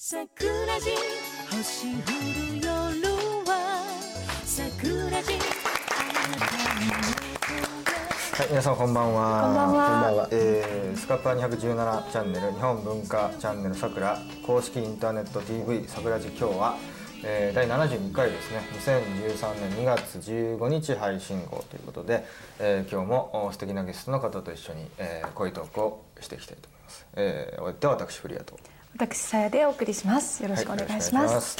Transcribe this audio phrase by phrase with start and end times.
[0.00, 0.94] 桜地
[1.50, 1.96] 星降
[2.52, 2.70] る夜
[3.44, 3.84] は
[4.44, 5.32] 桜地
[8.32, 9.42] はい、皆さんこんばんは。
[9.42, 10.28] こんばんは。
[10.30, 16.76] えー、スカパー217チャンネル日本文化チャンネルさくら公式インターネット TV さくらじ今日は、
[17.24, 18.60] えー、第72回ですね。
[18.78, 22.24] 2013年2月15日配信号ということで、
[22.60, 27.06] えー、今日もお素敵なゲストの方と一緒に、えー、恋トークをしていきたいと思います。
[27.16, 28.56] えー、お相手は私フリアと。
[28.94, 30.42] 私さやでお送りします。
[30.42, 31.56] よろしくお願いします,、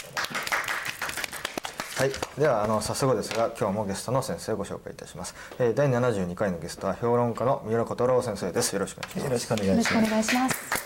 [1.97, 8.73] はいではあの早速ですが今日もゲストの先生をご紹介いたします、えー、第72回のゲストは評論家の三浦小太郎先生です。
[8.73, 9.67] よろしくお願いします。
[9.67, 10.78] よろしくお願いします。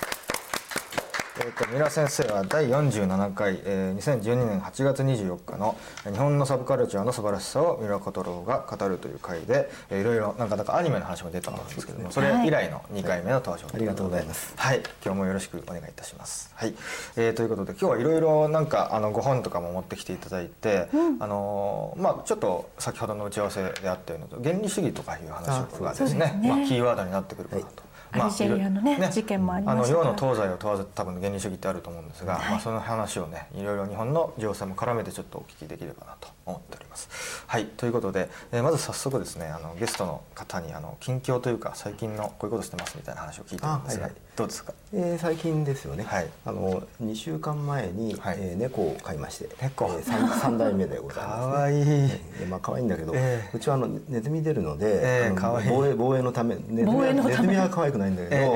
[1.39, 14.27] えー、と三浦先生は第47回、えー、2012年8月24日の「日本のサブカルチャーの素晴らしさを三浦小太郎が語る」という回で、えー、いろいろなんかなんかアニメの話も出たと思うんですけどもそれ以来の2回目の登場ありがとうござい。
[14.27, 14.53] ます。
[14.57, 16.53] はい、今日もよろしくお願いいたします。
[16.55, 16.75] はい、
[17.17, 25.47] えーということで今日はいろいろなんかあのご本とかも持ってきていただいて、あのまあちょっと先ほどの打ち合わせであったような原理主義とかいう話
[25.81, 26.49] がですね、ね。
[26.49, 27.92] まあキーワードになってくるかなと。
[28.13, 37.45] アルジェリアのね事件もありましたからあの世の東西を問わず多分原理主義ってあると思うんですが、まあその話をねいろいろ日本の情勢も絡めてちょっとお聞きできればなと思っております。
[37.47, 37.67] はい。
[37.67, 44.21] ということで、えーまず早速ですねあのゲストの方にあの近況というか最近のこういうことしてますみたいな話を聞いてるんですが、あはいはい。
[44.37, 44.73] どうですか？
[44.95, 46.05] えー最近ですよね。
[46.05, 46.27] はい。
[46.45, 48.37] あの2週間前に、はい。
[48.41, 49.87] えー猫を飼いまして、猫。
[49.87, 51.53] えー三 三代目でございます、ね。
[51.53, 51.85] かわいい。
[52.09, 55.69] でまあ可愛いんだけど、ええうちはあのネズミ出るので、ええあの可愛い。
[55.71, 57.35] 防衛防衛のためネズミは防衛のため。
[57.37, 58.55] ネズミは可愛くないんだけど、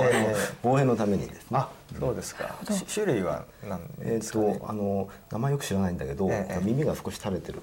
[0.62, 1.58] 防衛のためにですね。
[1.58, 2.56] あ、そうですか。
[2.70, 4.58] し種類は何えーっですか、ね？
[4.58, 7.62] とあの名前よく知らないんだけど、ええ耳が少し垂れてる。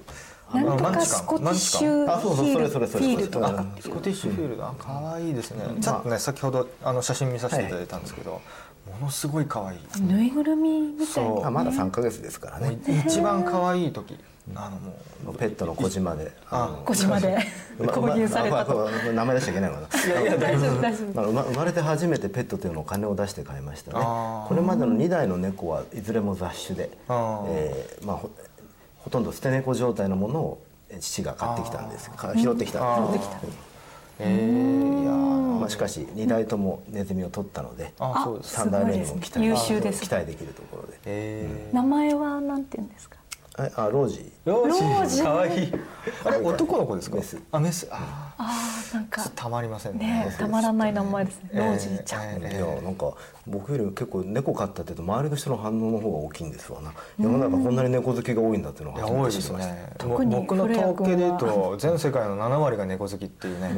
[0.54, 5.66] なんとかマンチカンスコティッシュあそうそうヒールそれそれそれフィールとあかスコティッシュフィールド、あ可愛いですね。
[5.82, 8.42] ちょっとね、先ほどあの写真見させていただいたんですけど、
[9.00, 9.80] ものすごい可愛い。
[10.02, 12.78] ぬいぐるみみたいそうなあまだ3ヶ月ですからね。
[13.08, 14.20] 一番可愛い時、
[14.56, 14.78] あの
[15.26, 15.36] もう。
[15.36, 16.32] ペットの小島で。
[16.86, 17.38] 小島で
[17.80, 18.90] 購入されたと。
[19.14, 20.04] 名前出しちゃいけないのかな。
[20.04, 21.32] いやいや大大丈夫大丈夫。
[21.32, 24.00] まあ、生まれて初めてペットというのを金を出して買いましたね。
[24.04, 28.30] これまでの2台の猫はいずれも雑種で、えーまあ、ほ
[29.04, 32.10] ほとんど捨て猫状態のものをえー父が買ってきたんです。
[32.12, 32.80] か拾ってきた。
[33.00, 33.46] んですあー。
[33.46, 33.74] ね
[34.20, 38.56] えー、いやーまあ、しかし2台ともネズミを取ったのであ、そうです。
[38.58, 38.64] か。
[38.64, 41.00] 3代目にも期待できるところで。
[41.06, 43.18] え名前はなんて言うんですか？
[43.56, 45.74] ああロージー、ロロージ可愛い。
[46.26, 47.18] あれ男の子ですか？
[47.18, 47.38] メス。
[47.52, 47.88] あ、メス。
[47.92, 50.26] ああーなんー、かたまりませんね。
[50.26, 51.50] ねたまらない名前ですね。
[51.54, 53.14] えーロージーちゃん、えーいやなんか
[53.46, 56.94] 僕より結構猫飼ったってと周りの人の反応の方が大きいんですわな。
[57.20, 59.94] 世の中こんなに猫好きが多いんだっていうのをいや初め多いですね。
[60.00, 63.72] 特に僕の統計で言うと全世界の7割が猫好きっていうね。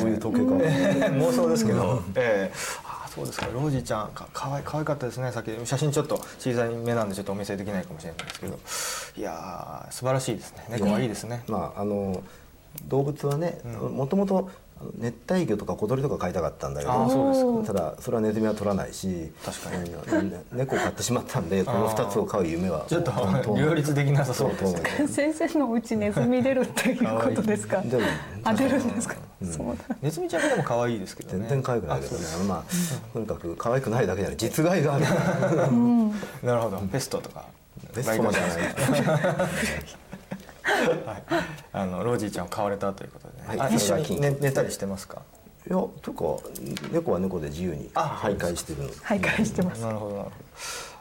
[0.00, 1.06] どういう統計か。
[1.14, 3.46] 妄想ですけど、ええそうですか。
[3.46, 5.32] ロージーちゃんかかわい可愛かったですね。
[5.32, 8.58] さっき写真ちょっと小さい目なんでちょっとお見せできないかもしれないですけど。
[9.16, 10.64] いやー素晴らしいですね。
[10.70, 11.42] 猫はいいですね。
[11.48, 12.22] まああの
[12.86, 14.50] 動物はねもともと
[14.98, 17.74] 熱帯魚とか小鳥とか飼いたかったんだけああそうですか。
[17.74, 19.90] ただそれはネズミは取らないし確かに。
[19.92, 23.12] うんね猫を飼ってしまったんで この2つを飼う夢はちょっと
[23.56, 24.74] 両立できなさそうです。
[25.00, 27.80] ね先生のうちネズミ出るっていうことですか？
[27.86, 28.04] 出る
[28.44, 29.96] あ出るんですか、そうだ。
[30.00, 31.40] ネズミちゃんでも可愛いですけどね。
[31.40, 32.24] 全然可愛くないけどね。
[32.46, 34.36] まあとにかく可愛くないだけじゃない。
[34.38, 35.04] 実害がある。
[36.42, 36.78] なるほど。
[36.92, 37.44] ペストとか。
[37.94, 38.58] ベストまではない
[40.68, 41.22] はい。
[41.72, 43.60] あのロージーちゃんを飼われたということでね、はい。
[43.60, 45.22] あ一緒に寝寝たりしてますか？
[45.68, 46.48] いやとか
[46.92, 48.82] 猫は猫で自由にあ徘徊してる。
[48.82, 49.82] ので徘徊してます。
[49.82, 50.36] なるほどなるほど。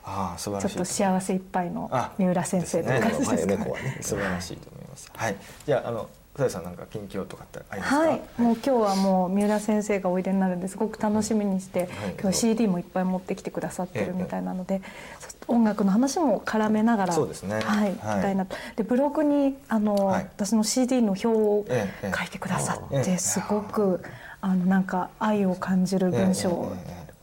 [0.03, 0.69] ああ素晴らしい。
[0.69, 3.45] ちょっと幸せいっぱいのあ三浦先生という感じですか、はい。
[3.47, 3.97] 猫はね。
[4.01, 5.11] 素晴らしいと思います。
[5.13, 5.35] はい。
[5.65, 7.99] じゃああのさやさんなんか近況とかってありますか？
[7.99, 11.89] はい、もう今日はもう三浦先生がおいでになるんですごく楽しみにして、
[12.21, 14.81] 今日 CD もいっぱい持ってきてくださってるみたいなので、
[15.19, 17.59] そ音楽の話も絡めながらそうですね。
[17.61, 18.55] はい、たいなと。
[18.75, 20.23] でブログにあの、はい。
[20.23, 24.03] 私の CD の表を書いてくださっええてすごく
[24.39, 26.75] あのなんか愛を感じる文章を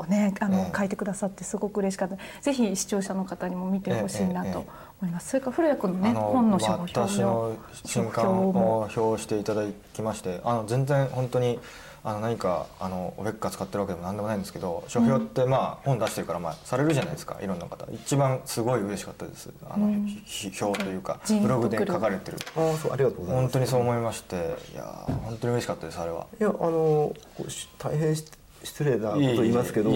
[0.09, 2.17] ねあのええ書いてくださってすごく嬉しかった。
[2.41, 4.67] ぜひ視聴者の方にも見てほしいなと
[5.04, 9.62] 思いますそれから古谷君のね本の書評私の新刊を表していただ
[9.92, 11.60] きまして、あの全然本当に
[12.03, 17.39] あの何かあのおべっか使ってるわけでも何でもないんですけど、書評ってまあ本出してるからまあされるじゃないですか。
[17.42, 17.86] いろんな方。
[17.92, 19.51] 一番すごい嬉しかったです。
[19.68, 22.39] あの、ひ表というかブログで書かれてる。
[22.57, 24.36] ああそうありがとうございます本当にそう思いまして、
[24.74, 26.27] いやー本当に嬉しかったですあれは。
[26.39, 27.15] いやあのこ
[27.47, 28.24] うし大変し
[28.65, 29.93] 失礼なこと言いますけど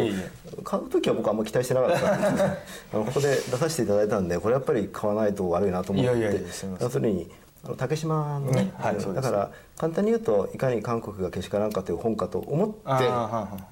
[0.63, 2.45] 買う時は僕はあんま期待してなかったんです
[2.93, 6.43] あのここで出させていただいたんでこれやっぱり買わないと悪いなと思って。
[6.81, 7.31] 要するに
[7.65, 13.05] あの竹島のねねはいだから簡単に言うといかに韓国がけしからんかという本かと思って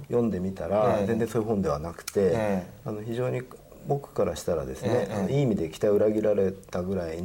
[0.09, 1.07] 読んでみたらええ。
[1.07, 2.67] 全然そういう本ではなくて、ええ。
[2.85, 3.43] あの非常に
[3.87, 7.25] 僕からしたらですね、ええいい意味で期待を裏切られたぐらいに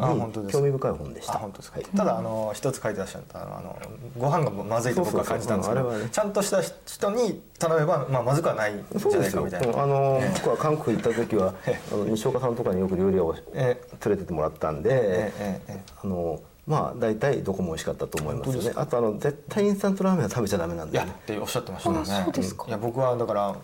[0.49, 1.35] 興味深い本でした。
[1.35, 1.85] あ本当ですか、はい。
[1.85, 3.79] ただあの一つ書いてらっしゃったのはあの
[4.17, 9.41] ご飯がまずいと僕は感じたんですけどちゃんとした人に頼めば、まあ、まずくはないんじゃないそうですよ。
[9.41, 9.83] かみたいな。
[9.83, 10.31] あのええ。
[10.35, 11.53] 僕は韓国行った時は
[11.91, 13.81] あの西岡さんとかによく料理屋を連え。
[14.09, 14.93] れてってもらったんで、え
[15.39, 18.71] えええあのまあ大体どこも美味しかったと思いますよね。
[18.75, 21.97] あとあの絶対インスタントラーメンは食べちゃダメなんいやっだよねておっしゃってましたね。
[21.99, 22.65] あそうですか。
[22.67, 23.55] いや僕はだから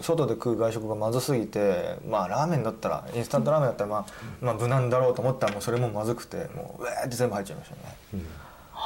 [0.00, 4.06] 外で食う外食がまずすぎてまあラーメンだったらインスタントラーメンだったらまあ、
[4.40, 8.22] まあ無難だろうと思ったらもうそれもまずくてもううえーって全部入っちゃいましたね、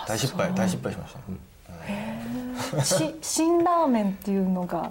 [0.09, 1.21] 大失敗大失敗しました。
[2.79, 4.91] ね、し 辛ラーメンっていうのが。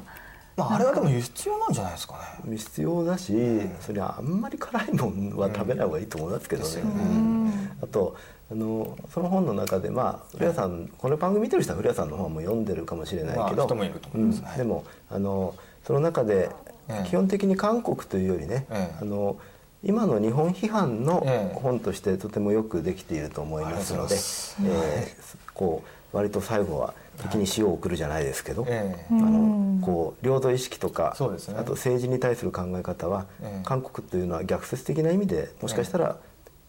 [0.57, 2.13] まああれはでも必要なんじゃないですか
[2.45, 2.57] ね。
[2.57, 3.33] 必要だし、
[3.81, 6.87] それはあんまり辛いもんは食べない方がいいと思いますけどね、う。
[6.87, 7.71] ん。
[7.83, 8.15] あと
[8.51, 14.41] あのその本の中でまあ古谷さん、この番組見てる人は古谷さんの本も読んでるかもしれないけど、まあ人もいると思います。
[14.43, 14.57] はいうん。
[14.59, 16.49] でもあのその中で
[16.87, 17.07] ええ。
[17.07, 18.97] 基本的に韓国というよりね、ええ。
[19.01, 19.37] あの
[19.83, 21.59] 今の日本批判のええ。
[21.59, 29.05] 本としてとてもよくできていると思いますので、えーこう割と最後は敵に塩を送るじゃないですけど、ええ。
[29.11, 33.65] あのこう領土意識とか、あと政治に対する考え方は、ええ。
[33.65, 36.17] 韓国というのは逆説的な意味でもしかしたら、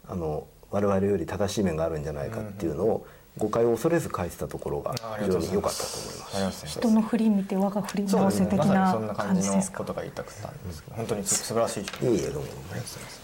[0.09, 3.07] あの我々より正しい面があるんじゃないかっていうのを、
[3.39, 6.65] 誤解を恐れず書いてたところが非常に良かったと思います。
[6.65, 6.79] ます。
[6.79, 12.49] 人の振り見て我が振り直せ的なまさにそんな感じの感じですかことが言いたくたんですけど本当にす素晴らしいいえいえどうも。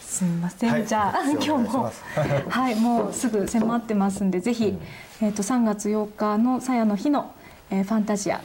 [0.00, 0.86] すみません、はい。
[0.86, 1.92] じゃあ今日も。
[2.48, 4.78] はいもうすぐ迫ってますんでぜひ、
[5.22, 7.32] えっ、と3月8日のさやの日の、
[7.70, 8.42] えーファンタジア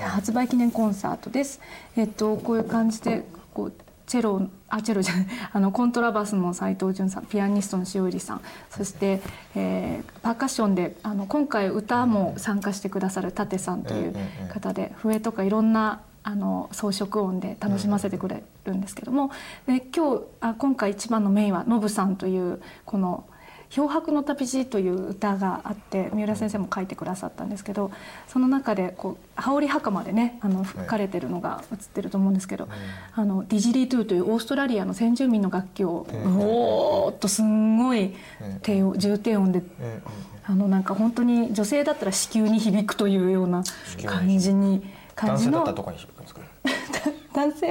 [0.00, 1.60] 発売記念コンサートです。
[1.96, 3.72] えっ、とこういう感じでこう
[4.08, 8.40] チェロあチェロじゃない あのコントラバスの斉藤潤さんピアニストの塩入さん。
[8.70, 9.20] そして、
[9.54, 14.14] えーパーカッションであの今回歌も参加してくださる舘さんという
[14.52, 19.30] 方で笛とかいろんなあの装飾音で楽しませてくれるんですけども、
[19.66, 23.24] で今日あ今回一番のメインはノブさんというこの
[23.70, 27.90] 「漂白の旅路」という歌があって三浦先生も書いてくださったんですけど
[28.26, 32.68] その中でこう羽織袴でねあの吹かれてるのが映ってると思うんですけど、
[33.14, 38.14] あのディジリートゥーというオーストラリアの先住民の楽器をええブオーっとすんごい
[38.62, 40.00] 低音重低音でえ
[40.46, 43.62] あのなんか本当に女性だったら子宮に響くというような
[44.06, 44.82] 感じに
[45.14, 46.40] 感男じの性だったらどこに響くんですか？
[46.40, 47.66] ね 男性？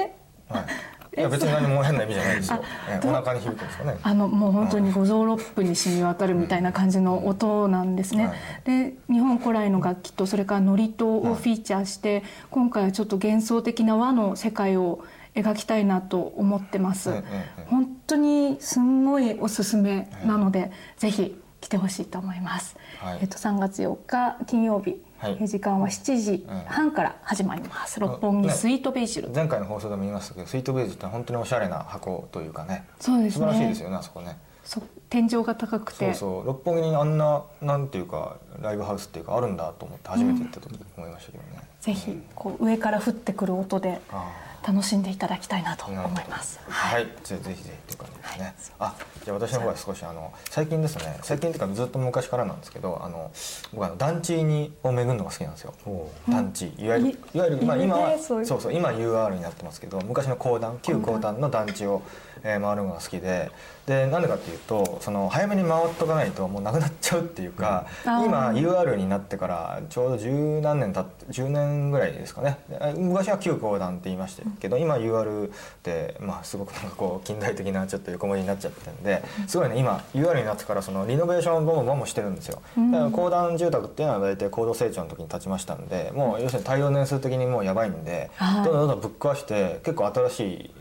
[0.50, 0.66] はい
[1.18, 2.64] いや別に何も変な意味じゃないですよ。
[2.88, 3.98] えお腹に響くんですかね。
[4.04, 8.32] あのもう本当に五臓六腑に染み渡るみたいな感じの音なんですね。
[8.66, 15.04] で日本古来の楽器とそれから祝詞をフィーチャーして今回はちょっと幻想的な和の世界を
[15.34, 17.10] 描きたいなと思ってます。
[17.10, 17.66] ええええ。
[17.70, 22.78] 本当にすんごいおすすめなのでぜひ来てほしいと思います。
[23.00, 23.20] はい。
[23.22, 25.48] えっと3月4日金曜日、はい。
[25.48, 28.00] 時間は7時半から始まります。
[28.00, 29.30] 六本木スイートベーシル。
[29.30, 32.86] 前回の放送でも言いましたけどスイートベージュって本当におしゃれな箱というかね。
[33.00, 33.40] そうですね。
[33.40, 34.38] 素晴らしいですよねあそこね
[34.68, 36.06] そ天井が高くて。
[36.08, 36.46] そうそう。
[36.46, 44.30] 六本木にあんななんていうかライブハウスっていうかあるんだと思って初めて行った時思いましたけどね、ぜひこう上から降ってくる音であ
[44.68, 46.60] 楽しんでいただきたいなとあ思います。
[46.68, 48.94] はい、ぜぜひぜひという感じですね、あ
[49.24, 53.32] じゃあ私の方は少しあの最近ですね最近っていうかずっと昔からなんですけどあの
[53.74, 55.74] 僕あの団地にを巡るのが好きなんですよ。
[55.86, 56.74] ほ団地。
[56.78, 58.46] いわゆるいいわゆる、まあ、今はそういう。
[58.46, 62.02] そうそう今 UR になってますけど昔の公団旧公団の団地を、
[62.44, 63.52] えー回るのが好きで
[63.88, 68.26] でなんでかっていうとその早めに回っとかないともうなくなっちゃうっていうか、うん。
[68.26, 72.60] 今 UR になってからちょうど十何年経って10年ぐらいですかね。
[72.70, 75.52] で昔は旧公団って言いましたけど、今 UR っ
[75.84, 82.62] て、まあ、すごくなんかこう近代的なちょっと横文字になっちゃってるんですごいね今 UR になってからそのリノベーションをボンボンボンしてるんですよ。
[82.92, 88.66] だから公団住宅っていうのは大体高度成長の時に建ちましたんでもう要するに耐用年数的にもうやばいんで、はい。
[88.66, 90.72] どんどんどんどんぶっ壊して結構新しい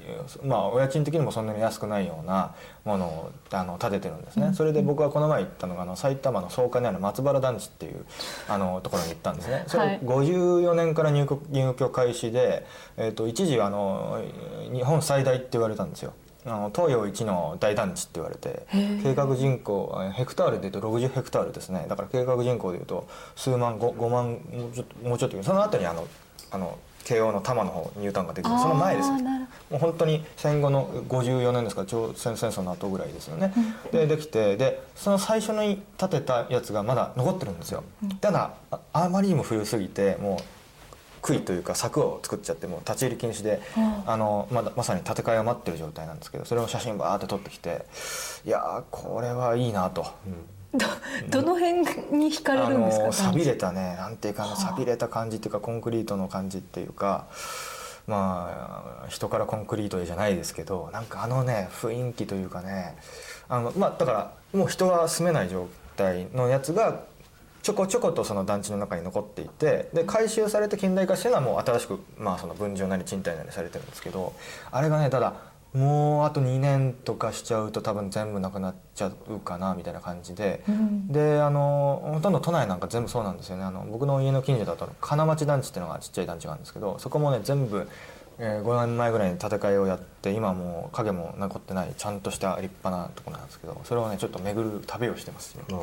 [0.44, 2.54] まあお家賃的にもそんなに安くないような
[2.86, 8.06] ものをあの建ててるんですね、それで僕はこの前行ったのがあの埼玉の草加にある松原団地っていう
[8.48, 9.64] あのところに行ったんですね。
[9.66, 10.00] それはい。
[10.00, 12.64] 54年から入国入居開始で、
[12.96, 14.20] えー、と一時あの
[14.72, 16.12] 日本最大って言われたんですよ。
[16.46, 18.66] あの東洋一の大団地って言われて
[19.02, 21.86] 計画人口えヘクタールでいうと60ヘクタールですね。
[21.88, 26.06] だから計画人口でいうと数万 5, 5万もうちょっともうちょっとその後にあの
[26.52, 29.18] あの慶応の多摩の方ニュータウンができてその前ですも
[29.72, 31.82] う本当に戦後の54年ですか。
[31.82, 33.52] ら朝鮮戦争の後ぐらいですよね、
[33.92, 37.84] でできてでその最初に建てたやつがまだ残ってるんですよ、
[38.20, 40.42] ただああまりにも古すぎてもう
[41.22, 43.60] 杭というか柵を作っちゃってもう立ち入り禁止で、
[44.06, 47.84] あのまだまさに建て替えが待ってる状態なんですけどそれを写真バーって撮ってきて
[48.44, 50.02] いやーこれはいいなと。
[50.02, 50.10] ど
[51.30, 51.80] どの辺
[52.16, 53.06] に惹かれあるんですか？
[53.06, 53.96] の錆びれたね。
[53.96, 57.26] なんていうかな錆びれた感じっていうかコンクリートの感じっていうか
[58.06, 62.96] まあ人からコンクリートへじゃないですけどなんかあのね雰囲気というかね
[63.48, 65.66] あのまあだからもう人が住めない状
[65.96, 67.00] 態のやつが
[67.62, 74.32] ちょこちょことその団地の中に残っていてで回収されて近代化してるのはもう新しくまあその分譲なり賃貸なりされてるんですけど
[74.70, 75.32] あれがねただ
[75.74, 80.62] もうあと2年とかしちゃうと多分全部なくなっちゃうかなみたいな感じで、
[81.08, 83.64] であのほとんど都内なんか全部そうなんですよね。
[83.64, 87.88] あの僕の家の近所だと金町団地っていうのがちっちゃい団地があるんですけどそこもね全部、
[88.38, 95.80] えー5年前ぐらいに建て替えをやって今はもう影も残ってないちゃんとした立派なところなんですけどそれをねちょっと巡る旅をしてます今。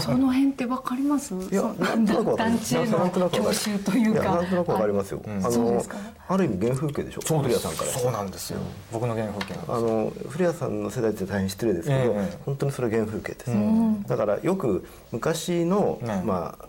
[0.00, 1.34] その辺ってわかります？
[1.34, 3.30] いやそなんとなくわかり団ます。
[3.30, 4.22] 教習というか。
[4.24, 5.84] なんとなくわかりますよ、うんあの
[6.28, 7.20] ある意味原風景でしょ？
[7.20, 8.58] 古谷さんからそうなんですよ。
[8.90, 14.02] 僕の原風景なんですあの古谷さんの世代って大変失礼ですけど、ええ本当にそれは原風景です、ん。
[14.02, 16.64] だからよく昔の、ねまあ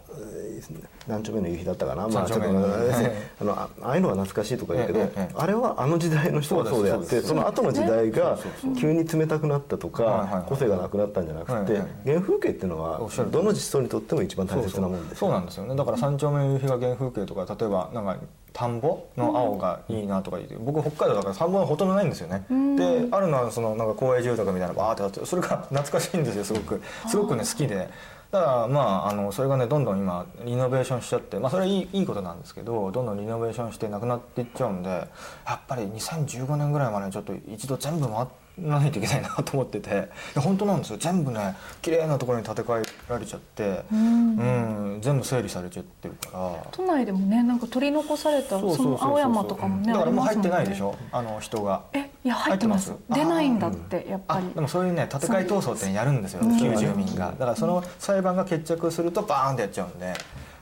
[0.72, 8.38] えー何丁目の夕日だったかな、まあ、ちょっと あのあああいうのは懐かしいとか言うけど、あれはあの時代の人がそうであってその後の時代が
[8.80, 13.02] 急に冷たくなったとか、個性がなくなったんじゃなくて、原風景っていうのは
[13.32, 15.76] どの人にとっても一番大切なもんですそうなんですよね。
[15.76, 18.18] だから三丁目の夕日が原風景とか例えばなんか
[18.54, 22.46] 田んぼの青がいいなとか言って、僕北海道だから田んぼがほとんどないんですよね、
[22.78, 26.82] であるのはそのなんか公営住宅みたいなのバーってあってそれが懐かしいんですよすごく。
[27.10, 27.90] すごくね好きで
[28.34, 35.08] ただまああのそれがねどんどん今リノベーションしちゃってまあそれはいいいいことなんですけどどんどんリノベーションしてなくなっていっちゃうんでや
[35.54, 40.10] っぱり2015年ぐらいまでちょっと一度全部回ってないといけないなと思ってて。
[40.36, 40.98] 本当なんですよ。
[40.98, 43.84] 全部ね綺麗なところに建て替えられちゃって。
[43.92, 45.00] うん。
[45.02, 46.68] 全部整理されちゃってるから。
[46.72, 50.90] 都内でもねなんか取り残されたその青山とかもねだからもう入ってないでしょ？
[50.90, 51.84] ょあの人が。
[51.94, 52.90] えいや入ってます。
[52.92, 53.20] 入ってます。
[53.20, 56.42] 出ないんだってやっぱありでもそういうね建て替え闘争ってねやるんですよ。
[56.42, 57.32] うん旧住民が。
[57.32, 60.14] だからその裁判が決着するとバーンってやっちゃうんで。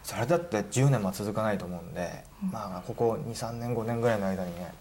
[0.04, 2.24] それだって10年も続かないと思うんで。
[2.52, 4.74] まあここ23年5年ぐらいの間にね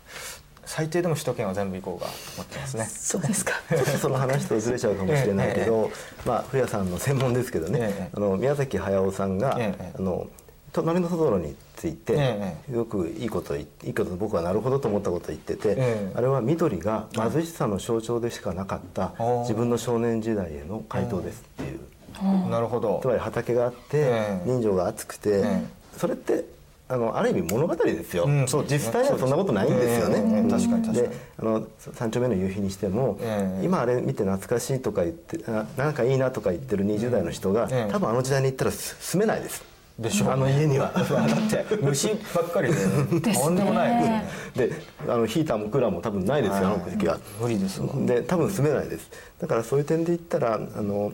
[0.70, 2.84] 最低でも首都圏は全部行こうかと思ってますね。
[2.84, 3.54] そうですか。
[3.68, 5.90] ちょっとその話とずれちゃうかもしれないけど、
[6.24, 8.10] まあ、古谷さんの専門ですけどね、ええ。
[8.14, 9.92] あの宮崎駿さんが、ええ。
[9.98, 10.28] あの
[10.72, 16.12] 隣のトトロについて、えよくいいこといいこと僕はなるほどと思ったことを言ってて、ええ。
[16.14, 23.00] あれは緑が貧しさの象徴でしかなかった自分の少年時代への回答ですっていう、なるほど。
[23.02, 24.48] つまり畑があって、ええ。
[24.48, 25.64] 人情が熱くて、え。
[25.96, 26.44] それって
[26.90, 28.88] あのある意味物語ですよ、うんそうですね。
[28.88, 30.42] 実際にはそんなことないんですよね。
[30.50, 30.92] 確かに確かに。
[30.94, 39.64] であの三丁目の夕日にしても、ええ今あれ見て懐かしいとか言ってあなんかいいなとか言ってる20代の人が、ええ多分あの時代に行ったらす住めないです。
[40.00, 40.90] でしょあの家には。
[40.96, 42.74] だって虫ばっかりで
[43.34, 44.24] とんでもないですね。
[44.56, 44.72] で
[45.06, 47.18] あのヒーターもクーラーも多分ないですよ、あの時は。
[47.40, 49.08] 無理ですもんで多分住めないです。
[49.40, 51.12] だからそういう点で言ったらあの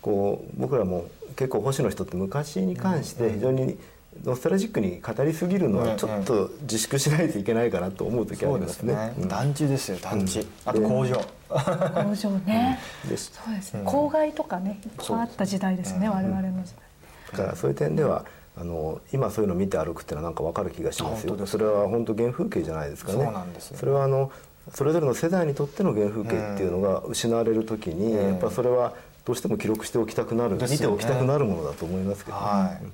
[0.00, 3.76] こう僕らも結構星野人って昔に関して非常に
[4.24, 8.94] ノスタルジックに語りすぎるのうんはちょっと自粛しないといけないかなと思う時あそうりますね。
[8.94, 9.14] ですね。
[9.18, 9.28] うん。
[9.28, 10.40] 団地ですよ団地。
[10.40, 10.46] うん。
[10.64, 11.24] あと工場。
[11.48, 12.78] 工場ね。
[13.08, 13.32] です。
[13.44, 13.82] そうですね。
[13.84, 17.32] 公害とかねいっぱいあった時代ですね我々の時代。
[17.32, 18.24] だからそういう点では
[18.58, 21.46] あの今そういうのを見て歩くっていうのはなんか分かる気がしますよ。
[21.46, 23.24] それは本当原風景じゃないですかね。
[23.24, 23.76] そうなんですよ。
[23.78, 24.32] それはあの
[24.74, 28.28] それぞれの世代にとっての原風景っていうのが失われる時に、うん。
[28.30, 28.94] やっぱそれは
[29.24, 30.96] どうしても記録しておきたくなる、ですよね。
[30.96, 32.86] 見ておきたくなるものだと思いますけどね、はい、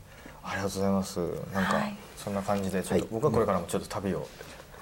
[0.45, 1.19] ありがとうございます。
[1.53, 4.27] なんか、はいそんな感じで、ちょっと、はい僕はこれからもちょっと旅を。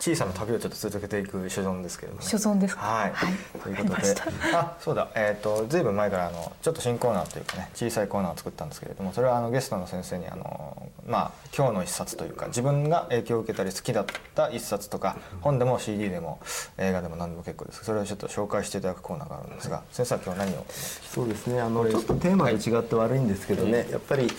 [0.01, 2.27] 小さな旅をちょっと続けていく所存ですけれども、ね。
[2.27, 2.81] 所存ですか？
[2.81, 3.13] はい。
[3.13, 3.35] はい。
[3.63, 4.15] ということで。
[4.55, 16.39] あ、 そうだ、えっ、と、ずいぶん前から、あの、ちょっと新コーナーというかね、小さいコーナーを作ったんですけれども、それはあのゲストの先生に、あの、まあ、今日の一冊というか、自分が影響を受けたり好きだった一冊とか、本でも CD でも
[16.79, 17.85] 映画でも何でも結構です。
[17.85, 20.65] それをちょっと紹介していただくコーナーがあるんですが、先生は今日何を？
[20.71, 21.61] そうですね。
[21.61, 24.31] あのちょっとテーマと違って悪いんですけどね、やっぱり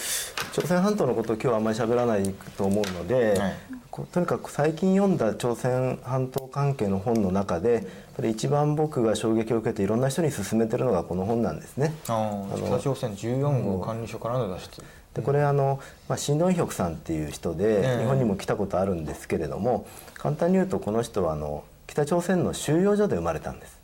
[0.54, 3.54] 朝鮮半島のことを今日はあんまり喋らないと思うので、はい。
[3.92, 7.88] こうとにかく最近読んだ朝鮮半島関係の本の中で
[8.24, 11.94] 一番僕が衝撃を受けていろんな人に勧めてるのがこの本なんですね。
[12.08, 14.84] ああ、北朝鮮14号管理所からの脱出。
[15.14, 23.82] でこれあの、まあ、シン・ドンヒョクさんっていう人で、ええ日本にも来たことあるんですけれども簡単に言うとこの人はあの北朝鮮の収容所で生まれたんです。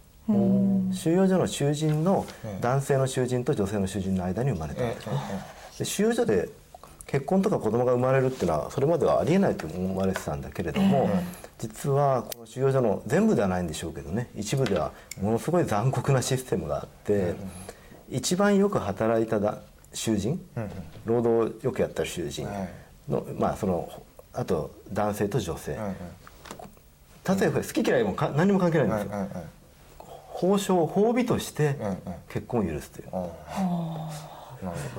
[0.94, 6.50] 収容所の囚人のええ男性の囚人と女性の囚人の間に生まれたんえです、えで収容所で
[7.08, 11.10] 結婚とか子供が生まれるっていうのはそれまではありえないと思われてたんだけれども、
[11.58, 17.36] 実はこの収容所の全部ではないんでしょうけどね一部ではものすごい残酷なシステムがあって、
[18.10, 19.60] 一番よく働いただ
[19.94, 20.46] 囚人、
[21.06, 22.48] 労働をよくやった囚人
[23.08, 23.90] の、まあその
[24.34, 25.96] あと男性と女性、え
[27.40, 29.38] 例えば好き嫌いもか何も関係ないんですよ、ええ。
[29.38, 29.58] え
[30.42, 32.12] 褒美としてええ。
[32.30, 33.98] 結婚を許すという、あなるほ
[34.30, 34.37] ど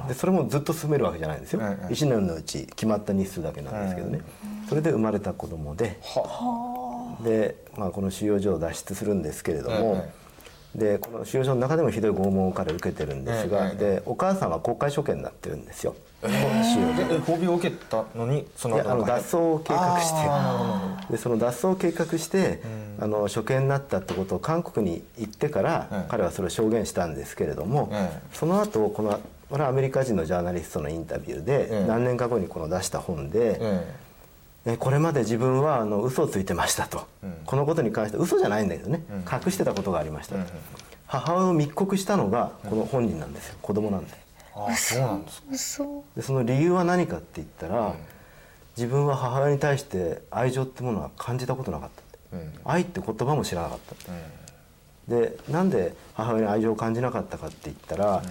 [0.06, 4.20] でそれもずっと住めるわけじゃないんですよ、ええ1年のうち決まった日数だけなんですけどね、
[4.68, 5.98] それで生まれた子供で。
[6.02, 10.28] はで、まあ、この収容所を脱出するんですけれども、え
[10.74, 20.16] でこの収容所の中でもひどい拷問を彼受けてるんですが、ええでお母さんは公開処刑になってるんですよ、収容所でえ褒美を受けたのにそのいやあの脱走を計画して。
[20.28, 22.60] あでその脱走を計画して、
[23.00, 29.18] あの処刑になったってことを韓国に行ってから、ええ彼はそれを証言したんですけれども、ええその後この
[29.50, 33.94] これはアメリカ人のジャーナリストのインタビューで、ええ何年か後にこの出した本で、え
[34.66, 37.34] えこれまで自分はあの嘘をついてましたと、うん。
[37.46, 39.16] このことに関して嘘じゃないんだけどね、うん。
[39.20, 40.46] 隠してたことがありましたと、うん。
[41.06, 43.56] 母親を密告したのがこの本人なんですよ。
[43.62, 44.12] 子供なんで。
[44.54, 45.82] ああそうなんです
[46.16, 47.94] でその理由は何かって言ったら、
[48.76, 52.18] 自分は母親に対して愛情ってものは感じたことなかったって。
[52.32, 52.52] うん。
[52.64, 54.10] 愛って言葉も知らなかったって。
[55.10, 55.20] うん。
[55.20, 58.22] でなんで母親に愛情を感じなかったかって言ったら、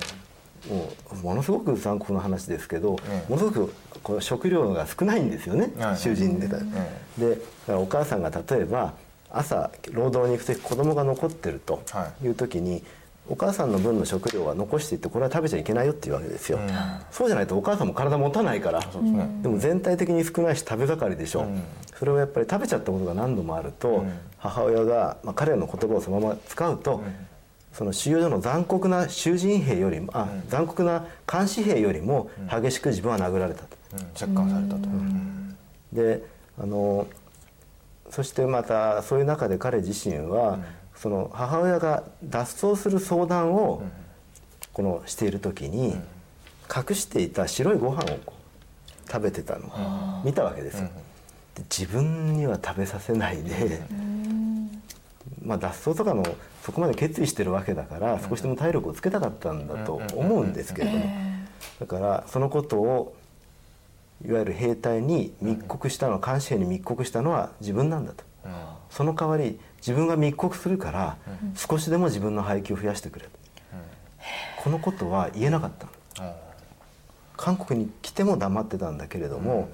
[0.69, 3.31] もうものすごく残酷な話ですけど、ええ。
[3.31, 6.61] ものすごくこう食料が少ないんですよね、はい囚人で、でだか
[7.67, 8.93] らお母さんが例えば
[9.29, 11.81] 朝労働に行く時子供が残ってると
[12.23, 12.27] い。
[12.27, 12.83] う時に、
[13.29, 16.69] お母さんの分の食料は残していってこれは食べちゃいけないよっていうわけですよ、うん。
[17.11, 18.81] そうじゃないとお母さんも体持たないから。
[18.83, 19.29] そうですね。
[19.41, 21.61] でも全体的に少ないし食べ盛りでしょ、うん。
[21.93, 24.11] それをやっぱり食べちゃったことが何度もあると、うん。
[24.37, 27.03] 母親が、まあ、彼らの言葉をそのまま使うと、
[27.77, 33.77] その収容所の残酷な囚人兵よりもあ、残酷な監視兵よりも激しく自分は殴られたと。
[33.93, 33.99] うん。
[33.99, 34.89] 折檻されたと。
[34.89, 35.57] うん。
[35.93, 36.23] で
[36.59, 37.07] あの
[38.09, 40.57] そしてまたそういう中で彼自身は、
[40.95, 43.83] その母親が脱走する相談を、
[44.73, 45.95] このしている時に、
[46.75, 48.19] 隠していた白いご飯を
[49.07, 50.89] 食べてたのを見たわけですよ。
[51.55, 53.81] で自分には食べさせないで、
[55.43, 56.23] まあ、脱走とかの
[56.67, 61.05] そこまで決意してるわけだから少しでも体力をつけたかったんだと思うんですけれども
[61.79, 63.15] だからそのことを
[64.27, 68.25] いわゆる兵隊に密告したの監視兵に密告したのは自分なんだと。
[68.43, 68.51] うん。
[68.89, 71.17] その代わり自分が密告するから
[71.55, 73.31] 少しでも自分の配給を増やしてくれと。
[74.61, 75.87] このことは言えなかった
[77.37, 79.69] 韓国に来ても黙ってたんだけれども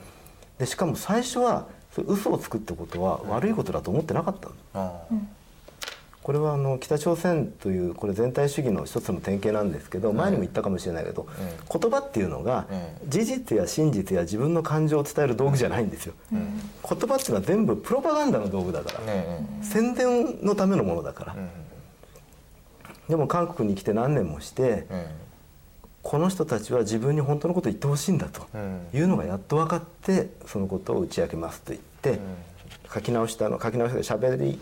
[0.59, 1.65] でしかも最初は
[2.05, 4.55] 嘘をつくってことは悪いことだと思ってなかったの。
[4.75, 5.01] あ
[6.23, 11.27] これはあの北朝鮮というこれ全体主義の一つの典型なんですけど前にも言ったかもしれないけど
[11.69, 16.13] 言葉っていうのがえ事実や真実や自分の感情を伝える道具じゃないんですよ。
[16.31, 16.39] 言
[16.81, 18.99] 葉っていうのは全部プロパガンダの道具だから
[19.61, 21.33] 宣伝のためのものだから。
[21.33, 21.49] うん。
[23.09, 25.11] でも韓国に来て何年もしてえ
[26.03, 28.87] この人たちは自分に本当のことを言ってほしいんだとうん。
[28.93, 32.19] いうのがやっと分かってそのことを打ち明けますと言って
[32.93, 34.59] 書き直したの書き直したしゃべり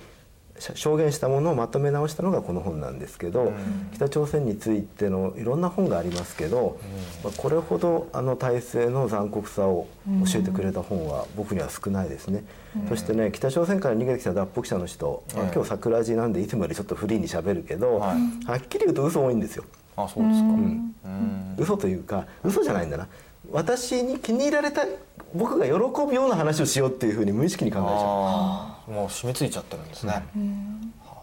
[0.61, 3.53] 証言したものをまとめ直したのがこの本なんですけど、ん。
[3.93, 6.79] 北朝鮮についてのいろんな本がありますけど、
[7.23, 9.87] まあ、これほどあの体制の残酷さを
[10.25, 12.43] 教えてくれた本は僕には少ないですね、
[12.89, 19.63] そしてね北朝鮮から逃げてきた脱北者の人、まあええ今日桜地なんでいつもよりちょっとフリーにしゃべるけど、ははっきり言うと嘘多いんですよ。
[19.97, 20.47] あそうですか。
[20.47, 20.95] うん。
[21.03, 21.55] うん。
[21.57, 23.07] 嘘というか嘘じゃないんだな。
[23.51, 24.85] 私に気に入られた
[25.33, 25.71] 僕が喜
[26.05, 30.23] ぶような話をしようっていうふうに無意識に考えちゃああもう染みついちゃってるんですね。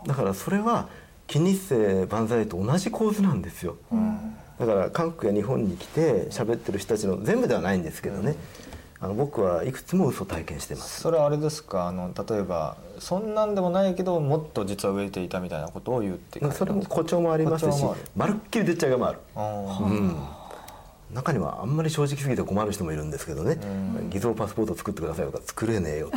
[0.05, 0.89] うだからそれは
[1.27, 3.77] 金日成万歳と同じ構図なんですよ、
[4.59, 8.35] だから韓国や日本に来て喋ってる人たちの全部ではないんですけどね、
[8.99, 11.03] あの僕はいくつも嘘を体験してます。
[11.03, 11.89] それはあれですか？
[11.89, 17.85] あの例えばそんなんでもないけどもっと実は植えていたみたいなことを言うってそれも誇張もありますし
[18.17, 19.19] まるっきりでっち上げもある。
[19.37, 20.17] あうん
[21.12, 23.59] 中にはあんまり正直すぎて困る人もいるんですけどね。
[24.01, 24.11] うん。
[24.11, 26.16] 偽造パスポート作ってくださいとか作れねえよって。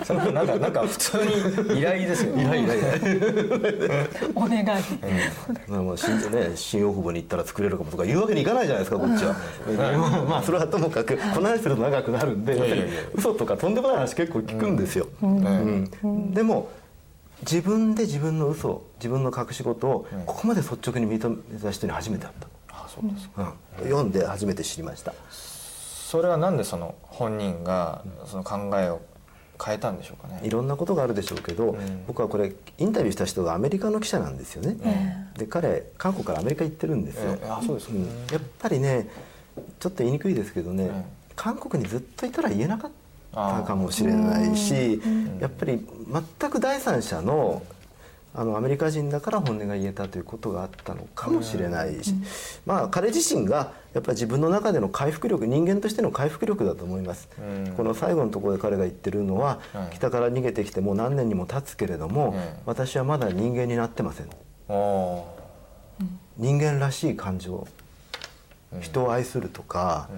[0.00, 2.42] あそれなんかなんか普通に依頼ですよね。
[2.42, 2.68] いやい。
[2.68, 2.84] やいや
[4.34, 4.64] お願い
[5.68, 9.34] まあまあ新,、ね、新大久保に行ったら作れるかもとか言うわけにいかないじゃないですかこっちは、
[9.98, 12.58] まあまあそれはともかくこの話すると長くなるんで
[13.14, 16.34] 嘘とかとんでもない話結構聞くんですよ、ねうん。
[16.34, 16.70] でも
[17.42, 20.24] 自分で自分の嘘自分の隠し事をうん。
[20.24, 22.34] ここまで率直に認めた人に初めて会っ
[22.68, 23.54] あそうですか。
[23.76, 25.12] た、うん、読んで初めて知りました。
[25.30, 29.00] それはなんでその本人がその考えを
[29.62, 30.40] 変えたんでしょうかね。
[30.42, 32.04] いろんなことがあるでしょうけど、ん。
[32.06, 37.46] 僕はこれインタビューした人がアメリカの記者なんですよね、で彼韓国からアメリカ行ってるんですよ、ええ。
[37.50, 37.94] あそうですか。
[37.94, 38.06] ん。
[38.32, 39.08] やっぱりね
[39.78, 41.04] ちょっと言いにくいですけどね、ええ。
[41.36, 42.90] 韓国にずっといたら言えなかっ
[43.32, 45.00] たかもしれないし
[45.40, 45.86] やっぱり
[46.40, 47.62] 全く第三者の
[48.34, 52.14] あのアメリカ人だから本音が言えたということがあったのかもしれないし、
[52.66, 57.72] まあ彼自身がやっぱり自分の中での回復力人間としての回復力だと思います、うん。
[57.74, 64.28] この最後のところで彼が言ってるのは、はい北から逃げてきてもう何年にも経つけれども、ええ私はまだ人間になってません。
[64.68, 65.24] お
[66.36, 67.66] 人間らしい感情、
[68.80, 70.08] 人を愛するとか、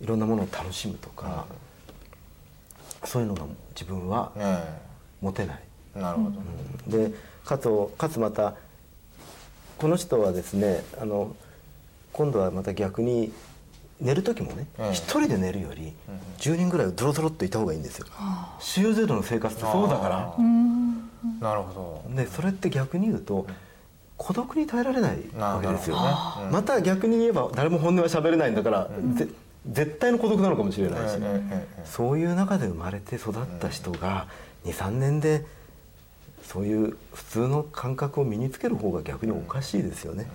[0.00, 1.44] いろんなものを楽しむとか、
[3.04, 3.42] そういうのが
[3.74, 4.80] 自分はえ
[5.20, 5.62] 持てない。
[5.96, 6.30] えなるほ
[6.90, 7.12] ど、で
[7.44, 8.54] かつかつまた
[9.78, 11.34] この人はですねあの
[12.12, 13.32] 今度はまた逆に
[14.00, 15.92] 寝る時もねええ一、人で寝るより
[16.38, 18.06] 10人ぐらいドロドロっといた方がいいんですよ。
[18.60, 20.34] 収容制度の生活ってそうだから。
[21.40, 22.14] なるほど。
[22.14, 23.46] でそれって逆に言うと
[24.16, 26.10] 孤独に耐えられないわけですよね。
[26.50, 29.28] また逆に言えば誰も本音は喋れないんだから、ぜ
[29.68, 31.18] 絶対の孤独なのかもしれないし、
[31.84, 34.26] そういう中で生まれて育った人が
[34.64, 35.44] 23年で
[36.42, 40.30] そういう普通の感覚を身につける方が逆におかしいですよね。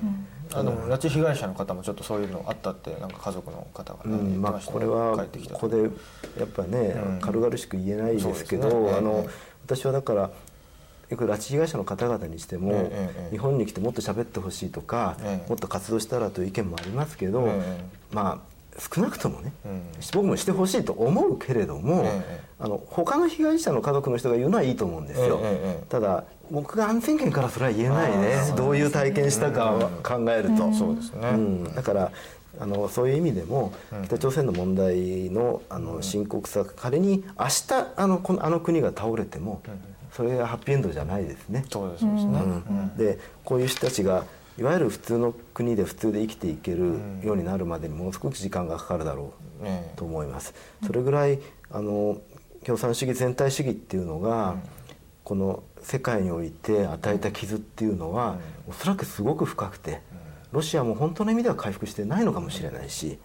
[0.54, 4.42] あの拉致被害者の方もちょっとそういうのあったってなんか家族の方がね、うん。
[4.42, 7.20] まあ、これはここでやっぱね、うん。
[7.20, 10.30] 軽々しく言えないですけどあのええ私はだから
[11.10, 12.92] よく拉致被害者の方々にしても、
[13.32, 15.50] 日本に来てもっと喋ってほしいとか、ええ。
[15.50, 17.86] もっと活動したらという意見もありますけど、ええ。
[18.12, 19.82] まあ少なくともね、うん。
[20.14, 22.40] 僕もしてほしいと思うけれども、ええ。
[22.60, 25.40] あの他の被害者の家族の人が言うのはいいと思うんですよ、
[25.90, 28.36] ただ僕が安全圏からそれは言えないね。
[28.36, 32.12] あーどういう体験したかは考えると、そうですね、うん、だから
[32.60, 34.06] あのそういう意味でも、うん。
[34.06, 39.62] 北朝鮮の問題のあの深刻さ仮に明日あのこのあの国が倒れても、
[40.12, 41.66] それがハッピーエンドじゃないですね。
[41.70, 42.98] そうですね、うん。
[42.98, 44.26] でこういう人たちが
[44.58, 50.54] いわゆる普通の国で普通で生きていけるようになるまでにものすごく時間がかかるだろうええと思います。
[50.86, 51.40] それぐらい
[51.72, 52.22] あの
[52.64, 54.56] 共産主義全体主義っていうのが、
[55.24, 58.38] この世界において与えた傷っていうのは、
[58.68, 60.02] おそらくすごく深くて、
[60.52, 63.20] ロシアも本当の意味では回復してないのかもしれないし、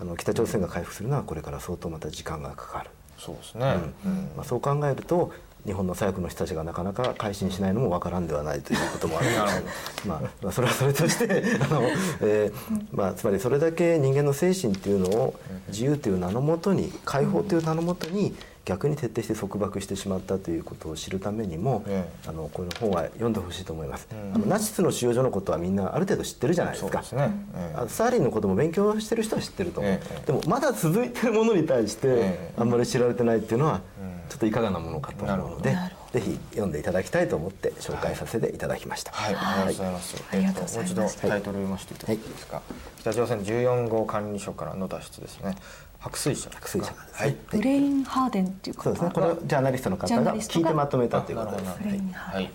[0.00, 2.90] あの北朝鮮が回復するのはこれから相当また時間がかかる。
[3.18, 4.12] そうですね、うん。
[4.36, 5.32] まあ、そう考えると
[5.64, 9.26] 日本の左翼の人たちがなかなか改心しないのもわからんではないということもある。
[9.28, 11.82] んですまあ、まあそれはそれとしてあの、
[12.20, 15.34] えーまあ、つまりそれだけ人間の精神っていうのを
[15.68, 24.34] 自由という名のもとに解放という名のもとに逆に徹底して束縛してしまったということを知るためにも、えあのこの本は読んでほしいと思います、うん。
[24.34, 27.00] あのナチスの収容所のことはみんなある程度知ってるじゃないですか。
[27.00, 27.76] ね、ええ。
[27.76, 29.80] あスターリンのことも勉強してる人は知ってると。
[29.80, 30.26] 思う、ええ。
[30.26, 32.54] でもまだ続いてるものに対してええ。
[32.56, 34.12] あんまり知られてないっていうのはうん。
[34.28, 35.76] ちょっといかがなものかと思うので
[36.12, 39.92] ぜひ読んでいただきたいと思って紹介させていただきました、はい、ありがとうござい。
[39.92, 40.24] ます。
[40.30, 40.92] ありがとうございます。
[40.92, 42.62] えっもう一度タイトル読ませていただいていいですか？
[43.00, 45.56] 北朝鮮14号管理所からの脱出ですね。
[46.02, 46.50] 白水社。
[46.50, 47.36] 白水社ですねはい。
[47.50, 49.10] ブレインハーデンっていう方そうですね。
[49.14, 51.58] これはジャーナリストの方が聞いてまとめたということで。
[51.58, 52.50] すあなるほどブレインハーはい。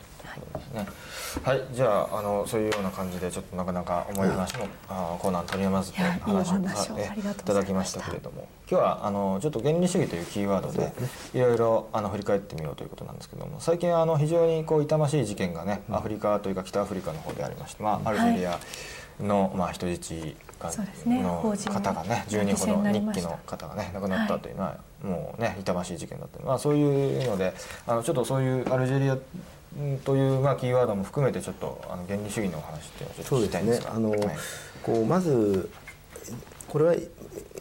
[1.43, 5.73] はい、じゃああのそういうような感じでちょっとなかなか重い話も、あーコーナーに取りやい
[6.17, 7.41] いお話を話をえありがとうございました。
[7.41, 10.93] いただきましたけれども、今日はあのちょっと原理主義というキーワードで
[11.33, 18.59] いろいろあの振り返ってみようということなんですけども、最近あの非常にこう痛ましい事件がね、アフリカというか北アフリカの方でありまして、まあアルジェリア
[19.19, 21.21] の、まあ人質がそうですね。
[21.21, 27.53] の方がね10人ほど日記の方がね亡くなったというのは、もうね痛ましい事件だったまあそういうので
[27.85, 29.17] あのちょっとそういうアルジェリア
[29.79, 33.89] うんというまあキーワードも含めてちょっとあの原理主義のお話っていうのをちょっとそう聞きたいんですが。
[33.89, 34.07] ですね。
[34.13, 34.37] あの、はい。
[34.83, 35.69] こうまず
[36.67, 36.95] これは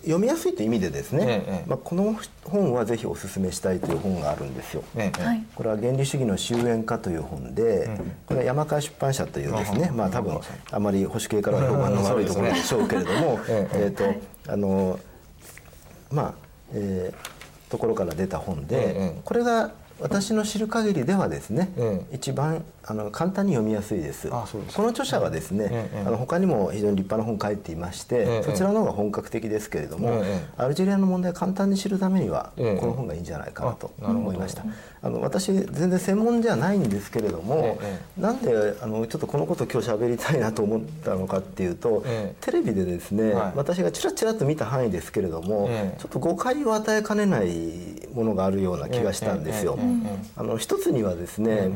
[0.03, 1.69] 読みやすいという意味でですね、ええええ。
[1.69, 4.85] まあ、この本はぜひお勧めしたいという本があるんですよ。
[4.95, 5.45] ねえはい。
[5.55, 7.97] これは「原理主義の終焉化」という本で、うん。
[8.27, 9.97] これは山川出版社というですね、うん。
[9.97, 10.39] まあ多分
[10.71, 14.99] あまり保守系からは評判の悪いところでしょうけれども、 えええっとあの
[16.11, 16.35] まあ、
[16.73, 17.37] えー
[17.69, 22.01] ところから出た本で、ええこれが私の知る限りではですね、え。
[22.13, 24.29] 一番あの簡単に読みやすいです。
[24.33, 24.77] あそうですか。
[24.77, 34.65] この著者はですね、ええあの他にも非常に立派な本を書いていまして、ええそちらの方が本格的ですけれども、ええアルジェリアの問題を簡単に知るためには、ええこの本がいいんじゃないかなと思いました。
[35.03, 42.45] あの私全然専門じゃないんですけれども、えなんであのちょっとこのことを今日喋りたいなと思ったのかっていうと、ええ。
[42.45, 43.53] テレビでですね、はい。
[43.57, 46.01] 私がちらちらっと見た範囲ですけれども、ええ。
[46.01, 47.49] ちょっと誤解を与えかねない
[48.15, 49.79] ものがあるような気がしたんですよ。
[50.37, 51.71] あの一つにはですね、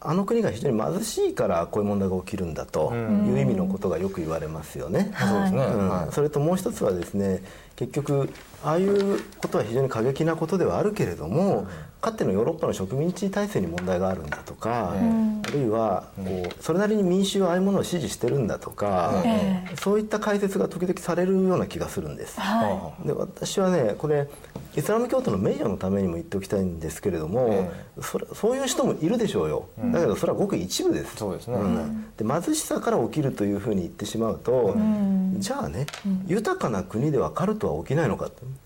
[0.00, 5.12] あの国が非常に貧しいからこういう問題が起きるんだという意味のことがよく言われますよね。
[5.18, 5.88] そうですね、うん。
[5.88, 6.12] はい。
[6.12, 7.42] それともう一つはですね
[7.76, 8.30] 結局
[8.62, 11.66] ああいうことは非常に過激なことではあるけれども、
[12.04, 15.42] かつてのヨーロッパの植民地体制に問題があるんだとか、うん。
[15.42, 19.76] あるいはこうそれなりに民衆はああいうものを支持してるんだとか、ええ。
[19.76, 22.38] そういった解説が時々されるような気がするんです。
[22.38, 24.28] はで私はねこれ
[24.76, 27.70] イスラム教徒の名誉のためにも言っておきたいんですけれども、え
[28.02, 31.16] それそういう人もいるでしょうよ、だけどそれはごく一部です。
[31.16, 31.56] そうですね。
[31.56, 32.04] ん。
[32.18, 35.36] で貧しさから起きるというふうに言ってしまうと、ん。
[35.38, 35.86] じゃあね、
[36.26, 38.58] 豊かな国ではカルトは起きないのかとうん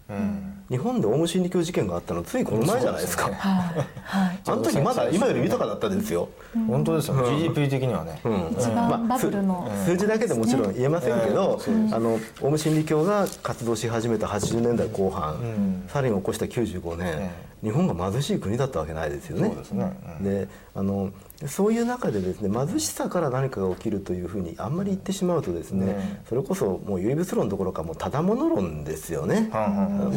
[0.71, 3.63] 日本でオウム真理教事件があったのついこの前じゃないですか、そうはい。
[4.03, 4.41] はい。
[4.47, 6.29] あの時まだ今より豊かだったですよ、
[6.67, 8.57] 本当ですよ、GDP 的にはね、うん。
[8.59, 17.49] 一番バブルの数字だけでもちろん言えませんけど、ええあのオウム真理教が活動し始めた80年代後半、サリンを起こした95年、え。
[17.63, 19.49] 日本が貧しい国だったわけないですよね。
[19.49, 19.93] そうですね。
[20.21, 20.25] うん。
[20.25, 21.11] であの
[21.47, 26.19] そういう中でですね貧しさから何かが起きるというふうにあんまり言ってしまうとですね、うん。
[26.29, 29.49] それこそもう唯物論どころかもうただもの論ですよね。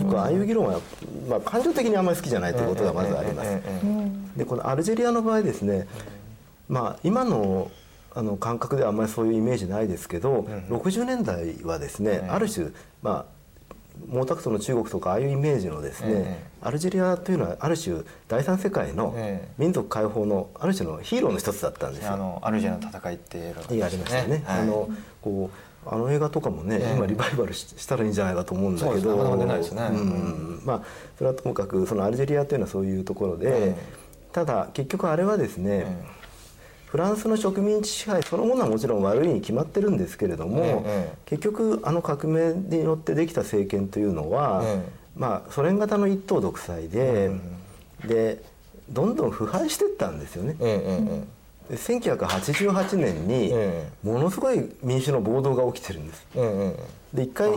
[0.02, 0.80] 僕はああいう議論は、
[1.30, 3.60] まあ、感情的にあんまり好きじゃないということがまずあります。
[4.36, 5.88] でこのアルジェリアの場合ですね、
[6.68, 7.70] まあ、今の
[8.14, 13.41] あの感覚ではあんまりそういうイメージないですけど、60年代はですね、ある種、まあ、
[14.08, 16.46] 毛沢東の中国とかああいうイメージのですね、ええ。
[16.62, 19.52] アルジェリアというのはある種第三世界のええ。
[19.58, 22.14] 民族解放のある種のヒーローの一つだったんですよ。
[22.14, 24.44] あのアルジェリアの戦いって映画がいいありましたよね。
[24.46, 24.60] はい。
[24.62, 24.90] あの
[25.22, 26.96] こうあの映画とかもね、ええ。
[26.96, 29.18] 今リバイバルししたらいいんじゃないかと思うんだけど、
[30.64, 30.82] まあ
[31.18, 34.02] それはともかくそのアルジェリアというのはそういうところで、ええ。
[34.32, 36.06] ただ結局あれはですね、え
[36.92, 40.86] フランスの植民地支配そのものはもちろん悪いに決まってるんですけれども、
[41.26, 44.84] 結局あの革命によってできた政権というのは、え
[45.16, 47.32] まあソ連型の一党独裁で、
[48.06, 48.44] で
[48.90, 50.56] どんどん腐敗していったんですよね。
[51.70, 56.28] で1988年にえものすごい民主の暴動が起きてるんです。
[57.14, 57.52] で一回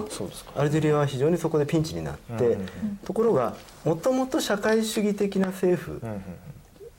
[0.55, 2.57] アルジェリアは非常にそこでピンチになって、
[3.05, 6.01] ところがもともと社会主義的な政府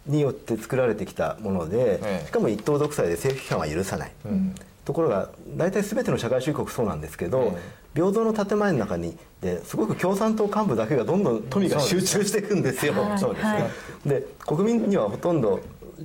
[0.08, 2.28] によって作られてきたもので、ええ。
[2.28, 4.56] しかも一党独裁で政府批判は許さない、うん。
[4.84, 12.94] ところが大体全ての社会主義国そうなんですけど、え平等の建前の中にですごく共産党幹部だけがどんどん富が集中していくんですよ。
[12.94, 13.20] はい。
[13.20, 13.52] そうですね。
[13.54, 13.60] は
[14.06, 14.10] い。
[14.10, 15.62] で国民にはほとんど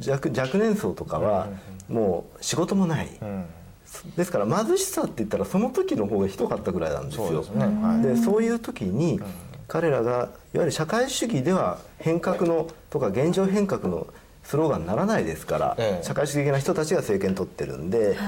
[0.09, 1.49] 若若年層とかは
[1.89, 3.45] もう仕事もない、うん。
[4.17, 7.43] ですから貧しさって言ったらその時の方がひどかったぐらいなんですよ。
[7.43, 7.65] そうね。
[7.83, 8.03] はい。
[8.03, 9.21] でそういう時に
[9.71, 14.09] 彼らがいわゆる社会主義では変革のとか現状変革の
[14.43, 16.05] スローガンにならないですから、ええ。
[16.05, 18.19] 社会主義的な人たちが政権取ってるんで、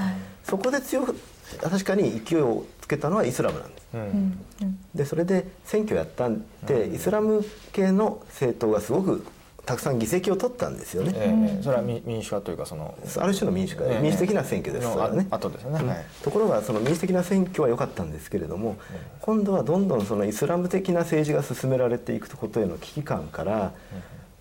[0.45, 1.19] そこで強く
[1.61, 3.87] 確かに勢いをつけたのはイスラムなんです。
[3.93, 4.01] うん。
[4.01, 4.45] うん。
[4.61, 9.25] うんでそれで選挙やったんで、イスラム系の政党がすごく
[9.65, 11.13] たくさん議席を取ったんですよね。
[11.15, 11.63] ええええ。
[11.63, 15.27] それは民民主化というかそのある種の民主化、ええ民主的な選挙ですのそれはね。
[15.31, 16.05] あ後ですよね、はい。
[16.21, 18.75] ところがその民主的な選挙は良かったんですけれども、
[19.21, 23.71] 今度はどんどんそのイスラム的な政治が進められていくことへの危機感から、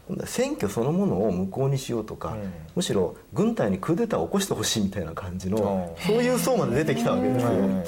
[0.09, 6.03] 今度は選挙そのものを無効にしようとか、うんむしろ軍隊にクーデターを起こしてほしいみたいな感じの、う。
[6.03, 7.51] んそういう層まで出てきたわけですよ。
[7.51, 7.85] うん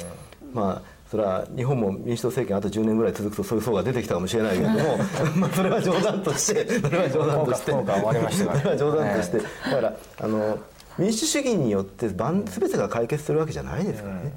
[0.53, 4.99] まあそれは日本も民主党政権あと10年ぐらい続くとそういう層が出てきたかもしれないけれども
[5.39, 7.71] まあそれは冗談としてそれは冗談として。
[7.71, 10.59] それは冗談として、だからあの
[10.99, 14.33] 民主主義によって万全てが解決するわけじゃないですからね。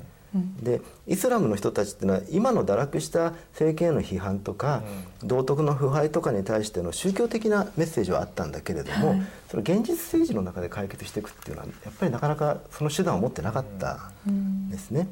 [0.62, 4.84] でイスラムの人たちっていうのは今の堕落した政権への批判とか、
[5.24, 9.16] 道徳の腐敗とかに対しての宗教的なメッセージはあったんだけれども、
[9.50, 11.24] それ現実政治の中で解決してい。
[11.24, 15.08] くっていうのはやっぱりなかなかその手段を持ってなかったんですね。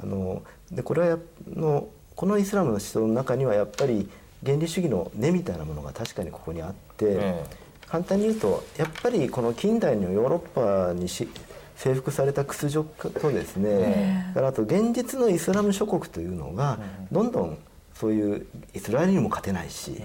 [0.00, 1.18] あのでこれは
[1.54, 4.08] のこのイスラムの思想の中にはやっぱり
[4.44, 7.44] 原理主義の根みたいなものが確かにここにあって、え
[7.86, 11.28] 簡単に言うとやっぱりこの近代のヨーロッパにし
[11.76, 16.78] 征服された屈辱とですね、それからあと現実のイスラム諸国というのが
[17.10, 17.58] どんどん
[17.94, 20.02] そういうイスラエルにも勝てないし、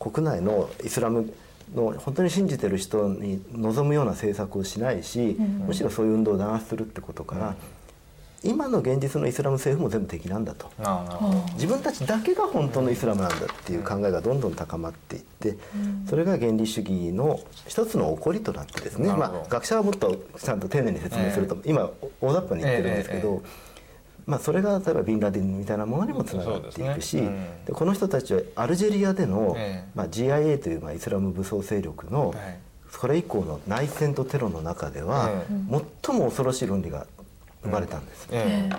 [0.00, 1.32] 国内のイスラム
[1.74, 5.36] の本当に信じてる人に望むような政策をしないし、
[5.66, 7.54] むしろそういう運動を弾圧するってことから、
[8.44, 10.70] 今の現実のイスラム政府も全部敵なんだと。
[11.54, 15.56] 自分たちだけが本当のイスラムなんだっていう考えがどんどん高まっていって、
[16.08, 23.36] それが原理主義の一つの起こりとなってですね、まあ、学者はもっとちゃんと丁寧に説明すると、今大雑把に言ってるんですけど、ええ
[23.68, 23.72] え
[24.26, 29.90] まあ、それが例えばビンラディンみたいなものにもつながっていくし、ねうんでこの人たちはアルジェリアでの、ええ。
[29.94, 32.58] まあ、GIA というまあイスラム武装勢力の、はい。
[32.90, 35.46] それ以降の内戦とテロの中では、え。
[36.04, 37.06] 最も恐ろしい論理が
[37.62, 38.28] 生まれたんです。
[38.30, 38.76] ええ。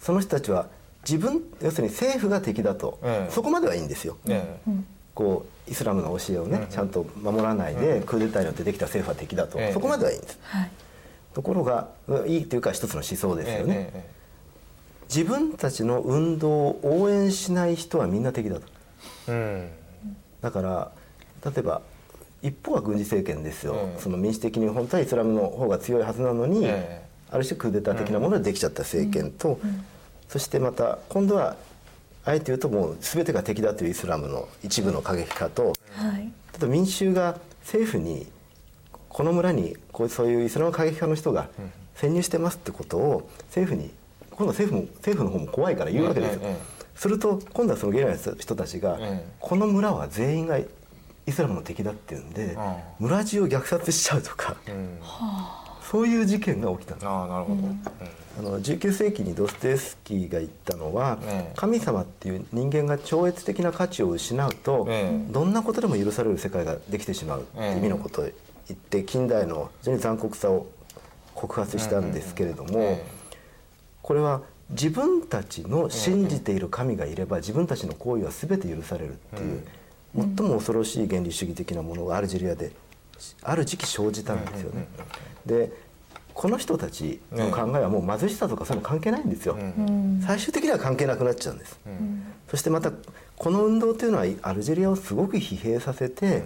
[0.00, 0.68] その人たちは
[1.08, 3.32] 自分要するに政府が敵だと、ええ。
[3.32, 4.70] そこまではいいんですよ、ええ。
[5.14, 9.72] こうイスラムの教えをね、うんちゃんと守らないで、クーデターによってできた政府は敵だと、ええ。
[9.72, 10.70] そこまではいいんです、はい。
[11.34, 11.88] ところが
[12.26, 14.18] いいというか一つの思想ですよね、ええ
[15.08, 18.66] 自分たちの運動を応援しない人はみんな敵だと。
[19.26, 19.72] え
[20.42, 20.92] だから
[21.46, 21.80] 例えば
[22.42, 29.58] 一方は軍事政権ですよ、ええその民主的に本当はイスラムの方が強いはずなのに、ええある種クーデター的なものでできちゃった政権と、
[30.28, 31.56] そしてまた今度は
[32.24, 36.20] あえて言うともう全てが敵だというイスラムの一部の過激派と、はい。
[36.20, 38.26] 例えば民衆が政府に
[39.08, 41.48] この村にこうそういうイスラム過激派の人が
[41.94, 43.90] 潜入してますってことを政府に
[44.30, 46.42] 今度政府も政府の方も怖いから言うわけですよ。
[46.94, 50.66] すると今度はそのゲリラの人たちが、ええこの村は全員がイ
[51.30, 54.56] スラムの敵だっていうんで、あ村中を虐殺しちゃうとか。
[54.68, 54.98] うん
[55.90, 57.82] そういう事件が起きたんですああなるほど、うん。
[58.38, 61.52] あの19世紀にドストエフスキーが言ったのは、ええ。
[61.56, 65.32] 神様っていう人間が超越的な価値を失うと、ええ。
[65.32, 70.66] どんなことでも許される世界ができてしまうっていう意味のことを言って近代の非常に残酷さを
[71.34, 73.04] 告発したんですけれども、え
[74.02, 79.62] これは自分たちの信じている神がいれば自分たちの行為は全て許されるっていう、
[80.14, 82.72] 最も恐ろしい原理主義的なものがアルジェリアで
[83.42, 84.88] ある時期生じたんですよね。
[85.46, 85.72] で
[86.34, 89.54] この人たちの考えはもう貧しさとかそういうの関係ないんですよ。
[89.54, 90.22] うん。
[90.24, 91.80] 最終的には関係なくなっちゃうんです。
[91.84, 92.22] うん。
[92.48, 92.92] そしてまた
[93.36, 96.44] この運動というのはアルジェリアをすごく疲弊させて、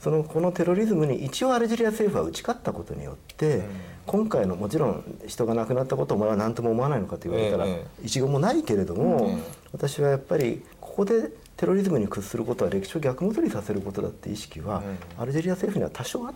[0.00, 3.64] そのこのテロリズムに一応アルジェリア政府は打ち勝ったことによって、
[4.06, 14.82] 今回のもちろん人が亡くなったことをお前は何とも思わないのかと言われたら、え一言もないけれども、ええ私はやっぱりここでテロリズムに屈することは歴史を逆戻りさせることだって意識は、
[15.18, 16.34] アルジェリア政府には多少あっ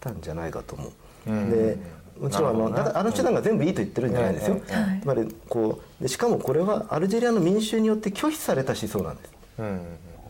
[0.00, 0.86] たんじゃないかと思
[1.26, 1.30] う。
[1.30, 1.50] うん。
[1.50, 1.78] で
[2.18, 4.60] もちろんあの、あの手段が全部いいと言ってるんじゃないんですよ。
[5.02, 9.32] つまりこうでしかもこれはアルジェリアの民衆によって拒否された思想なんです。
[9.58, 9.80] うん。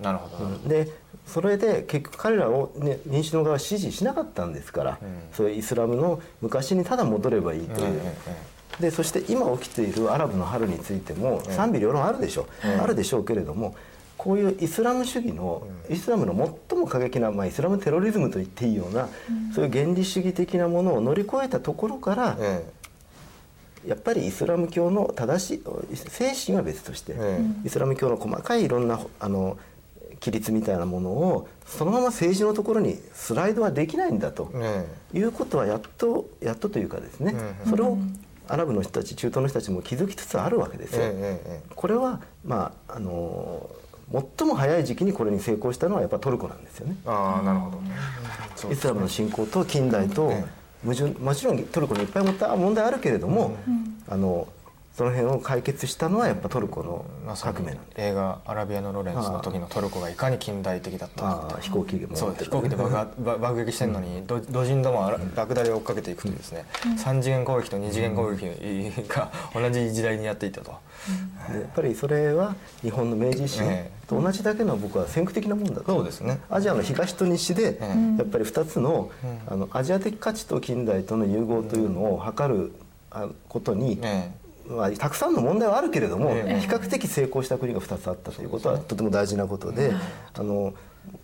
[0.03, 0.88] なるほど、で
[1.25, 4.99] それで結局彼らを、ね、民主の側は支持しなかったんですから、
[5.33, 7.87] そういうイスラムの昔にただ戻ればいいという。
[7.87, 13.77] えええでそして今起きているアラブの春についても賛否両論あるでしょう、あるでしょうけれども
[14.16, 16.35] こういうイスラム主義の、イスラムの
[16.68, 19.09] 最も過激な、まあ、イスラムテロリズムと言っていいような、
[19.55, 22.64] そういう原理主義的なものを乗り越えたところから、え
[23.87, 25.62] やっぱりイスラム教の正しい
[25.96, 29.59] 精神は別として、えイスラム教の細かいいろんなあの
[30.20, 37.35] 規律みたいなものをそのまま政治のところにスライドはできないんだとええいうことはやっとやっとというかですね、
[37.66, 37.70] うん。
[37.70, 37.98] それを
[38.48, 41.03] アラブの人たち中東の人たちも気づきつつあるわけですよ。
[41.74, 43.68] これはまああの
[44.12, 46.97] 最も早い時期にこれに成功したのはやっぱトルコなんですよね。
[47.07, 47.79] ああなるほど
[48.57, 50.45] そうイスラムの信仰と近代とえ
[50.85, 53.57] 矛盾もちろんトルコにいっぱい問題あるけれども、
[54.07, 54.47] あの
[54.97, 57.05] その辺を解決したのはやっぱトルコの
[57.41, 57.81] 革命なんで。
[57.97, 61.49] 映画「アラビアのロレンス」の時のトルコがいかに近代的だったか。
[61.51, 62.15] ああ飛行機でも。
[62.15, 62.95] そう飛行機で爆
[63.41, 66.65] 爆撃してるのにど土人どもは爆弾で追っかけていくというですね、
[66.97, 70.75] 3次元攻撃と2次元攻撃が同じ時代にやっていたと、
[71.51, 75.93] でやっぱりそれは日本の明治維新えと同じだけの僕は先駆的なもんだと。
[75.93, 76.39] そうですね。
[76.49, 79.11] アジアの東と西でえやっぱり2つの
[79.49, 82.73] あのアジア的価値と近代との融合というのを図る
[83.11, 84.31] あことにえ
[84.68, 86.61] まあ、たくさんの問題はあるけれども、ええ。
[86.61, 89.92] 比較的成功した国が2つあったということはとても大事なことで、
[90.38, 90.72] あの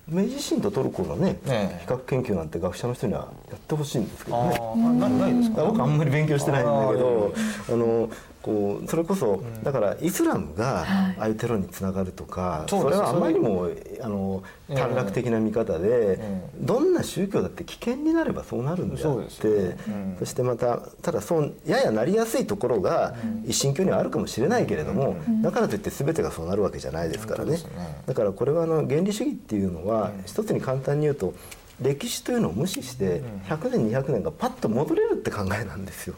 [0.06, 1.86] 明治維新とトルコのね、ええ。
[1.86, 4.58] 比較研究なんて学者の人にはやってほしいんですけどね。
[4.60, 5.64] あなないですか？
[5.64, 7.32] 僕あんまり勉強してないんだけど
[7.68, 8.10] ああの
[8.42, 13.68] こうそれこそ、だからイスラムがああいうテロにつながるとか、それはあまりにも
[14.00, 19.76] あのええ短絡的な見方で、えどんな宗教だって危険になればそうなるんであって
[20.18, 27.58] そしてまたただそうややなりやすいところが一神教にはあるかもしれないけれども、だからといって全てがそうなるわけじゃないですからね。
[28.06, 31.34] だからこれはあの原理主義っていうのは、一つに簡単に言うと
[31.80, 36.14] 歴史というのを無視して100年200年がパッと戻れるって考えなんですよ。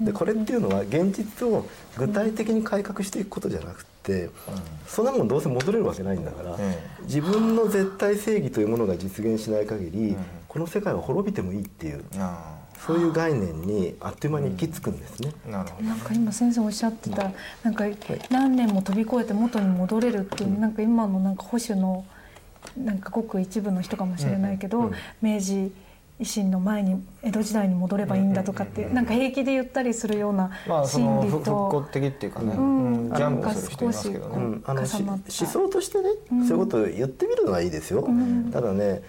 [0.00, 1.66] でこれっていうのは現実を
[1.96, 4.30] 具体的に改革していくことじゃなくて、
[4.86, 10.16] そんなもんどうせ戻れるわけないんだから、え自分の絶対正義というものが実現しない限り、
[10.48, 15.32] この世界は滅びてもいいっていうあそういう概念にあっという間に行き着くんですね。
[15.46, 15.74] なんか
[16.14, 17.30] 今先生おっしゃってた
[17.62, 17.84] なんか
[18.30, 22.06] 何年も飛び越えて元に戻れるっていうなんか今のなんか保守の
[22.76, 25.72] なんかごく一部の人かもしれないけど明治
[26.20, 30.50] 維新の前に江戸時代に戻ればいいんだとかってなんか平気で言ったりするような
[30.86, 36.10] 心理復復興と的っていうかね、うんうんジャンプする人いますけどなんかね、うん、思想としてね、
[36.46, 38.06] そういうことを言ってみるのはいいですよ、
[38.52, 39.02] ただね、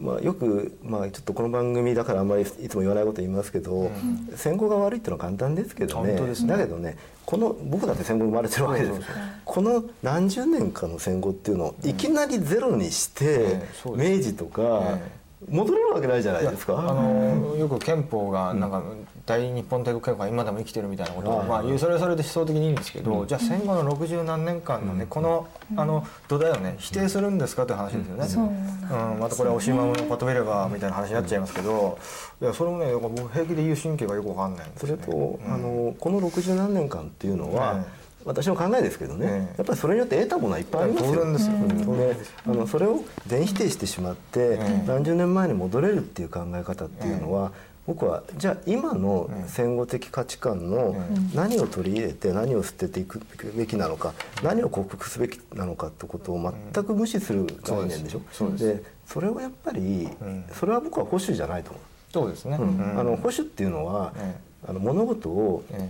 [0.00, 3.90] まあ、よく、まあ、ちょっとこの番組だからあんまりいつも言わないこと言いますけど、
[4.34, 6.14] 戦後が悪いっていうのは簡単ですけどね。
[6.44, 6.48] ね。
[6.48, 9.00] だけどねこの僕だって戦後生まれてるわけです
[9.44, 16.78] この何十年かの戦後っていうのをいきなりゼロにして、明治とか、え戻れるわけないじゃないですか。
[16.78, 18.82] あのよく憲法がなんか
[19.24, 21.48] 大日本帝国憲法が今でも生きてるみたいなことを、はい。
[21.48, 28.26] まあ、それはそれで思想的にいいんですけど、じゃあ戦後の60何年間のねこのあの土台をね否定するんですかという話ですよね。
[28.26, 31.98] そううん、またこれはおしまいのパトベレバーみたいな話になっちゃいますけど、
[32.42, 34.92] いやそれもね僕平気で言う神経がよくわかんないんですね。
[34.92, 39.54] れと、あのこの60何年間っていうのは、え私の考えですけどね、ええ。
[39.58, 41.14] やっぱりそれによって得たものはいっぱいありますよ。
[41.14, 41.52] 当然ですよ。
[41.54, 41.68] うん。
[41.68, 42.16] 当然で
[42.46, 44.84] あのそれを全否定してしまって、ええ。
[44.86, 47.52] 何十年前に戻れるっていう考え方っていうのは、
[47.86, 50.94] 僕はじゃあ今の戦後的価値観の
[51.34, 53.20] 何を取り入れて何を捨てていく
[53.56, 54.12] べきなのか
[54.44, 58.64] 何を克服すべきなのかってことを全く無視する概念でしょ、そうです。
[58.64, 60.08] でそれをやっぱり、
[60.52, 61.82] それは僕は保守じゃないと思う。
[62.12, 62.98] そうですね、うん。
[62.98, 64.36] あの保守っていうのは、え
[64.68, 65.88] あの物事を、え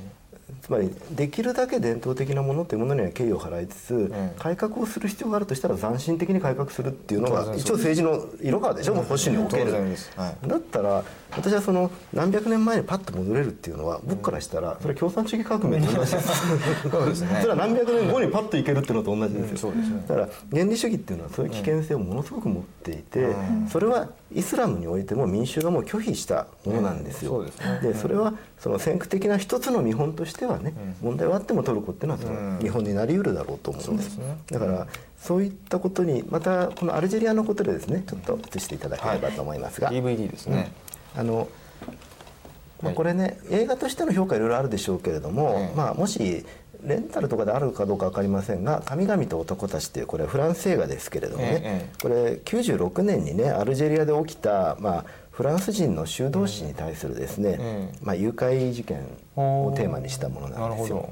[0.71, 9.73] つまりできるだけ伝統的なものというものには敬意を払いつつ、ええ改革をする必要があるとしたら斬新的に改革するっていうのが一応政治の色川でしょ、もう保守における。
[9.73, 10.49] はい。
[10.49, 11.03] だったら
[11.33, 16.41] 私はその何百年前にパッと戻れるっていうのは僕からしたらそれは共産主義革命と同じです。
[17.41, 19.73] それは何百年後にパッといけるっていうのと同じですよ、
[20.07, 23.35] だから原理主義っていうのはそういう危険性をものすごく持っていて、
[23.69, 27.45] それはイスラムにおいても民衆がもう拒否したものなんですよ、
[27.83, 34.19] でそれはその先駆的な一つの見本としてはね、問題はあってもトルコっていうのはその見本になりうるだろうと思うんです,、
[34.51, 34.87] だから
[35.19, 40.73] そういったことにまたこのアルジェリアのことでですねちょっと移していただければと思いますが、DVD ですね、
[41.17, 41.49] あの、
[42.83, 42.95] まあ、はい。
[42.95, 45.77] これね、映画としての評価いろいろあるでしょうけれども、ええ。
[45.77, 46.45] まあ、もし
[46.85, 55.05] レンタルとかであるかどうか分かりませんが「神々と男たち」っていうこれはフランス映画ですけれどもね、ええこれ96年にねアルジェリアで起きた、まあ、
[55.41, 58.99] フランス人の修道士に対するですね、ええまあ、誘拐事件
[59.37, 61.09] をテーマにしたものなんですよ。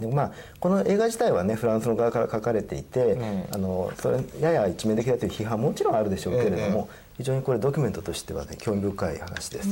[0.00, 9.68] でまあ、この映画自体はねフランスの側から書かれていて、えあのそれやや一面的だという批判ももちろんあるでしょうけれども、え非常にこれドキュメントとしてはね興味深い話です、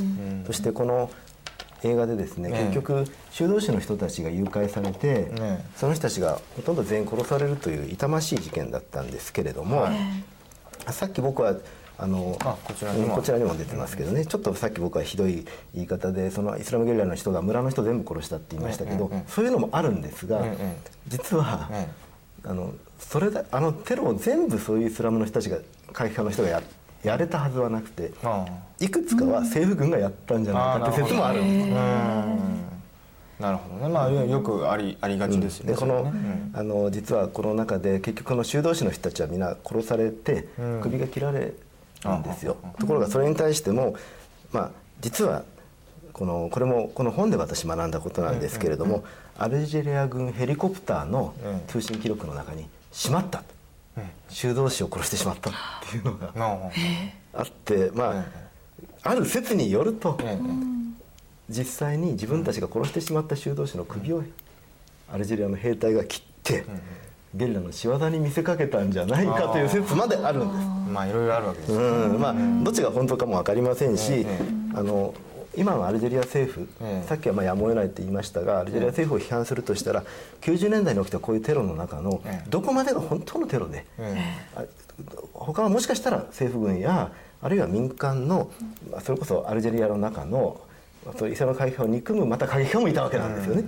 [0.47, 1.11] そしてこの
[1.83, 9.89] 映画でですね、ええ結局修道士の人たちが誘拐されて、ええその人たちがほとんど全員殺されるという痛ましい事件だったんですけれども、
[10.91, 11.57] さっき僕は
[11.97, 20.77] あのあこちらにこちらにも出てますけどね、ちょっとさっき僕はひどい言い方でそのイスラムゲリラの人が村の人全部殺したって言いましたけど、そういうのもあるんですが、ええ
[21.09, 21.89] 実は、え
[22.45, 25.59] あのそれだあのテロを全部そういうイスラムの人たちが
[25.93, 26.63] 過激派の人がや
[27.03, 28.47] やれたはずはなくてあ
[28.81, 31.75] いくつかは政府軍がやったんじゃないかって説もあるんです。
[33.41, 33.93] なるほどね。
[33.93, 36.51] まあよくありありがちですよね、でこの,、それね。
[36.55, 40.81] あの実はこの中で結局この修道士の人たちはみんな殺されてうん。
[40.83, 41.53] 首が切られ
[42.05, 43.97] るんですよ、あところがそれに対しても
[44.53, 45.45] まあ実は
[46.13, 49.05] このこれもこの本で私学んだことなんですけれども、
[49.37, 51.61] アルジェリア軍ヘリコプターのうん。
[51.67, 53.45] 通信記録の中に「しまった」と。
[53.99, 54.05] うん。
[54.29, 55.53] 修道士を殺してしまったっ
[55.91, 56.59] ていうのがなあ
[57.41, 58.25] あってま
[59.05, 60.75] あ、ある説によると、ええ
[61.51, 64.25] 実際に自分たちが殺してしまった修道士の首を
[65.13, 66.65] アルジェリアの兵隊が切って、
[67.35, 70.93] ゲリラの仕業に見せかけたんじゃないかという説まであるんです。
[70.93, 71.73] まあいろいろあるわけです。
[71.73, 74.39] ようんまあ、どっちが本当かも分かりませんし、ええ
[74.75, 75.15] あの
[75.57, 77.09] 今のアルジェリア政府、ええ。
[77.09, 80.03] さっきはまあやむを得ないと言いましたがアルジェリア政府を批判するとしたら
[80.41, 82.51] 90年代に起きたこういうテロの中のええ。
[82.51, 83.87] どこまでが本当のテロで、
[85.33, 88.51] 他はもしかしたら政府軍やあるいは民間の
[88.91, 90.61] まあそれこそアルジェリアの中の
[91.19, 93.65] そイスラム過激派を憎むまた過激派もいたわけなんですよね、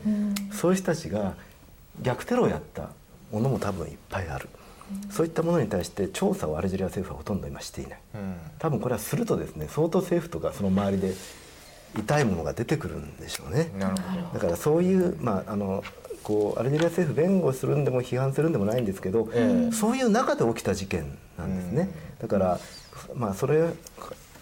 [0.52, 1.34] そういう人たちが
[2.02, 2.90] 逆テロをやった
[3.32, 4.48] ものも多分いっぱいある、
[5.10, 11.12] そういったものに対して調査をアルジェリア政府はほとんど今していない、えうん多分これはするとですね相当政府とかその周りで
[11.98, 13.70] 痛いものが出てくるんでしょうね。
[13.78, 15.82] なるほだからそういう、まあ、あの
[16.22, 21.90] こうアルジェリア政府弁護するんでも批判するんでもないんですけど、ええそういう中で起きた事件なんですね。
[22.20, 22.60] だから
[23.14, 23.70] まあそれ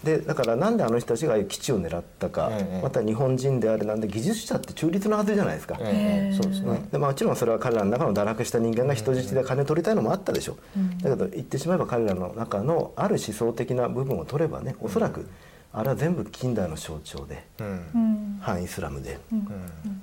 [0.05, 5.75] でだからなんであの人たちがああいう基地を狙ったか、ええまた日本人であれなんで技術者って中立なはずじゃないですか。
[5.77, 10.57] そうですね、でまあ、もちろんそれは彼らの中の堕落した人間が人質で金取りたいのもあったでしょ。
[10.77, 15.27] う、だけど言ってしまえば彼らの中のある思想的な部分を取ればねおそらく
[15.73, 17.67] あれは全部近代の象徴でうん。
[17.67, 18.39] うん。
[18.41, 19.17] 反イスラムで、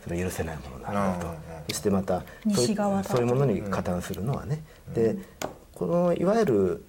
[0.03, 1.35] それは許せないものなんだと、うん。
[1.69, 3.11] そしてまたそうい西側だと。
[3.11, 4.63] そういうものに加担するのはね、
[4.95, 5.17] で
[5.75, 6.85] このいわゆる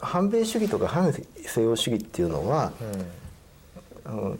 [0.00, 2.72] 反米主義とか反西洋主義っていうのは、
[4.04, 4.36] あの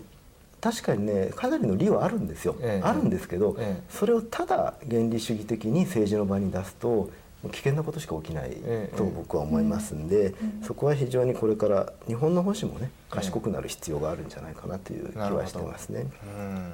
[0.60, 2.86] 確かにねかなりの利はあるんですよ、ええ。
[2.86, 3.82] あるんですけど、ええ。
[3.90, 7.10] それをただ原理主義的に政治の場に出すと
[7.50, 8.96] 危険なことしか起きないええ。
[8.96, 16.06] と僕は思いますんで、そこは非常にこれから日本の保守もね賢くなる必要があるんじゃないかなという気はしてますね。
[16.36, 16.72] うん。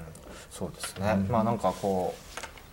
[0.51, 2.15] そうですね、まあなんかこ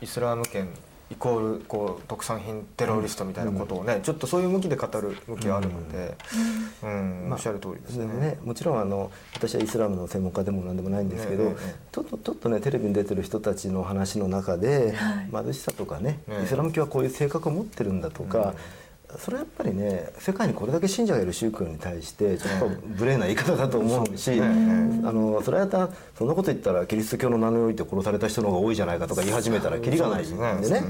[0.01, 0.67] うイスラム圏
[1.13, 6.17] イコールこう特産品テロリストみたいなことをね、ちょっとそういう向きで語る向きがあるので、
[6.83, 7.29] うん。
[7.31, 8.05] おっしゃる通りですね。
[8.07, 11.55] ね、もちろんあの私はイスラムの専門家でも何でもないんですけど、
[11.91, 14.95] ちょっとちょっとねテレビに出てる人たちの話の中で、
[15.31, 18.55] 貧しさとかね、ええイスラム教はこういう性格を持ってるんだとか、
[19.19, 30.81] それはやっぱりね世界にこれだけ信者がいる宗教に対してちょっと無礼な言い方だと思うし、あのそれはたそんなこと言ったらキリスト教の名において殺された人の方が多いじゃないかとか言い始めたらキリがないんでね。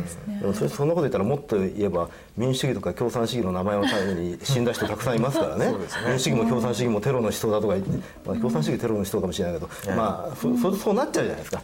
[0.42, 5.74] でもそれそんなこと言ったらもっと言えば民主主義とか共産主義の名前のために死んだ人たくさんいますからね。
[6.08, 7.92] 民主主義も共産主義もテロの思想だとか言って、
[8.26, 11.62] まあ、共産主義テロの思想かもしれないけど、まあそそそうなっちゃうじゃないですか。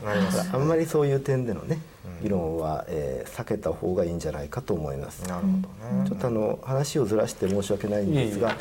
[0.54, 1.80] あんまりそういう点でのね
[2.22, 4.20] 議論は、えー避けた方がいいん。
[4.20, 5.28] じゃないかと思います。
[5.28, 6.08] なるほどね。
[6.08, 8.56] ちょっとあの話をずらして申し訳ないんですが、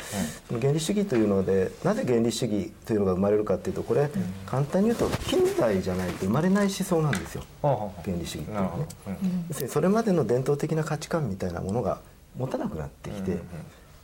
[0.47, 4.09] その原理主義というのでなぜ原理主義というのが生まれるかというとこれ、
[4.45, 7.43] 簡単に言うと近代じゃないと生まれない思想なんですよ。
[7.61, 8.85] 原理主義っていうのはね。
[9.05, 9.11] ど。
[9.11, 9.45] うん。
[9.49, 11.99] 要するにそれまでの伝統的な価値観みたいなものが
[12.37, 13.37] 持たなくなってきて、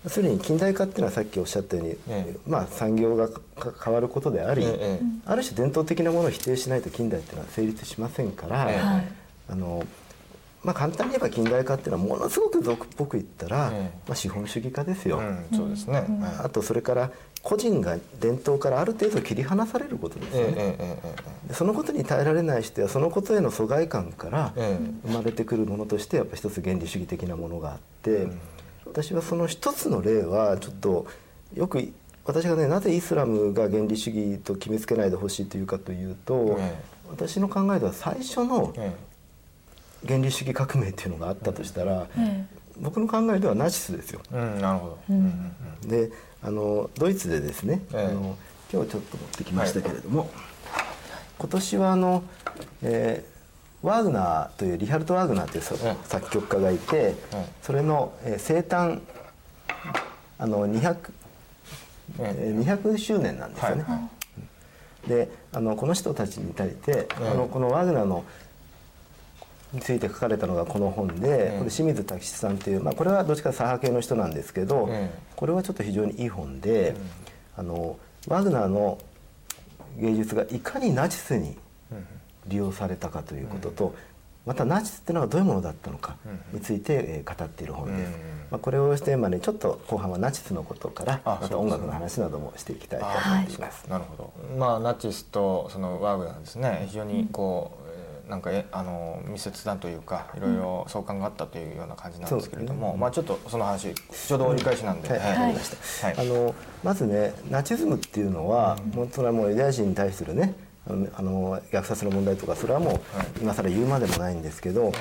[0.04, 2.36] 要するに近代化っていうのはさっきおっしゃったように、ええ。
[2.46, 3.42] まあ、産業がか
[3.86, 9.02] 変わることであり、ええある種伝統的なものを否定しないと近代っていうのは成立しませんから、
[9.50, 9.86] あの
[10.66, 15.20] まあ、簡単に言えば近代化っていうのはものすごく俗っぽく言ったら、ええまあ、資本主義化ですよ。
[15.20, 16.04] うんそうですね、
[16.44, 17.12] あとそれから
[17.44, 20.98] 個人が伝統からある程度切り離されることですよね。
[21.48, 28.28] でそのことに耐えられない人やそのことへの疎外感からえ生まれてくるものとしてやっぱ一つ原理主義的なものがあって、
[28.88, 31.06] 私はその一つの例はちょっと
[31.54, 31.94] よく
[32.26, 36.76] 私がねなぜイスラムが原理主義と決めつけないでほしいというかというと、え
[37.12, 38.96] 私の考えでは最初のえ
[40.08, 42.46] 原理主義革命っていうのがあったとしたら、え
[42.80, 44.22] 僕の考えではナチスですよ。
[44.34, 45.52] えうんなるほど、うん。
[45.88, 46.12] で
[46.44, 48.06] あのドイツでですね、ええ。
[48.08, 48.38] あの
[48.72, 50.30] 今日ちょっと持ってきましたけれども、
[51.38, 52.24] 今年はあの、
[52.82, 53.36] えー
[53.86, 57.46] ワーグナーというリハルト・ワーグナーという作曲家がいて、ええ。
[57.62, 59.00] それの、えー生誕
[60.40, 60.98] あの200、
[62.20, 62.54] ええ。
[62.58, 63.84] ー200周年なんですよね。
[63.84, 63.98] はい。
[64.00, 64.10] は
[65.08, 67.30] であのこの人たちに対して、ええ。
[67.32, 68.26] あのこのワーグナーの
[69.76, 76.96] について書かれたのがこの本で、ええこれ清水武さんという、まあ、これはどっちか左派系の人なんですけど、ええこれはちょっと非常にいい本で、
[77.58, 78.98] あのワグナーの
[80.00, 81.58] 芸術がいかにナチスに
[82.48, 83.96] 利用されたかということと、
[84.46, 86.16] またナチスっていうのはどういうものだったのか
[86.54, 88.12] について、えー語っている本です。
[88.12, 93.90] うんまあ、これをテーマにちょっと後半はナチスのことからあまた音楽の話などもしていきたいと思っています。
[93.90, 94.34] なるほど。
[94.58, 96.86] まあナチスとそのワーグナーですね。
[96.88, 97.85] 非常にこう、えー
[98.30, 105.56] なんかえあの密接だというかいろいろ相関があったというような感じなんですけれども、まあちょっとその話ちょうど折り返しなんで、はい、はい。
[106.18, 110.56] あのまずねナチズムっていうのは、もうそれはもうユダヤ人に対するね
[110.88, 113.00] あのあの虐殺の問題とかそれはもう、
[113.42, 114.92] 今更言うまでもないんですけど、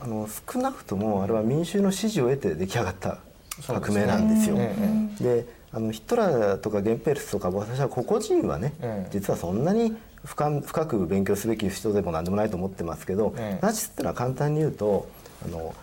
[0.00, 3.18] あの少なくともあれは民衆の支持を得て出来上がった
[3.66, 4.56] 革命なんですよ。
[4.58, 4.74] え
[5.20, 9.94] えであのヒトラーとかゲンペルスとか私は個々人はね、ええ実はそんなに
[10.24, 13.66] 深深く勉強すべき人でも何でもないと思ってますけど、ええ。
[13.66, 15.08] ナチスってのは簡単に言うと
[15.44, 15.74] あの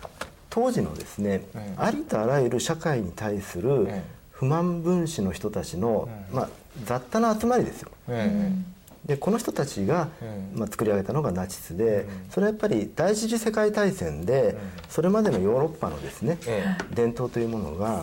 [0.50, 1.74] 当時のですね、ええ。
[1.76, 4.16] ありとあらゆる社会に対するええ。
[4.30, 6.48] 不満分子の人たちの、まあ、
[6.84, 7.90] 雑多な集まりですよ。
[8.08, 8.52] え
[9.06, 10.58] でこの人たちが、ええ。
[10.58, 14.56] まあ、作り上げたのがナチスで、それはやっぱり第一次世界大戦で、
[14.88, 16.76] それまでのヨーロッパのですね、え。
[16.92, 18.02] 伝統というものが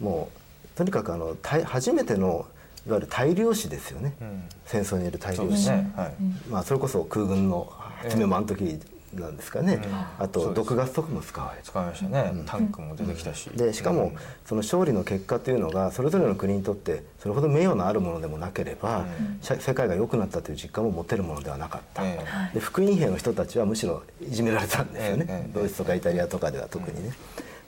[0.00, 0.38] もう
[0.76, 2.46] とにかくあの大初めての
[2.86, 4.42] いわゆる大量死ですよね、うん。
[4.66, 6.14] 戦争による大量死、ね、はい。
[6.50, 7.72] まあ、それこそ空軍の
[8.02, 8.78] 初めもあの時
[9.14, 9.80] なんですかね、
[10.18, 10.66] あとそうです。
[10.66, 11.64] 毒ガスとかも使われた。
[11.64, 14.12] 使いましたね、タンクも出てきたし、でしかも
[14.44, 19.06] その勝利の結果というのがそれぞれの国にとってそれほど名誉のあるものでもなければ、
[19.40, 22.18] しゃ世界が良くなったという実感も持てるものではなかった、え
[22.52, 25.50] で福音兵の人たちはむしろいじめられたんですよね、ええ。
[25.54, 27.12] ドイツとかイタリアとかでは特にね。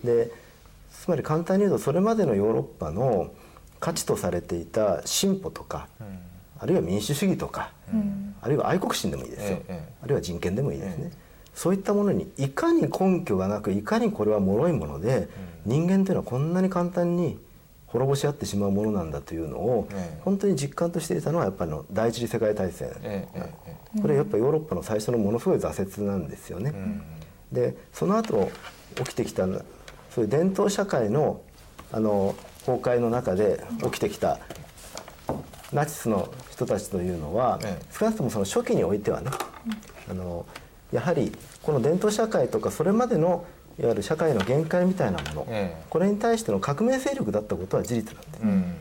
[0.04, 0.30] で
[0.90, 3.30] つまり簡単に言うとそれまでのヨーロッパの
[3.80, 5.88] 価値とされていた進歩とか、
[6.58, 7.70] あるいは民主主義とか、
[8.40, 11.12] あるいは愛国心でもいいですよ、ええあるいは人権でもいいですね、
[11.54, 15.28] そういったものにいかに根拠がなくいかにこれは脆いもので、
[15.64, 17.38] 人間というのはこんなに簡単に
[17.86, 20.20] 滅ぼし合ってしまうものなんだというのを、ええ。
[20.22, 26.74] 本当に実感としていたのはやっぱりの第一次世界大戦、えええこれやっぱヨーロッパの最初のものすごい挫折なんですよね。
[27.50, 28.50] でその後
[28.96, 29.46] 起きてきた
[30.10, 31.40] そういう伝統社会の
[31.92, 32.34] あの
[32.66, 34.38] 崩壊の中で起きてきた
[35.72, 37.84] ナチスの人たちというのは、ええ。
[37.96, 39.30] 少なくともその初期においてはね、
[40.08, 40.46] あの
[40.92, 43.44] やはりこの伝統社会とかそれまでの
[43.78, 45.84] いわゆる社会の限界みたいなもの、ええ。
[45.90, 48.38] これに対しての革命勢力だったことは事実なんで。
[48.38, 48.42] す。
[48.42, 48.74] うん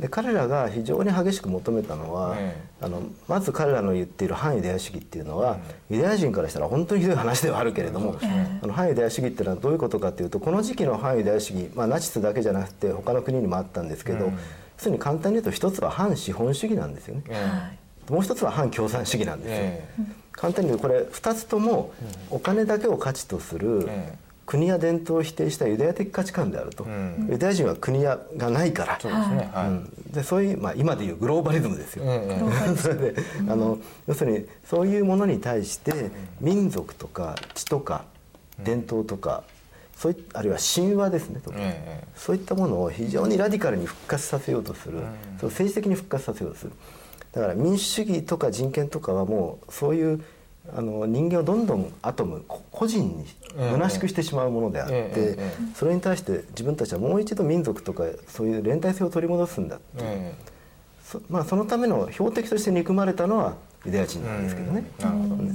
[0.00, 5.58] で彼らが非常に激しく求めたのは、えあのまず彼らの言っている反ユダヤ主義っていうのは、
[5.90, 8.18] ユダヤ人からしたら本当にひどい話ではあるけれども、
[8.62, 14.32] あの反ユダヤ主義っていうのはどういうことかっていうとこの時期の反ユダヤ主義、まあ、ナチスだけじゃなくて他の国にもあったんですけど、要
[14.78, 17.22] するに簡単に言うと一つは反資本主義なんですよね。
[17.28, 17.78] え
[18.10, 19.56] もう一つは反共産主義なんですよ。
[19.56, 19.88] え
[20.32, 21.92] 簡単に言うとこれ2つとも
[22.30, 24.16] お金だけを価値とする、え
[24.48, 27.28] 国や伝統を否定したユダヤ的価値観であると、うん。
[27.30, 28.98] ユダヤ人は国やがないから。
[28.98, 29.50] そうですね。
[29.52, 32.40] はい、そういう、まあ、今でいうグローバリズムですよ、ええ
[32.76, 33.14] それで、
[33.46, 38.06] あの要するにそういうものに対して民族とか血とか
[38.58, 39.44] 伝統とか、
[39.94, 45.00] そういあるいは神話ですねとか、ええそういったものを非常にラディカルに復活させようとする、
[45.36, 46.72] それを政治的に復活させようとする。
[47.32, 50.24] だから民主主義とか人権とかはもうそういう
[50.76, 53.24] あの人間をどんどんアトムこ個人に
[53.56, 55.38] ええ虚しくしてしまうものであって、
[55.74, 60.58] それに対して自分たちはもう一度民族とかそういう連帯性を取り戻すんだって。
[61.08, 63.56] そまあ、そのための標的として憎まれたのは
[63.86, 64.84] ユダヤ人なんですけどね。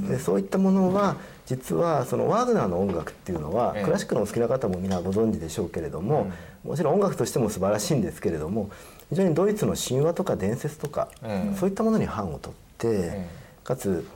[0.09, 6.32] でそういったものは実はそのワーグナーの音楽っていうのは、ええクラシックのお好きな方も皆ご存知でしょうけれども、
[6.64, 8.72] もちろん音楽としても素晴らしいんですけれども
[9.09, 13.28] 非常にドイツの神話とか伝説とか、ええそういったものに範を取って、え
[13.64, 14.07] かつ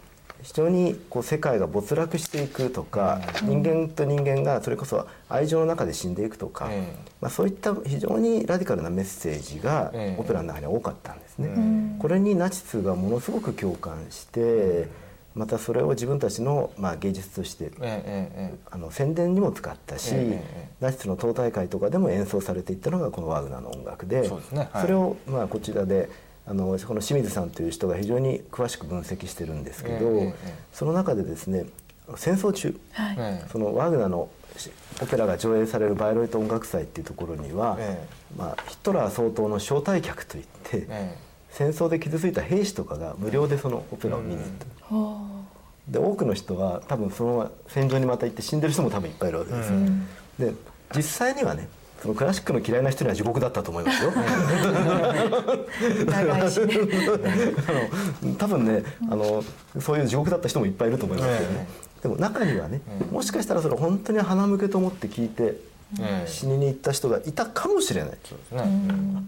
[0.42, 11.48] 非常にこう世界が没落していくとか、人間と人間がそれこそ愛情の中で死んでいくとか、ええまあ、そういった非常にラディカルなメッセージがええオペラの中には多かったんですね。
[11.50, 11.96] うん。
[12.00, 14.88] これにナチスがものすごく共感して
[15.36, 17.72] またそれを自分たちのまあ芸術として
[18.72, 20.16] あの宣伝にも使ったし、
[20.80, 24.70] ナチスの党大会とかでも演奏されていったのがこのワーグナーの音楽でそうですね。
[24.72, 24.82] はい。
[24.82, 26.10] それをまあこちらで
[26.48, 30.34] あのこの清水さんという人が非常に詳しく分析してるんですけど、
[30.72, 31.66] その中でですね
[32.16, 33.16] 戦争中、はい。
[33.20, 33.50] ええ。
[33.52, 34.72] そのワーグナーのし
[35.02, 41.18] オペラが上映されるバイロイト音楽祭っていうところには、えまあ、ヒトラー総統の招待客といって、え
[41.52, 44.46] 戦争で傷ついた兵士とかが無料でそのオペラを見に行っ
[45.88, 50.08] た、で多くの人は多分そのまま戦場にまた行って死んでる人も多分いっぱいいるわけですよ、うん。
[50.40, 50.54] で
[50.96, 51.68] 実際にはね
[52.02, 54.12] そのクラシックの嫌いな人には地獄だったと思いますよ。
[54.16, 54.22] あ
[58.24, 59.44] の多分ねあの
[59.80, 61.68] そういう地獄だった人もいっぱいいると思いますけどね、
[62.00, 65.58] えでも中にはね、うんもしかしたらそれ本当に鼻向けと思って聞いて
[66.00, 66.28] ええ。
[66.28, 69.24] 死にに行った人がいたかもしれない、そうですね、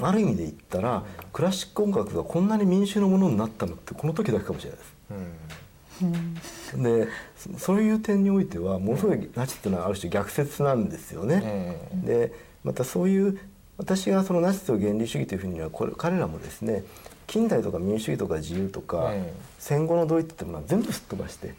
[0.00, 1.02] ある意味で言ったら
[1.32, 4.94] クラシック音楽がこんなに民衆のものになったのってこの時だけかもしれないです。
[5.10, 5.16] うん
[6.76, 11.40] でそそういう点においてはものすごいナチっていうのはある種逆説なんですよね。
[11.44, 12.32] えで
[12.64, 13.38] またそういう
[13.76, 16.84] 私がそのナチスと原理主義というふうにはこれ彼らもですね
[17.26, 19.32] 近代とか民主主義とか自由とか、ええ。
[19.58, 21.52] 戦後のドイツっていうものは全部すっ飛ばして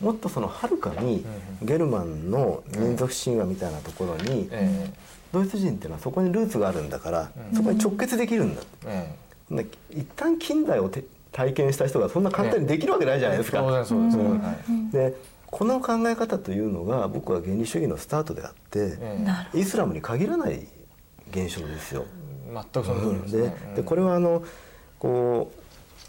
[0.00, 1.24] もっとそのはるかに
[1.62, 4.92] ゲルマンの民族神話みたいなところに、え。
[5.32, 7.56] ドイツ人っていうのはそこにルーツがあるんだから、うん。
[7.56, 8.62] そこに直結できるんだ。
[8.86, 9.14] え
[9.50, 9.56] え。
[9.56, 11.04] で一旦近代をて
[11.34, 13.58] 体験した人がそんな簡単にできるわけないじゃないですか。
[13.58, 14.40] 当然そう
[14.92, 15.14] で
[15.50, 18.98] この考え方というのが僕は原理主義のスタートであって、
[19.52, 20.66] イスラムに限らない
[21.30, 22.06] 現象ですよ。
[22.52, 24.44] 全くその通りですね、ででこれはあの
[24.98, 25.52] こ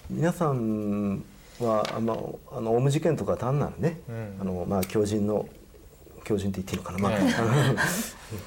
[0.10, 1.24] う皆さん
[1.60, 4.38] はあのあのオウム事件とか単なるね、うん。
[4.42, 5.48] あのまあ狂人の
[6.24, 7.34] 狂人って言っていいのかな、まあええ。
[7.34, 7.42] あ
[7.74, 7.82] のこ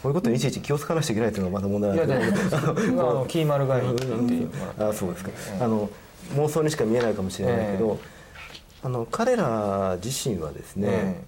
[0.04, 2.32] ういうことにいちいち気をつかなきゃいけないというのがまだ問題いやでなん
[3.26, 4.84] キーマルガイって言ってもらって。
[4.84, 5.88] あそうですか、ええあの
[6.36, 8.06] 妄想にしか見えないかもしれないけど、え
[8.84, 11.24] あの彼ら自身はですね、え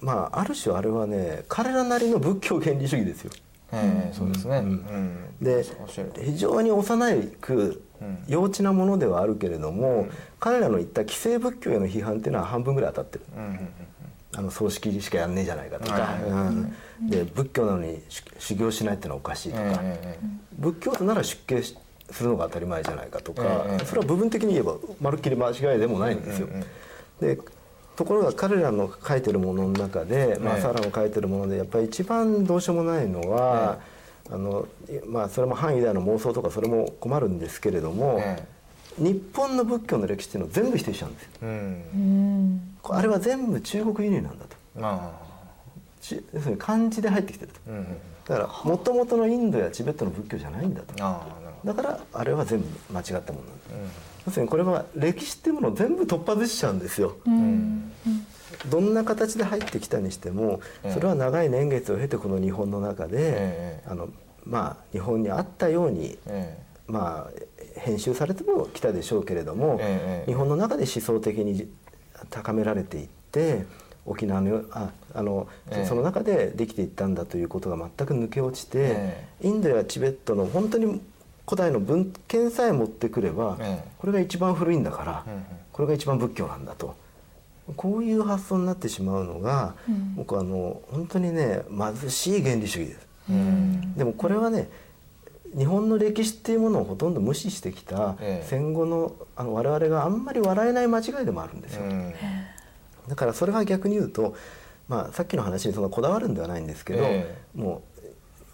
[0.00, 3.32] まあある種あれはね彼らなりの仏教原理主義ですよ。
[3.72, 5.44] ええそうですね、うんうん。
[5.44, 5.64] で
[6.22, 8.24] 非常に幼くうん。
[8.28, 10.10] 幼稚なものではあるけれども、うん。
[10.40, 13.24] 彼らの言った既成仏教への批判っていうのは半分ぐらい当たってる。
[14.34, 16.16] あの葬式しかやんねえじゃないかとか、
[17.02, 19.82] で仏教なのに修修行しないってのはおかしいとか、
[20.58, 21.76] 仏教徒なら出家し
[22.12, 26.48] するのが当たり前じゃないかとか、ええそれは部分的に言えばまるっきり間違いでもないんですよ。
[26.48, 26.64] うんうん
[27.20, 27.38] で
[27.94, 33.80] ところが彼らの書いてるものの中で、まあ、ええサラの書いてるものでやっぱり一番どうしようもないのは、
[34.30, 34.66] あの
[35.06, 38.42] まあ、それも反ユダヤの妄想とかそれも困るんですけれども、え
[38.98, 41.30] 日本の仏教の歴史っていうのを全部否定しちゃうんですよ。
[41.42, 44.56] えうんうんあれは全部中国輸入なんだと。
[46.34, 47.60] 要するに漢字で入ってきてると。
[47.68, 47.86] あうんうん
[48.24, 50.94] だからもともとのインドやチベットの仏教じゃないんだと。
[51.64, 53.46] だからあれは全部間違ったもの
[53.78, 53.90] なん
[54.26, 57.16] 要するにこれは歴史っていうものを全部突破しちゃうんですよ。
[57.26, 57.92] うん。
[58.70, 64.08] どんな形で入ってきたにしてもええそれは長い年月を経てこの日本の中で、ええあの
[64.44, 71.68] まあ日本にあったようにえまあ編集されてもきたでしょうけれども、ええ日本の中で思想的に
[72.30, 73.64] 高められていって
[74.04, 81.00] 沖縄のああの、ええその中でできていったんだということが全く抜け落ちて、えインドやチベットの本当に
[81.52, 83.90] 古代の文献さえ持ってくれば、ええ。
[83.98, 85.44] これが一番古いんだから、うんうん。
[85.70, 86.96] これが一番仏教なんだと。
[87.76, 90.14] こういう発想になってしまうのが、うん。
[90.14, 93.06] 僕はあの本当にね貧しい原理主義です。
[93.30, 93.94] えうん。
[93.98, 94.70] でもこれはね
[95.54, 98.46] 日本の歴史っていうものをほとんど無視してきたええ。
[98.48, 101.82] 戦後のあの我々があんまり笑えない間違いでもあるんですよ。
[101.84, 102.14] うん。
[103.08, 104.34] だからそれは逆に言うと
[104.88, 107.36] まあ、さっきの話にそのこだわるんではないんですけど、え。
[107.54, 108.02] もう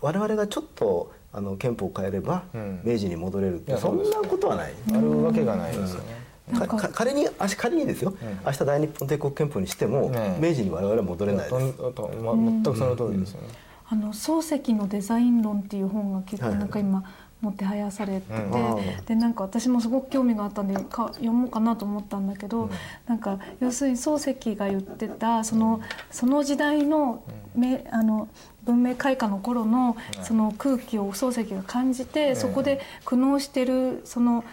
[0.00, 2.80] 我々がちょっとあの憲法を変えればうん。
[2.84, 4.72] 明治に戻れるって、いやそんなことはない。
[4.92, 8.40] あるわけがないですよね、仮にあし仮にですよ、うん。
[8.46, 11.74] 明日大日本帝国憲法にしても、ね明治に我々は戻れないです。
[12.22, 13.48] ま全くその通りですよね、
[13.88, 16.58] あの漱石のデザイン論っていう本が結構はい。
[16.58, 17.04] なんか今
[17.40, 18.54] もてはやされてて、うん。
[18.54, 18.76] あ
[19.06, 22.70] でなんか私もすごく興味があったんでか読もうかなと思ったんだけど、うん。
[23.06, 27.22] なんか要するに漱石が言ってたそのその時代の,、
[27.54, 28.28] めあの
[28.68, 34.44] 文明開化の頃のその空気を漱石が感じて、んそこで苦悩してるその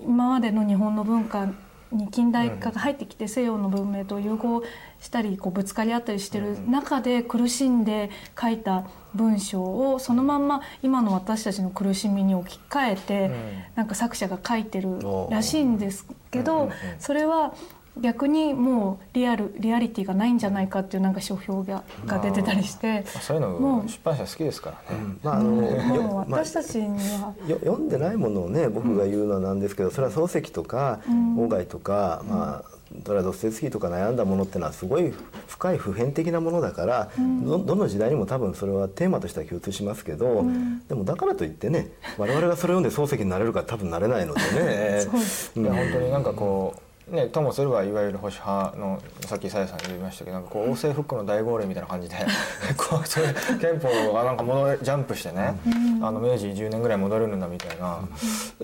[0.00, 1.48] 今までの日本の文化
[1.92, 4.62] に近代化が入ってきて西洋の文明と融合
[5.00, 8.10] したりこうぶつかり合ったりしてる中で苦しんで
[8.40, 13.32] 書いた文章をそのまんま今の私たちの苦しみに置き換えて、うん。
[13.76, 14.98] なんか作者が書いてる
[15.30, 17.54] らしいんですけど、それは
[18.00, 23.04] 逆にもうリアルリアリティがないんじゃないかっていうなんか書評がが出てたりして。
[23.14, 26.88] まあそういうのもう出版社好きですからね、まああのも私たちに
[27.20, 27.34] は。
[27.46, 35.12] よ読んでないものをね僕が言うのはなんですけど、それは漱石とか鴎外とか、まあドラドステツキーとか悩んだものってのはすごい
[35.46, 37.10] 深い普遍的なものだから、
[37.44, 40.44] どどの時代にも多分それはテーマとしては共通しますけど、
[40.88, 45.00] でもだからといってね我々がそれを読んで漱石になれるか多分なれないのでね。
[45.06, 46.80] そうですうんいや本当になんかこう
[47.10, 52.14] ねともすればいわゆる保守派のさっきさやさん言いましたけどなんかこう王政復古の大号令みたいな感じで
[52.76, 53.26] こうそれ
[53.60, 55.54] 憲法がなんか戻れジャンプしてね、
[56.02, 58.00] あの明治10年ぐらい戻れるんだみたいな、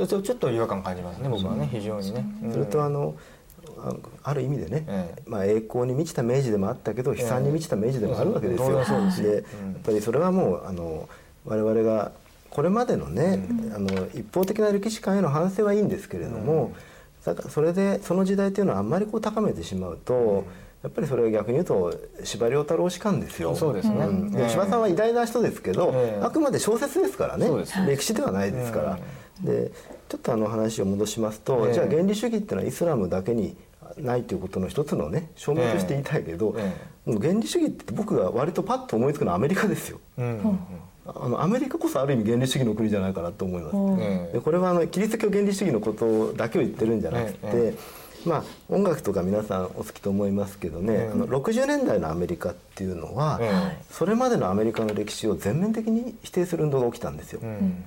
[0.06, 2.24] ちょちょっと違和感感じますね僕はね非常にね。
[2.44, 2.52] うん。
[2.52, 3.14] それとあの
[3.84, 3.92] あ
[4.30, 5.22] ある意味でね、ええ。
[5.26, 8.80] まあ、栄光に満ちた明治でもあったけど悲惨に満ちた明治でもあるわけですよ。
[8.80, 9.74] えでやっうん。
[9.82, 11.08] ぱりそれはもうあの
[11.44, 12.12] 我々が
[12.50, 13.44] これまでのね、
[13.74, 16.72] あの一方的な歴史観への反省はいいんですけれども、
[17.26, 20.44] だからそれでその時代っていうのはあんまりこう高めてしまうと、
[20.84, 23.56] やっぱりそれは逆に言うと司馬遼太郎史観ですよ。
[23.56, 24.06] そうですね。
[24.06, 24.30] ん。
[24.30, 26.24] でええ司馬さんは偉大な人ですけど、ええ。
[26.24, 27.50] あくまで小説ですからね。
[27.88, 28.98] 歴史ではないですから。
[29.42, 29.72] で
[30.08, 31.72] ちょっとあの話を戻しますと、ええ。
[31.74, 33.56] じゃあ原理主義っていうのはイスラムだけに
[33.98, 36.54] ないということの一つのね証明として言いたいけど、
[37.04, 39.98] 原理主義って僕が割とパッと思いつくのはアメリカですよ。
[40.18, 40.26] うん。
[40.26, 40.58] うん
[41.14, 44.32] あのアメリカこそある意味原理主義の国じゃないかなと思います。
[44.32, 47.74] でこれはあのキリスト教原理主義のことだけを言ってるんじゃなくて、え
[48.24, 57.40] まあ音楽とか皆さんお好きと思いますけどね、ええあの60年代のアメリカっていうのは、ええそれまでのアメリカの歴史を全面的に否定する運動が起きたんですよ。
[57.42, 57.84] うん。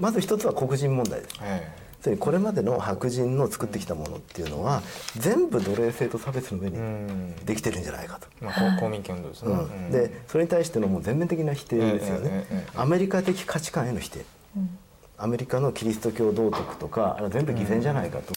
[0.00, 1.36] まず一つは黒人問題です。
[2.02, 4.82] えつまりこれまでの白人の作ってきたものっていうのは
[5.16, 7.36] 全部奴隷制と差別の上えにうん。
[7.44, 8.26] できてるんじゃないかと。
[8.44, 9.58] まあ公民権運動ですね、うん。
[9.58, 9.90] うん。
[9.92, 12.44] でそれに対してのもう全面的な否定ですよね、
[12.74, 14.24] アメリカ的価値観への否定、
[15.18, 18.34] アメリカのキリスト教道徳とかあれは全部偽善じゃないかと、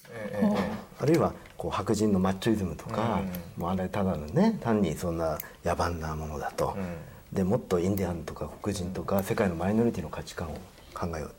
[0.99, 3.21] あるいはこう白人のマッチョイズムとか、
[3.57, 6.77] もうあれただのね単にそんな野蛮なものだと、
[7.33, 10.57] でもっとインディアンとか黒人とか世界のマイノリティの価値観を
[10.95, 11.31] 考えよう。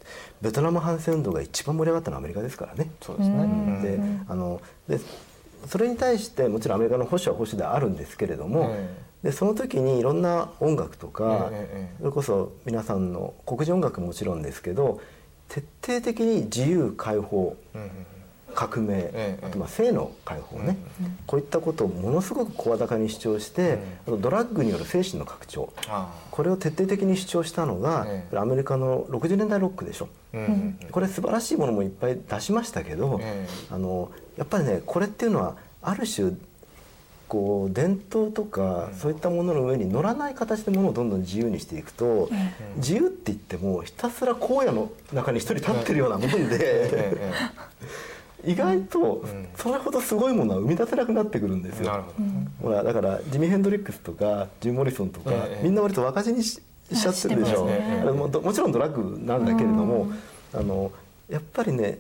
[0.43, 2.91] ベトナム反戦運動が一番盛り上がったのはアメリカですからね。
[3.01, 3.83] そうですね、うん。
[3.83, 3.99] で
[4.29, 5.01] あので
[5.67, 11.51] それに対してもちろんアメリカの保守は保守であるんですけれども、えでその時にいろんな音楽とか、
[11.99, 15.01] それこそ皆さんの黒人音楽ももちろんですけど
[15.49, 17.57] 徹底的に自由解放
[18.57, 20.79] 革命、ええあとまあ性の解放ね、
[21.27, 25.73] こういったことをものすごく声高に主張して、あとドラッグによる精神の拡張。
[25.87, 30.09] あこれを徹底的に主張したのが、えアメリカの60年代ロックでしょ。
[30.91, 36.33] これ素晴らしいものもいっぱい出しましたけど、えあのやっぱりねこれっていうのはある種
[37.29, 42.31] こう伝統とかそういったものの上に乗らない形でものをどんどん自由にしていくと、
[42.77, 47.33] 自由って言ってもひたすら荒野の中に一人立ってるようなもんで、ええ
[48.47, 49.49] 意外とん。
[49.57, 52.05] それほどすごいものは生み出せなくなってくるんですよ。
[52.63, 58.11] ほらだからジミー・ヘンドリックスとかジム・モリソンとか、ええみんな割と若死にししちゃってるでしょ、ね。
[58.13, 60.09] もどもちろんドラッグなんだけれども、
[60.55, 60.93] あの
[61.29, 61.99] やっぱりね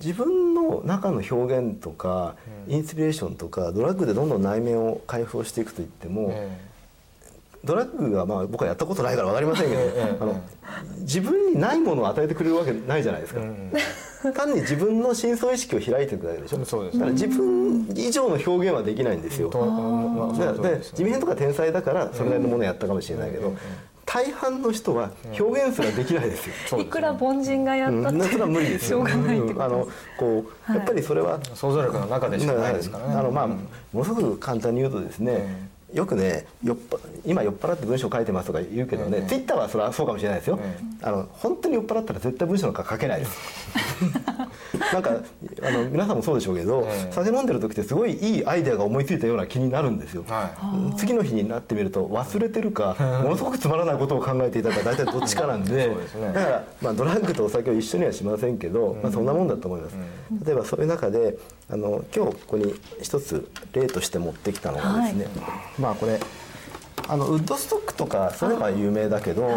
[0.00, 2.36] 自分の中の表現とか、
[2.68, 6.58] インスピレーションとかドラッグでどんどん内面を解放していくといっても、え
[7.64, 10.40] ドラッグがまあ僕はやったことないから分かりませんけど、ええあの
[11.00, 13.40] 自分にないものを与えてくれるわけないじゃないですか。
[13.40, 13.44] え
[14.24, 14.32] うん。
[14.34, 16.64] 単に自分の深層意識を開いていくだけでしょ。
[16.64, 23.54] そうですだから自分以上の表現はできないんですよ、とまあそでの通りです地味編とか天才だからそれなりのものをやったかもしれないけど、
[24.04, 26.54] 大半の人は表現すらできないですよ。
[26.66, 26.82] そうですね。
[26.82, 28.98] いくら凡人がやったうん、ってそれは無理ですよ。
[28.98, 29.64] しょうがないってこと。
[29.64, 29.88] あの
[30.18, 33.14] こうやっぱりそれは、想像力の中でしかないですからね。
[33.14, 33.52] あのまあ、うん。
[33.52, 33.58] も
[33.92, 43.38] のすごく簡単に言うとですね、よくね酔っぱ今酔っ払って文章書いてますとか言うけどね、ええツイッターはそれはそうかもしれないですよ、えあの本当に酔っ払ったら絶対文章なんか書けないです
[44.92, 45.10] なんか
[45.62, 50.50] あの皆さんもそうでしょうけど、ええ酒飲んでる時ってすごいいいアイデアが思いついたような気になるんですよ、は
[50.96, 55.88] 次の日になってみると忘れてるか ものすごくつまらないことを考えていたか大体どっちかなんで。
[55.88, 55.96] ね。
[56.34, 59.96] だから、まあ、ドラッグとお酒を一緒にはしませんけど、まあ、そんなもんだと思います、
[60.44, 61.38] 例えばそういう中で
[61.70, 65.26] あの今日ここに一つ例として持ってきたのがですね、
[65.78, 66.20] まあこれ
[67.08, 69.48] あのウッドストックとかそういうのは有名だけど、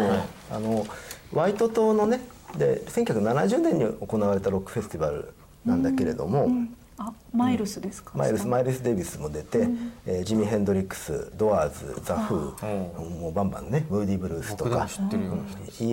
[0.50, 0.86] あの
[1.32, 2.20] ワイト島のね
[2.56, 5.32] で1970年に行われたロックフェスティバル
[5.66, 6.48] なんだけれども、
[6.96, 9.68] あマイルスですか、マイルスマイルス・デイビスも出て、
[10.06, 15.42] えージミー・ヘンドリックスドアーズザ・フーもうバンバンねムーディ・ブルースとか僕でも知ってるような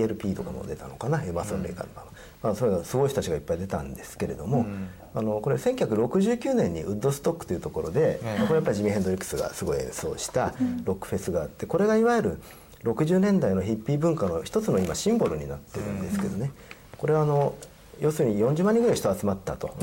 [0.05, 1.93] ELP とかも出たのかなエマーソン・レイカーの。
[1.95, 2.05] バン
[2.41, 4.65] まあ、そういうのすごい人たちがいっぱい出たんですけれども、
[5.13, 8.43] あのこれ1969年にウッドストックというところで、ええ。
[8.43, 10.53] これやっぱりジミー・ヘンドリックスがすごい演奏した
[10.85, 12.41] ロックフェスがあってこれがいわゆる
[12.83, 16.51] 60年代のヒッピー文化の一つの今シンボルになってるんですけどね、
[16.97, 17.55] これはあの
[17.99, 19.75] 要するに40万人ぐらい人集まったと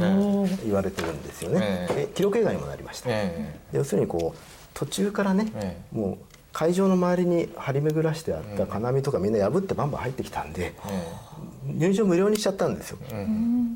[0.64, 2.02] 言われてるんですよね、ええ。
[2.04, 4.38] え記録映画にもなりました、え要するにこう
[4.72, 5.76] 途中からね、え。
[5.92, 11.02] もう会場の周りに張り巡らしてあった金網とかみんな破ってバンバン入ってきたんで、え
[11.66, 13.26] 入場無料にしちゃったんですよ、え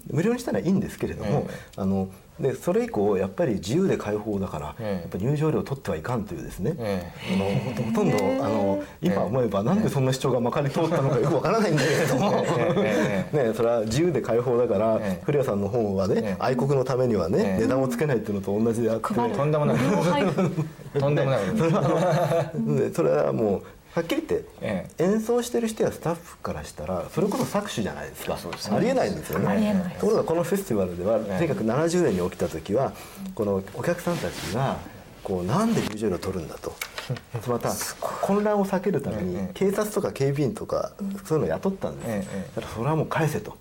[0.06, 2.08] 無料にしたらいいんですけれども、えあの
[2.40, 5.00] でそれ以降やっぱり自由で開放だから、ええ。
[5.02, 12.44] やっぱ入場料を取ってはいかんというですね、えあのほとんどあの今思えばなんでそんな主張がまかり通ったのかよくわからないんだけれども、
[12.78, 15.22] え ね、それは自由で開放だから、ええ。
[15.24, 16.36] 古谷さんの本はね、ええ。
[16.38, 17.62] 愛国のためにはね、ええ。
[17.62, 19.76] 値段をつけないっていうのと同じであって、とんでもない。
[20.98, 21.40] とんでもない。
[22.94, 23.62] それはもう
[23.94, 28.36] はっきり言って、え演奏してる人やスタッフからしたらそれこそ搾取じゃないですか。
[28.36, 28.76] ね。
[28.76, 29.96] ありえないんですよね。
[29.98, 31.52] ところがこのフェスティバルではええ。
[31.52, 32.92] 1970年に起きた時は
[33.34, 34.78] このお客さんたちが
[35.24, 36.74] こうなんで入場料を取るんだと。
[37.48, 39.50] また混乱を避けるためにええ。
[39.54, 40.92] 警察とか警備員とか
[41.24, 42.50] そういうのを雇ったんです、ええ。
[42.54, 43.56] だからそれはもう返せと、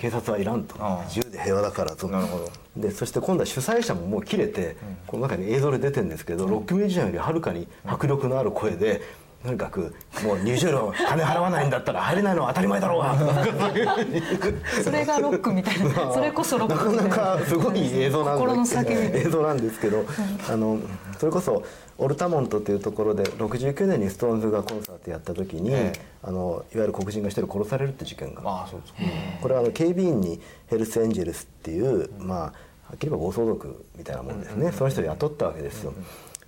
[0.00, 0.74] 警察はいらんと。
[1.06, 2.08] 自由で平和だからと。
[2.08, 2.50] なるほど。
[2.76, 4.76] でそして今度は主催者ももう切れて、
[5.06, 9.02] この中に映像で出てるんですけど、ロックミュージシャンよりはるかに迫力のある声で、
[9.42, 13.16] とにかくもう入場料金払わないんだったら入れないのは当たり前だろうが
[14.82, 16.12] それがロックみたいな。
[16.12, 19.18] それこそロッなかなかすごい映像なん心のだ叫び。
[19.18, 20.04] 映像なんですけど、
[20.48, 20.78] あの
[21.18, 21.62] それこそ
[21.98, 26.00] オルタモントというところで69年にストーンズがコンサートやった時に、ええ。
[26.22, 28.42] あのいわゆる黒人が一人殺されるって事件が。
[28.44, 28.98] ああそうですか。
[29.40, 32.50] これはあの警備員にヘルスエンジェルスっていう、まあは
[32.94, 35.92] っきり言えば暴走族みたいなもんですね、その人を雇ったわけですよ。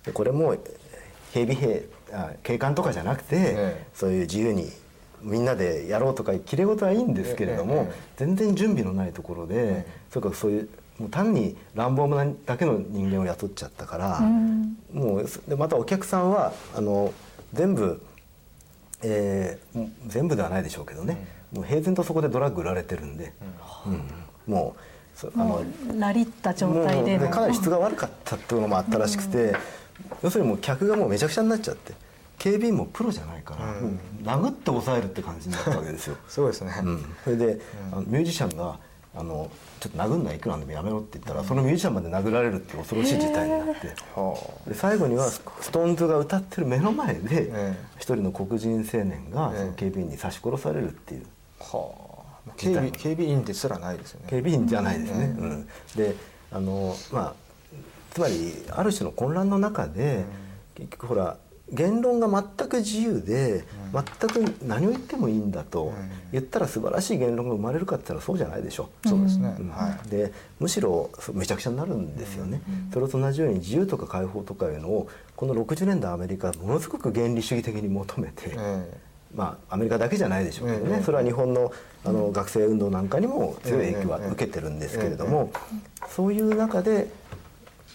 [0.03, 0.55] でこれも
[1.33, 3.85] 警備兵あ警官とかじゃなくて、ええ。
[3.93, 4.71] そういう自由に
[5.21, 14.19] みんなでやろうとかきれい事はいいんですけれども、え全然準備のないところで、それからそういうもう単に乱暴なだけの人間を雇っちゃったから、
[14.93, 17.13] もうでまたお客さんはあの
[17.53, 18.01] 全部、
[19.03, 23.33] えー全部ではないでしょうけどね、もう平然とそこでドラッグ売られてるんで、
[23.85, 24.53] うん。
[24.53, 29.53] もうそあものうラリった状態でかなり質が悪かったっていうのもあったらしくて、
[30.23, 31.93] 要するにもう客がもうめちゃくちゃになっちゃって
[32.37, 36.17] 警備員もプロじゃないから、もう殴って抑えるって感じになったわけですよ。
[36.27, 38.79] すごいですね、うん、それで、あのミュージシャンが
[39.13, 43.87] あの「ちょっと殴んないいくらなんでもやめろ」って言ったら、そのミュージシャンまで殴られるっていう恐ろしい事態になって。
[44.15, 47.75] はで最後にはスストーンズが歌ってる目の前でええ。
[47.97, 49.59] 一人の黒人青年がええ。
[49.59, 51.25] その警備員に刺し殺されるっていう。
[51.59, 51.77] あ。
[51.77, 51.93] は
[52.47, 54.27] あ警備警備員ですらないですよね。
[54.29, 55.35] 警備員じゃないですね。
[55.37, 55.67] うん。
[55.95, 56.15] で
[56.51, 57.33] あのまあ
[58.11, 60.25] つまりある種の混乱の中で、
[60.75, 61.37] 結局ほら
[61.71, 65.93] 言論が全く自由で、全く何を言ってもいいんだと、
[66.33, 68.89] 言ったら素晴らしい言論が生まれるかって言ったらそうじゃないでしょ。
[69.05, 69.55] そうですね、
[70.09, 72.61] でむしろめちゃくちゃになるんですよね、
[72.93, 75.07] それと同じように自由とか解放とかいうのを
[75.37, 78.99] この60年代アメリカはものすごく原理主義的に求めて、え
[79.33, 81.03] まあアメリカだけじゃないでしょうけどね、ええ。
[81.03, 81.71] それは日本の
[82.03, 84.27] あの学生運動なんかにも強い影響はええ。
[84.31, 85.51] 受けてるんですけれども、
[86.09, 87.07] そういう中で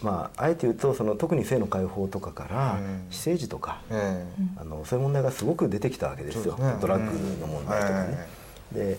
[0.03, 6.57] まああえて言うとその特に性の解放とかからええ私生児とか、ええあのそういう問題がすごく出てきたわけですよ。
[6.81, 8.27] ドラッグの問題とかね。
[8.75, 8.99] え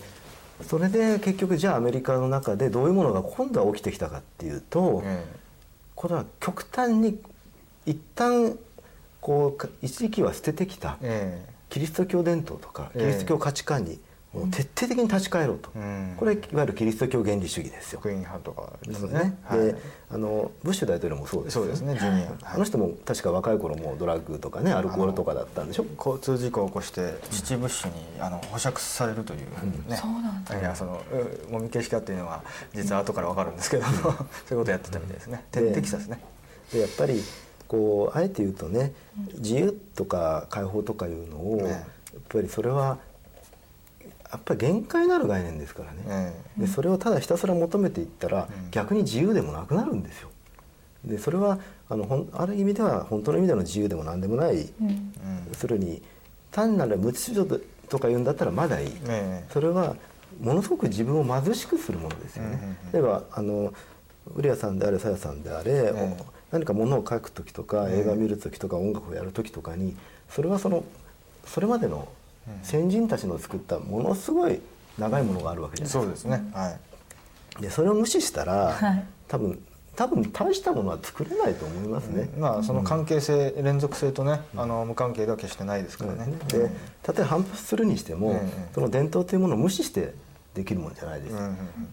[0.64, 5.24] それで結局じゃあアメリカの中でどういうものが今度は起きてきたかっていうと、え
[5.94, 7.20] これは極端に
[7.86, 8.58] 一旦
[9.20, 14.00] こうか一時期は捨ててきたええキリスト教伝統とかええキリスト教価値観に
[14.38, 16.14] もう徹底的に立ち返ろうと、うん。
[16.16, 18.00] これいわゆるキリスト教原理主義ですよ。
[18.00, 19.12] 福音派とかですね。
[19.20, 19.38] ね。
[19.52, 19.74] で
[20.10, 25.84] あのブッシュ大統領もそうですよそうですねジュニア、あの人も確か若い頃もドラッグとかねアルコールとかだったんでしょ？
[25.98, 29.40] 交通事故を起こして父ブッシュにあの保釈されるという
[29.88, 31.02] ね、そうなんいやその
[31.48, 32.42] うもみ消しかっていうのは
[32.74, 34.14] 実は後から分かるんですけど そうい
[34.54, 35.44] うことやってたみたいですね。
[35.52, 36.20] でテキサスね。
[36.72, 37.22] でやっぱり
[37.66, 38.92] こうあえて言うとね
[39.38, 41.70] 自由とか解放とかいうのを、ね。
[41.70, 42.98] やっぱりそれは
[44.30, 46.02] やっぱり限界のある概念ですからね、
[46.58, 50.28] えでそれをただひたすら求めていったら、逆に自由でもなくなるんですよ。
[51.04, 51.58] でそれは
[51.88, 55.12] あのほんある意味では本当の意味での自由でも何でもない、うん。
[55.48, 56.02] 要するに
[56.50, 59.52] 単なる無秩序とか言うんだったらまだいい、ええ。
[59.52, 59.96] それは
[60.40, 62.78] ものすごく自分を貧しくするものですよね。
[62.92, 63.72] 例えばあの
[64.34, 66.16] ウリアさんであれさやさんであれ、ええ。
[66.50, 68.00] 何かものを書く時とかええ。
[68.00, 69.96] 映画を見る時とか音楽をやる時とかに
[70.28, 70.84] それはその
[71.46, 72.08] それまでの
[72.62, 74.60] 先人たちの作ったものすごい
[74.98, 76.02] 長いものがあるわけじゃないですか。
[76.02, 76.50] そうですね。
[76.52, 76.70] は
[77.58, 77.62] い。
[77.62, 79.04] でそれを無視したら、はい。
[79.26, 79.62] 多分
[79.98, 82.30] 多分大したものは作れないと思いますね。
[82.38, 90.14] まあその関係性、連続性とねあの無関係では決してないですからね、で例えば反発するにしても、ええその伝統というものを無視して
[90.54, 91.40] できるもんじゃないです、うん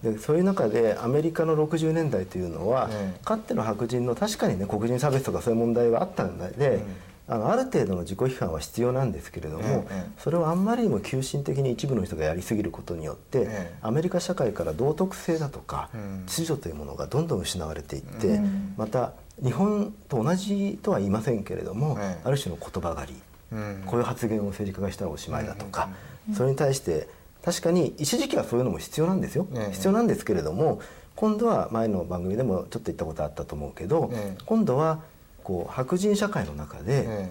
[0.03, 6.83] うんでそういう中でアメリカの60年代というのは、ええかつての白人の確かにね黒人差別とかそういう問題はあったんで、
[7.27, 16.23] あのある程度の自己批判は必要なんですけれども、ええそれをあんまりにも急進的に一部の人がやりすぎることによって、ええアメリカ社会から道徳性だとか、うん。
[16.27, 18.73] 秩序というものがどんどん失われていって、うん。
[18.77, 19.13] また
[19.43, 23.21] 日本と同じとは言いませんけれども、ええある種の言葉狩り、
[23.53, 23.83] うん。
[23.85, 25.89] こういう発言を政治家がしたらおしまいだとか、
[26.33, 27.07] それに対して
[27.43, 30.81] 確かに一時期はそういうのも必要なんですよ、ええ必要なんですけれども
[31.15, 35.01] 今度は前の番組でもちょっと言ったことあったと思うけど、ええ今度は
[35.45, 37.29] こう白人社会の中でえ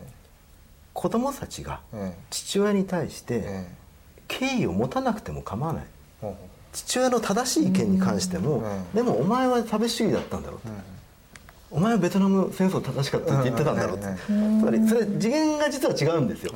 [0.94, 2.24] 子供たちがええ。
[2.30, 3.68] 父親に対してええ。
[4.28, 5.84] 敬意を持たなくても構わない。
[6.72, 8.94] 父親の正しい意見に関しても、うん。
[8.94, 10.68] でもお前は差別主義だったんだろうと、
[11.70, 16.52] お前はベトナム戦争正しかったって言ってたんだろうつまりそれ次元が実は違うんですよ、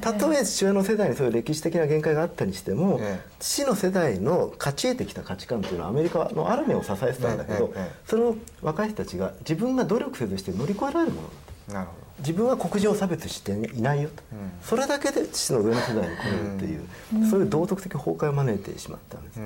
[0.00, 3.30] たとえ父親の世代にそういう歴史的な限界があったにしても、ええ。
[3.38, 7.72] 父の世代の勝ち得てきた価値観というのはアメリカのある面を支えてたんだけど、
[8.06, 11.34] それを若い人たちが自分が努力せずして乗り越えられるものだ
[11.68, 11.72] と。
[11.74, 14.52] なるほ自分は黒人を差別していないよと、うん。
[14.62, 19.40] それだけで父の上の世代に来るっていう、そういう道徳的崩壊を招いてしまったんです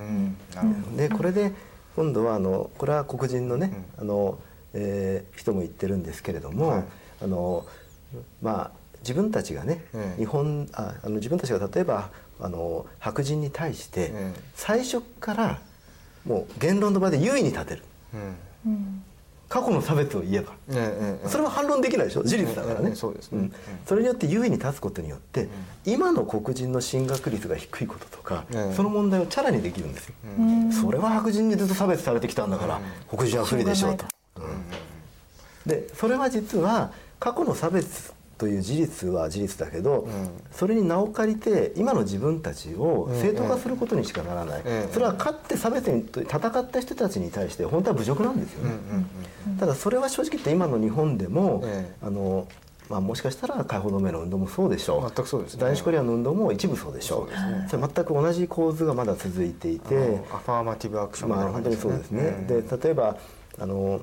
[0.97, 1.53] でこれで
[1.97, 4.39] 今度はあのこれは黒人のね、あの
[4.75, 6.85] えー人も言ってるんですけれども、はい。
[7.22, 7.64] あの
[8.43, 10.20] まあ自分たちがね、ええ。
[10.20, 12.11] 日本ああの自分たちが例えば
[12.41, 14.41] あの白人に対して、ええ。
[14.55, 15.61] 最初から
[16.27, 17.83] もう言論の場で優位に立てる。
[18.14, 18.37] うん。
[18.66, 19.05] うん
[19.47, 20.55] 過去の差別を言えば。
[21.29, 22.25] それは反論できないでしょ？
[22.25, 23.43] 事実だからね、ええそうですね。
[23.43, 23.53] ん。
[23.87, 25.49] それによって優位に立つことによって、
[25.85, 28.75] 今の黒人の進学率が低いこととか、ええ。
[28.75, 30.72] その問題をチャラにできるんですよ、うん。
[30.72, 34.07] それは白人にずっと差別されてきたんだから、黒人は不利でしょうと、
[35.66, 40.09] でそれは実は過去の差別という事実は事実だけど、ん。
[40.51, 48.76] それに名を借りて今の自分たちを正当化することにしかならない、ええそれは勝って差別に戦った人たちに対して本当は侮辱なんですよね、
[49.59, 52.07] ただそれは正直言って今の日本でも、ええ。
[52.07, 52.47] あの
[52.90, 55.01] まあ、もしかしたら解放同盟の運動もそうでしょう。
[55.01, 55.62] 全くそうですね。
[55.62, 57.66] 男子コリアンの運動も一部そうでしょそうね。
[57.70, 63.16] それ全く同じ構図がまだ続いていて、アファーマティブアクションみたまあ本当にそうですね、うんで例えば
[63.59, 64.03] あの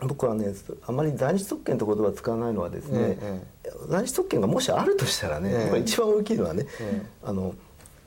[0.00, 0.52] 僕はね
[0.86, 3.42] あまり在日特権という言葉を使わないのはですね、え
[3.88, 5.78] 在日特権がもしあるとしたらね、ええ。
[5.80, 7.06] 一番大きいのはね、ええ。
[7.24, 7.54] あの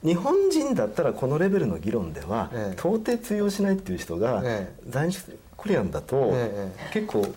[0.04, 2.80] 日本人だったらこのレベルの議論では、ええ。
[2.80, 5.22] 到底通用しないっていう人が、え在日
[5.58, 6.72] コリアンだと、え。
[6.94, 7.28] 結構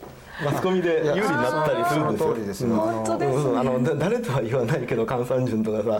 [0.43, 2.25] マスコミで有利になったりするんですよ。
[2.25, 3.41] そのです本当ですね。
[3.45, 3.59] うん。
[3.59, 5.95] あのだ誰とは言わないけど 関三順とかさ。
[5.95, 5.99] あ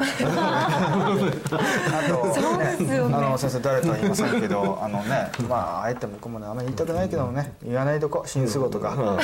[2.09, 3.17] とそうですよね。
[3.17, 9.09] あの先生誰とは言いませんけどあのねまああえて僕もねあんまり言いたくないけどもね言わないとこ新数語とか、うん。
[9.09, 9.21] あの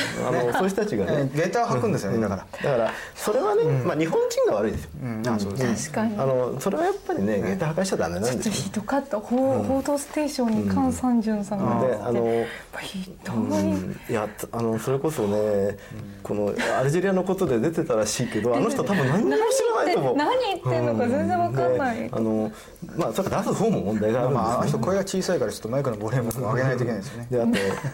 [0.53, 1.29] そういう人たちがね。
[1.33, 5.27] えゲーターを吐くんですよねだから、だからそれはね、まあ、日本人が悪いですよ、うん。
[5.27, 5.75] あそうですね。
[5.75, 6.15] 確かに。
[6.21, 13.99] あのそれはやっぱりねゲーター破壊しちゃダメなんちょっとですよひどかった「報報道ステーション」に菅三淳さんが出てであのやっぱひどい、うん。
[14.09, 15.77] いやあのそれこそね、
[16.21, 20.15] このアルジェリアのことで出てたらしいけどあの人多分何にも知らないと思う。
[20.15, 21.97] 何言ってんのか全然わかんない。
[21.97, 22.51] であの
[22.95, 24.83] まあそれから出す方も問題があるんですまああの人ね。
[24.85, 27.27] 声が小さいからちょっとマイクのボリュームを上げないといけないですよね。
[27.29, 27.45] であ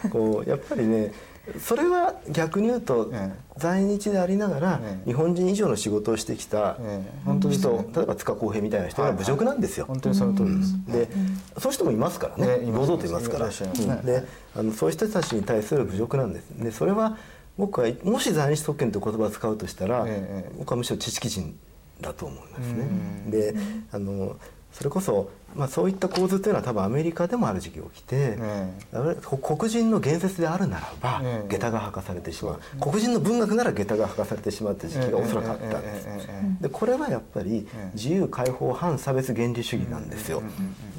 [0.02, 1.12] とこうやっぱりね
[1.60, 5.08] それは逆に言うと、え在日でありながら、ええ。
[5.08, 7.20] 日本人以上の仕事をしてきたええ。
[7.24, 9.86] 本当です人、ね例えば塚公平みたいな人が侮辱なんですよ。
[9.86, 11.08] 本当にその通りです、で、
[11.58, 12.58] そういう人もいますからね。
[12.66, 13.48] 堂々といますから。
[13.48, 14.24] で
[14.54, 16.48] あのそういう人たちに対する侮辱なんです。
[16.50, 17.16] でそれは
[17.56, 21.58] 僕はもし在日特権という言葉を使うとしたら、ええ僕はむしろ知識人
[22.00, 22.88] だと思いますね。
[23.28, 23.54] で
[23.90, 24.36] あの
[24.72, 28.72] それこそ、まあ、そういった構図というのは多分アメリカでもある時期起きて、え。
[29.42, 31.48] 黒人の言説であるならば、ええ。
[31.48, 32.60] 下駄が履かされてしまう。
[32.80, 36.08] 黒人の文学なら下駄が履かされてしまうという時期がおそらくあったんです。
[36.60, 37.90] でこれはやっぱりええ。
[37.94, 40.42] 自由解放反差別原理主義なんですよ。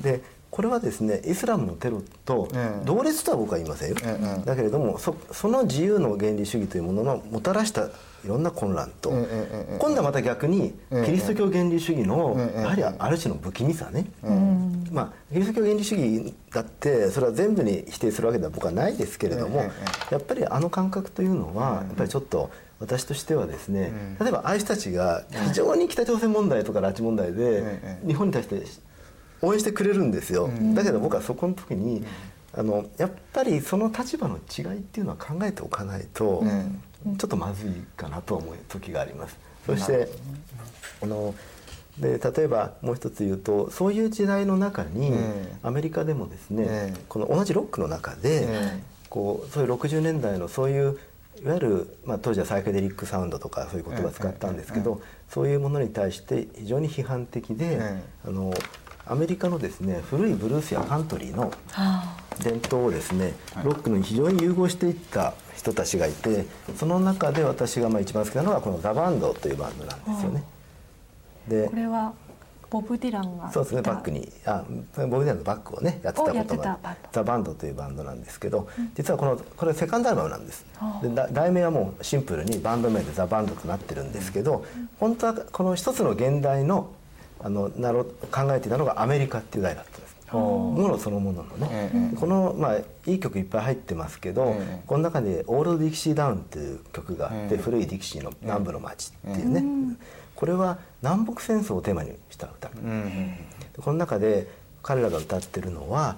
[0.01, 0.21] で
[0.51, 2.85] これはですねイスラムのテロとええ。
[2.85, 7.89] 同列とは僕は言いませんよ、ええだけれどもそその自由の原理主義というもののもたらした
[8.25, 9.11] いろんな混乱と、
[9.79, 14.87] 今度はまた逆にええキリスト教原理主義のええやはりある種の不気味さね、うん。
[14.91, 19.71] まあ、キリスト教原理主義だってそれは全部に否定するわけでは僕はないですけれども、え
[20.11, 28.07] えやっぱりあの感覚というのはやっぱりちょっと私としてはですね、例えばああいう人たちが非常に北朝鮮問題とか拉致問題でええ。
[28.07, 28.61] 日本に対して
[29.41, 32.03] 応援してくれるんですよ、だけど僕はそこの時に
[32.53, 36.43] あのやっぱりその立場の違いっていうのは考えておかないと、
[37.17, 39.37] ちょっとまずいかなと思う時があります。
[39.65, 40.09] そして
[41.01, 41.35] あの
[41.99, 50.97] で例えばもう一つ言うとそういう時代の中に、ええアメリカでもですね、ええこの同じロックの中で、ええこうそういう60年代のそういう
[51.43, 58.53] いわゆる、まあ、当時はサイケデリックサウンドとかそういう言葉を使ったんですけど、そういうものに対して非常に批判的で、えあの
[59.10, 63.34] アメリカのですね古いブルースやカントリーのは伝統をですね
[63.64, 66.45] ロックに非常に融合していった人たちがいて
[66.78, 70.43] その中で私がまあ一番好きなのはこのザ・バンドというバンドなんですよね。
[71.47, 72.14] であこれは
[72.70, 74.64] ボブ・ディランがそうですねバックにあ
[74.95, 76.80] ボブ・ディランのバックをねやってたことが
[77.12, 80.68] ザ・バンドというバンドなんですけど、実はこのこれセカンドアルバムなんです。
[80.80, 80.99] あ。
[81.01, 84.64] でだ題名はもうシンプルにバンド名でザ・バンドとなってるんですけど、
[84.99, 86.91] 本当はこの一つの原題の
[87.41, 90.09] あのなろ考えていたのがアメリカっていう題だったんです。
[90.31, 92.77] ものそのもののね、ええこの、まあ、
[93.07, 97.57] いい曲いっぱい入ってますけど、ええこの中で「オールド・ディキシー・ダウン」という曲があって、ええ。
[97.57, 99.63] 古いディキシーの南部の町っていうね、
[100.35, 104.47] これは南北戦争をテーマにした歌、この中で
[104.83, 106.17] 彼らが歌ってるのは、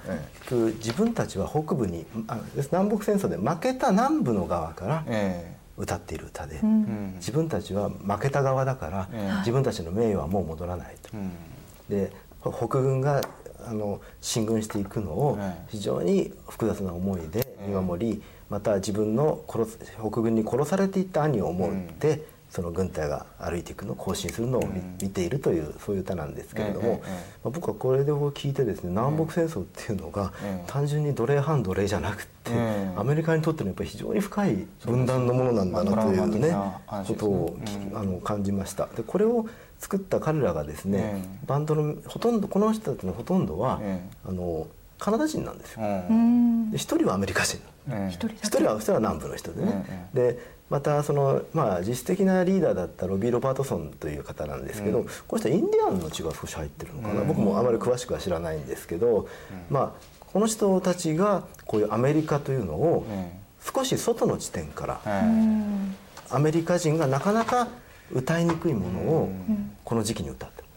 [0.50, 2.40] 自分たちは北部にあ
[2.72, 7.14] 南北戦争で負けた南部の側からえ歌っている歌で、えうん。
[7.18, 11.10] 自分たちは負けた側だから、ええ自分たちの名誉はもう戻らないと。
[11.14, 11.32] うん。
[11.90, 12.12] で
[12.42, 13.22] 北軍が
[13.66, 24.68] あの進軍していくのをええ非常に複雑な思いで見守り、また自分の殺す北軍に殺されていった兄を思って、その軍隊が歩いていくのを行進するのを
[25.02, 30.64] 見,、ているというそういう歌なんですけれども、まあ、僕はこれで聞いてですね南北戦争っていうのがええ。
[30.68, 32.94] 単純に奴隷反奴隷じゃなくって、ええ。
[32.98, 36.54] アメリカにとってのやっぱり非常に深い分断のものなんだなというね
[37.08, 37.58] ことを
[37.94, 38.88] あの感じました。
[38.98, 39.48] でこれを
[39.80, 41.46] 作った彼らがですね、ええ。
[41.48, 44.68] バンドのほとんどこの人たちのほとんどは、えあの
[45.00, 45.82] カナダ人なんですよ。
[46.76, 47.60] 一人はアメリカ人。
[47.90, 48.14] ええ。
[48.14, 48.28] 一人
[48.68, 50.34] は一人は南部の人でね、え。
[50.34, 55.06] でまたその、まあ、実質的なリーダーだったロビー・ロバートソンという方なんですけど、うん。
[55.28, 57.28] この人はインディアンの血が少し入ってるのかな、うん。
[57.28, 59.28] 僕もあまり詳しくは知らないんですけど、
[59.70, 63.34] まあこの人たちがこういうアメリカというのをえ
[63.76, 65.02] 少し外の地点から、
[66.30, 67.68] アメリカ人がなかなか
[68.14, 69.76] 歌いにくいものをうん。
[69.84, 70.68] この時期に歌ってる。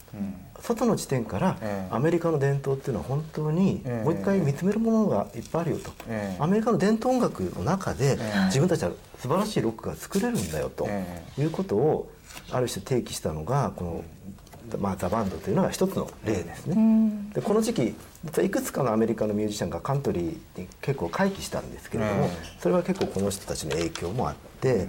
[0.69, 1.95] うん外の地点からええ。
[1.95, 4.05] アメリカの伝統っていうのは本当にええ。
[4.05, 6.43] もう一回見つめるものがいっぱいあるよと、ええ。
[6.43, 8.45] アメリカの伝統音楽の中でええ。
[8.47, 12.11] 自分たちは素晴らしいロックが作れるんだよとえいうことを
[12.51, 14.05] ある種提起したのがこ
[14.73, 16.75] の、まあ、ザ・バンドというのが一つの例ですね。
[16.77, 17.31] うん。
[17.31, 17.95] でこの時期
[18.25, 24.89] 実はいくつかのアメリカのミュージシャンがカントリーに結構回帰したんですけれども、えそれは結構この人たちの影響もあって、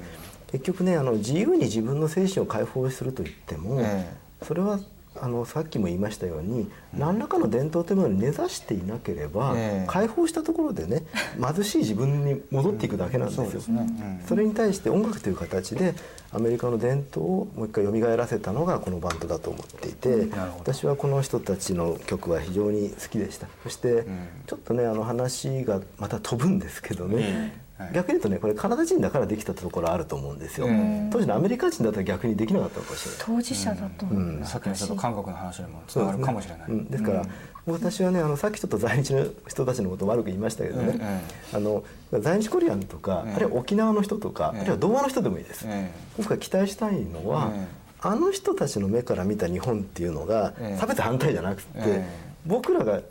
[0.51, 4.09] 結局ねあの自由に自分の精神を解放するといっても、え。
[4.43, 4.79] それは
[5.21, 9.87] あのさっきも言いましたように何らかの伝統というものに根ざしていなければ、ええ。
[9.87, 11.03] 解放したところでね
[11.41, 13.45] 貧しい自分に戻っていくだけなんですよ。
[13.51, 13.87] そすね。
[14.21, 14.27] うん。
[14.27, 15.93] それに対して音楽という形で
[16.31, 24.05] アメリカの伝統をもう一回蘇らせたのがこのバンドだと思っていて、私はこの人たちの曲は非常に好きでしたそして、ん。
[24.45, 27.05] ちょっとねあの話がまた飛ぶんですけど。
[27.05, 31.09] ね、逆に言うとねこれカナダ人だからできたところあると思うんですよ、うん。
[31.11, 33.21] 当時のアメリカ人だったら逆にできなかったのかもしれない。
[33.25, 34.13] 当事者だとう。
[34.13, 34.41] ん。
[34.45, 36.69] さっきのちょっと韓国の話にもつながるかもしれない。
[36.69, 36.85] うん。
[36.85, 37.25] ですから、
[37.65, 41.21] 私はねあのさっきちょっと在日の人たちのことを悪く言いましたけどね、え
[41.53, 53.03] あの在日コリアンとか、ええあるいは沖縄の人とか、ええあるいは童話の人でもいいです、え僕が期待したいのは、ええあの人たちの目から見た日本っていうのが、ええ差別反対じゃなくて、ええ僕らがう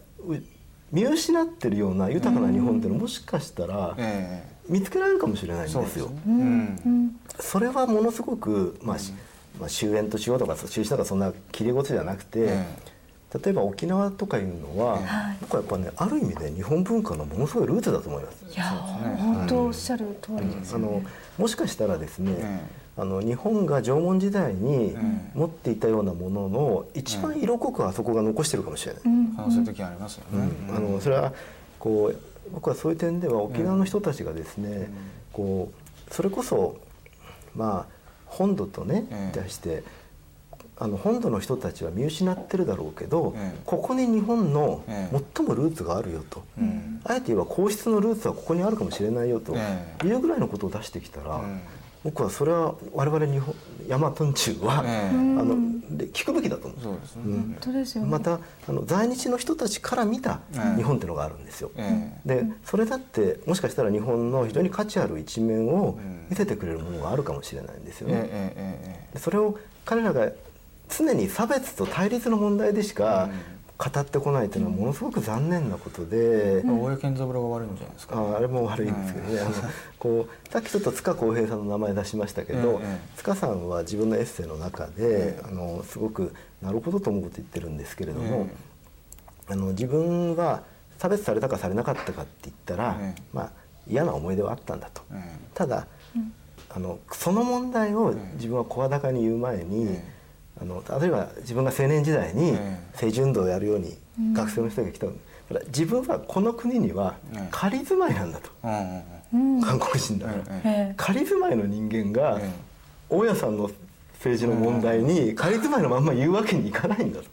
[0.93, 6.11] 見失ってるような豊かな日本っていうのもしかしたらえ見つけられるかもしれないんですよ。
[7.41, 9.12] それはものすごく、まあし
[9.61, 12.65] まあ、終焉としようとか中止とかそんなきれい事じゃなくて、え
[13.45, 15.37] 例えば沖縄とかいうのは、はい。
[15.41, 18.45] 僕はやっぱねある意味で日本文化のものすごいルーツだと思います。
[18.53, 21.03] いや本当おっしゃる通りですあの。
[21.39, 22.61] もしかしたらですね、え
[22.97, 25.31] あの日本が縄文時代にん。
[25.35, 29.03] 持っていたようなものの一番色濃くあそこが残してるかもしれない。
[29.05, 29.35] うん。
[29.35, 30.49] 可能性的にありますよね。
[30.77, 31.32] あのそれは
[31.81, 32.16] こう
[32.53, 34.91] 僕はそういう点では沖縄の人たちがですね、
[35.33, 35.71] こ
[36.11, 36.77] うそれこそ
[37.55, 37.95] まあ
[38.27, 39.83] 本土とね、ええ対して
[40.77, 47.01] あの本土の人たちは見失ってるだろうけど、ええここに日本のええ最もルーツがあるよと、うん。
[47.05, 51.61] あえて言えば皇室のルーツはここにあるかもしれないよとえいうぐらいのことを出してきたら、うん
[52.05, 53.55] 僕はそれは我々日本
[53.89, 55.09] 大和ん中は、ええ。
[55.09, 55.12] あ
[55.43, 55.56] の
[55.97, 56.81] で聞くべきだと思う。
[56.82, 58.10] そうですね、本当ですよね。
[58.10, 60.76] またあの在日の人たちから見たええ。
[60.76, 61.70] 日本っていうのがあるんですよ。
[61.76, 62.43] ええ。
[62.43, 65.98] でそれだってもしかしたら日本の非常に価値ある一面を
[66.28, 68.22] 見せてくれるものがあるかもしれないんですよええね。
[68.28, 69.14] えええ。
[69.14, 70.31] でそれを彼らが
[70.89, 73.31] 常に差別と対立の問題でしか
[73.76, 79.51] 語ってこないというのはものすごく残念なことで、え大江健三郎が悪いんじゃないですか、ああれも悪いんですけどね、あの
[79.98, 86.32] こうさっきちょっと塚浩平さんの名前出しましたけど、ええ塚さんは自分のエッセイの中で、あのすごく
[86.62, 90.62] なるほどと思うこと言ってるんですけれども、えあの自分は
[90.98, 93.51] 差別されたかされなかったかって言ったら、ええまあ
[93.88, 95.02] 嫌な思い出はあったんだと。
[95.12, 95.16] え
[95.52, 95.88] ただ、
[96.70, 100.14] あのその問題を自分は声高に言う前に、ええ
[100.60, 103.97] あの例えば自分が青年時代にええ政治運動をやるように
[104.32, 109.60] 学生の人が来たの、だから自分はこの国にはええ仮住まいなんだと、うんうんうん。
[109.62, 112.74] 韓国人だから、仮住まいの人間が、ええ
[113.10, 113.70] 大家さんの
[114.14, 117.26] 政治の問題に仮住まいのまんま言うわけにいかないんだと。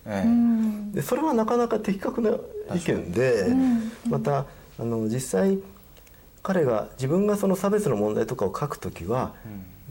[0.93, 2.31] でそれはなかなか的確な
[2.76, 3.48] 意見で、
[4.10, 4.45] また
[4.77, 5.60] あの実際
[6.43, 9.34] 彼が自分がその差別の問題とかを書くときは、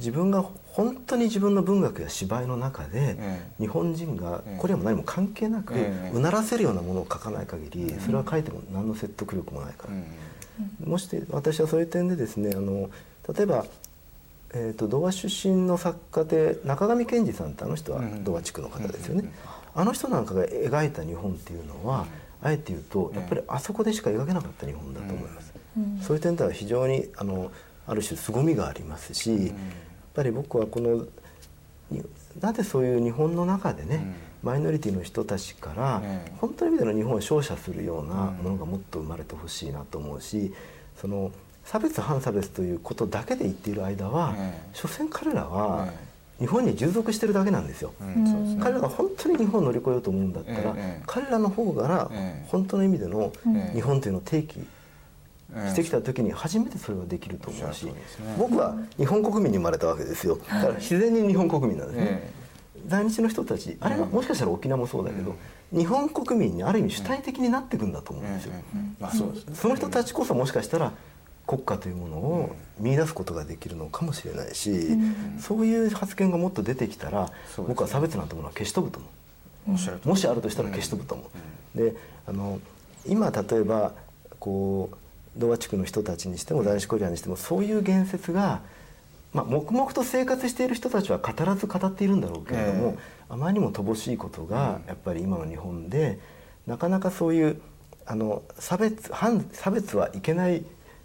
[0.01, 9.95] 自分が本当に自分の文学や芝居の中で、え日本人がええこれはも何も関係なく、ええうならせるようなものを書かない限り、それは書いても何の説得力もないから。
[9.95, 10.91] うん。
[10.91, 12.91] もして私はそういう点でですねあの
[13.35, 13.65] 例えば、
[14.53, 18.25] えー、と童話出身の作家で中上健二さんってあの人はうん。
[18.25, 19.31] 童話地区の方ですよね、
[19.75, 22.07] あの人なんかが描いた日本っていうのは、
[22.43, 25.53] あえて言うとやっぱりあそこでしか描けなかった日本だと思います、
[26.03, 27.53] そういう点では非常にあの
[27.87, 29.53] ある種凄みがありますし、
[30.21, 31.07] ぱり僕はこの
[31.91, 32.05] に
[32.41, 36.33] なぜそういう日本の中でね、マイノリティの人たちから、ええ。
[36.39, 40.55] 本当の意味での日本を勝者するようなものがもっと生まれてほしいなと思うし
[40.97, 41.33] その
[41.65, 44.69] 差別反差別ということだけで言っている間は、ええ。
[44.75, 46.11] 所詮彼らはえ
[46.41, 47.93] 日本に従属してるだけなんですよ。
[48.01, 51.03] うんね彼らが本当に日本を乗り越えようと思うんだったら、ええ。
[51.07, 52.47] 彼らの方からええ。
[52.49, 53.75] 本当の意味でのええ。
[53.75, 54.80] 日本というのを提起ええ
[55.69, 57.87] してきた時に初めてそれはできると思うし
[58.39, 60.37] 僕は日本国民に生まれたわけですよ。
[60.37, 62.31] だから自然に日本国民なんですねえ。
[62.87, 65.37] 在日の人たちあれはもしかしたら沖縄もそうだけど、
[65.73, 68.53] 日本国民にある意味主体的になっていくんだと思うんですよ、
[69.55, 70.93] その人たちこそもしかしたら
[71.47, 74.99] 国家というものを見出すことができるのかもしれないし、
[75.39, 79.09] そういう発言がもっと出てきたら、僕は差別なんてものは消し飛ぶと思
[79.69, 80.09] う。
[80.09, 81.25] もしあるとしたら消し飛ぶと思
[81.75, 81.79] う。
[81.79, 81.95] で
[82.27, 82.61] あの
[83.07, 83.93] 今例えば
[84.39, 84.97] こう
[85.37, 88.61] 童話地区の人たちにしても在日コリアンにしてもそういう言説が、
[89.33, 96.19] まあ、黙々と生活している人たちは語らず語っているんだろうけれども、えあまりにも乏しいことがやっぱり今の日本で
[96.67, 97.61] なかなかそういう
[98.07, 100.65] あの差別反差別はいけない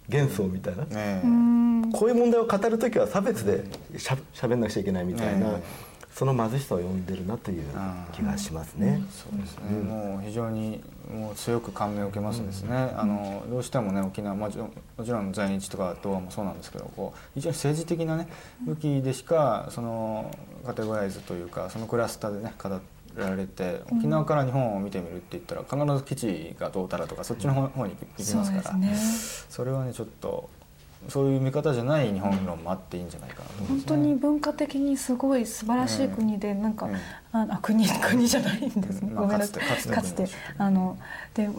[0.09, 1.91] 幻想みたいな、ええ。
[1.91, 3.63] こういう問題を語る時は差別で
[3.97, 5.84] しゃしゃべんなくちゃいけないみたいな、ええ
[6.15, 7.63] その貧しさを呼んでるなという
[8.13, 9.03] 気がしますね。
[9.11, 10.81] そうですね、もう非常に
[11.13, 18.29] もう強く感銘を受けますですね、あのどうしてもね沖縄もちろんもちろん在日とか童話もそうなんですけどこう非常に政治的なね
[18.65, 20.33] 武器でしかその
[20.65, 22.69] カテゴライズというかそのクラスターでね語
[23.17, 29.47] られて沖縄から日本を見てみるって言ったら必ず基地がどうたらとかそっちの方方に行きますから、そうですね。
[29.49, 30.49] それはねちょっと
[31.09, 33.49] そういう見方じゃない日本論もあっていいんじゃないかな。
[33.49, 33.67] とね。
[33.67, 39.01] 本当に文化的にすごい素晴らしい国で、なんか、ええああ国国じゃないんです。
[39.01, 39.91] ね、まあごめんなさい。
[39.91, 40.25] かつて
[40.57, 40.97] あの
[41.33, 41.49] で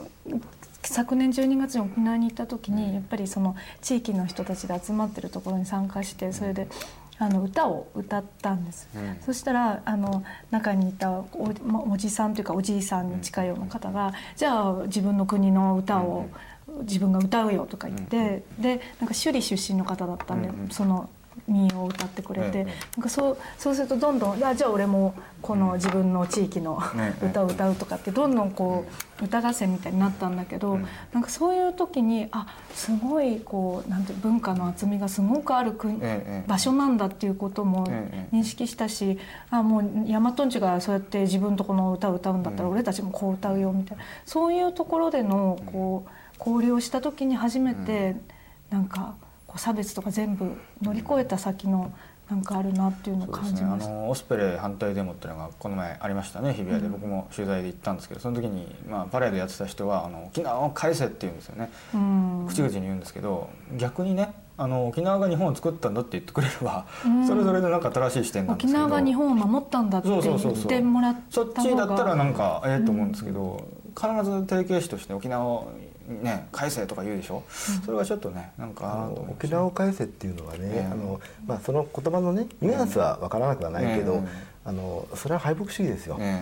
[0.82, 6.68] 昨年12月に沖縄に行った時にやっぱりその地域の人たちで集まってるところに参加してそれで
[7.18, 9.18] あの歌を歌ったんです、うん。
[9.20, 11.26] そしたらあの中にいたお
[11.64, 16.26] まおじさんというかおじいさんに近いような方が、じゃあ自分の国の歌を
[16.82, 20.68] 自分が歌うよとか言って、でなんか首里出身の方だったんで、うんうん。
[20.70, 21.08] その
[21.48, 22.64] 民謡を歌ってくれて、ええ
[22.96, 28.84] なんかそうそうするとどんどんあじゃあ俺もこの自分の地域のええ歌を歌うとかってどんどんこ
[29.20, 30.86] う歌合戦みたいになったんだけど、うん。
[31.12, 39.18] なんかそういう時にあすごいこうなんて文化の厚みがすごくある国、ええ場所なんだっていうこともええ認識したし、
[39.50, 48.16] あもう大和んちがそうやって自分とこの歌を歌うんだったら俺たちもこう歌うよみたいなそういうところでのこう交流をした時に初めて
[48.70, 49.14] なんか
[49.46, 51.92] こう差別とか全部乗り越えた先の
[52.28, 53.92] なんかあるなっていうのをそうですね、あ感じました。
[53.92, 62.46] のオスプレイ反対デモっていうのがこの前ありましたね日比谷で、僕も取材で行ったんですけどその時に、まあ、パレードやってた人はあの沖縄を返せって言うんですよね、うん。
[62.48, 66.86] 口々に言うんですけど逆にねあの沖縄が日本を作ったんだって言ってくれれば、
[67.28, 68.88] それぞれでなんか新しい視点なんです沖けど。
[68.88, 70.64] 縄が日本を守ったんだって言そうそうそう。
[70.64, 75.72] ってもらったそっちだったらなんかええと思うんですけど、必ず定型詞として沖縄を
[76.08, 77.42] ね返せとか言うでしょ、
[77.84, 84.16] それはちょっとねなんか沖縄を返せっていうのはね、ええあのまあ、その言葉のねニュアンスは分からなくはないけど、え
[84.52, 86.40] えあのそれは敗北主義ですよ、え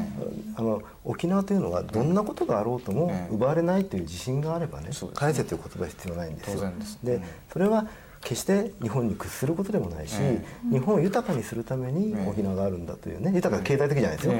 [0.56, 6.54] あの沖縄というのはどんなことがあろうともええ奪われないという自信があればね、返せという言葉は必要ないんですよ。
[6.54, 6.72] 当然
[7.20, 7.20] で
[7.52, 7.86] それは
[8.22, 10.42] 決して日本に屈することでもないし、え
[10.72, 14.34] 日本を豊かにするためにええ沖縄があるんだというね豊か経済的じゃないですよ、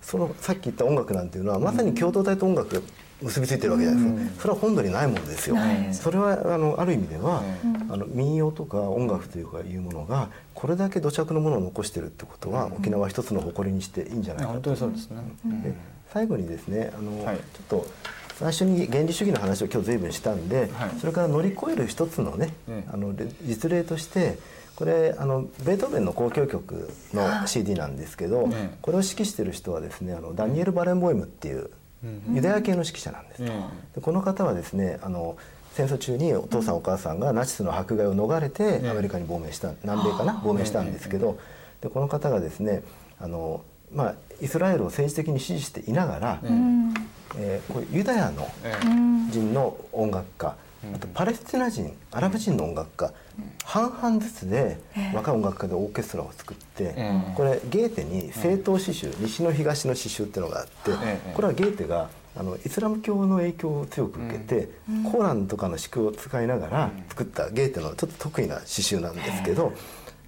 [0.00, 2.80] そのさっき言った音楽なんていうのはまさに共同体と音楽が
[3.22, 5.56] 結びついてるわけじゃないですか、それは本土にないものですよ、
[5.92, 7.56] それはあのある意味では、え
[7.88, 15.76] あの民謡とか音楽というかいうものがこれだけ土着のものを残してるってことは、沖縄は一つの誇りにしていいんじゃないか本と当にそうですね、
[16.12, 17.36] 最後にですねあの、はい。
[17.36, 17.42] ちょ
[17.78, 17.86] っと
[18.38, 20.90] 最初に原理主義の話を今日随分したんで、はい。
[21.00, 22.90] それから乗り越える一つのね、ええ。
[22.92, 24.38] あのれ実例として
[24.76, 28.78] これあのベートーベンの交響曲の CD なんですけど、ええ。
[28.82, 31.70] これを指揮してる人はですねあのダニエル・バレンボイムっていう
[32.32, 33.50] ユダヤ系の指揮者なんです、え
[33.94, 35.36] でこの方はですねあの
[35.72, 41.38] 戦争中にお父さんお母さんがナチスの迫害を逃れてええアメリカに亡命した南米かな亡命したんですけど
[41.82, 42.82] でこの方がですね
[43.20, 43.62] あの、
[43.94, 46.94] まあ、イスラエルを政治的に支持していながら、うん。
[47.38, 48.48] えーこういうユダヤの
[49.30, 50.56] 人の音楽家
[50.94, 53.12] あとパレスチナ人アラブ人の音楽家
[53.64, 54.78] 半々ずつで
[55.14, 57.34] 若い音楽家でオーケストラを作ってええ。
[57.36, 61.32] これゲーテに正統詩集西の東の詩集っていうのがあってええ。
[61.34, 64.68] これはゲーテがあのイスラム教の影響を強く受けて
[65.10, 69.72] コーランとかの詩句を使いながら作ったゲーテのちょっと得意な詩集なんですけど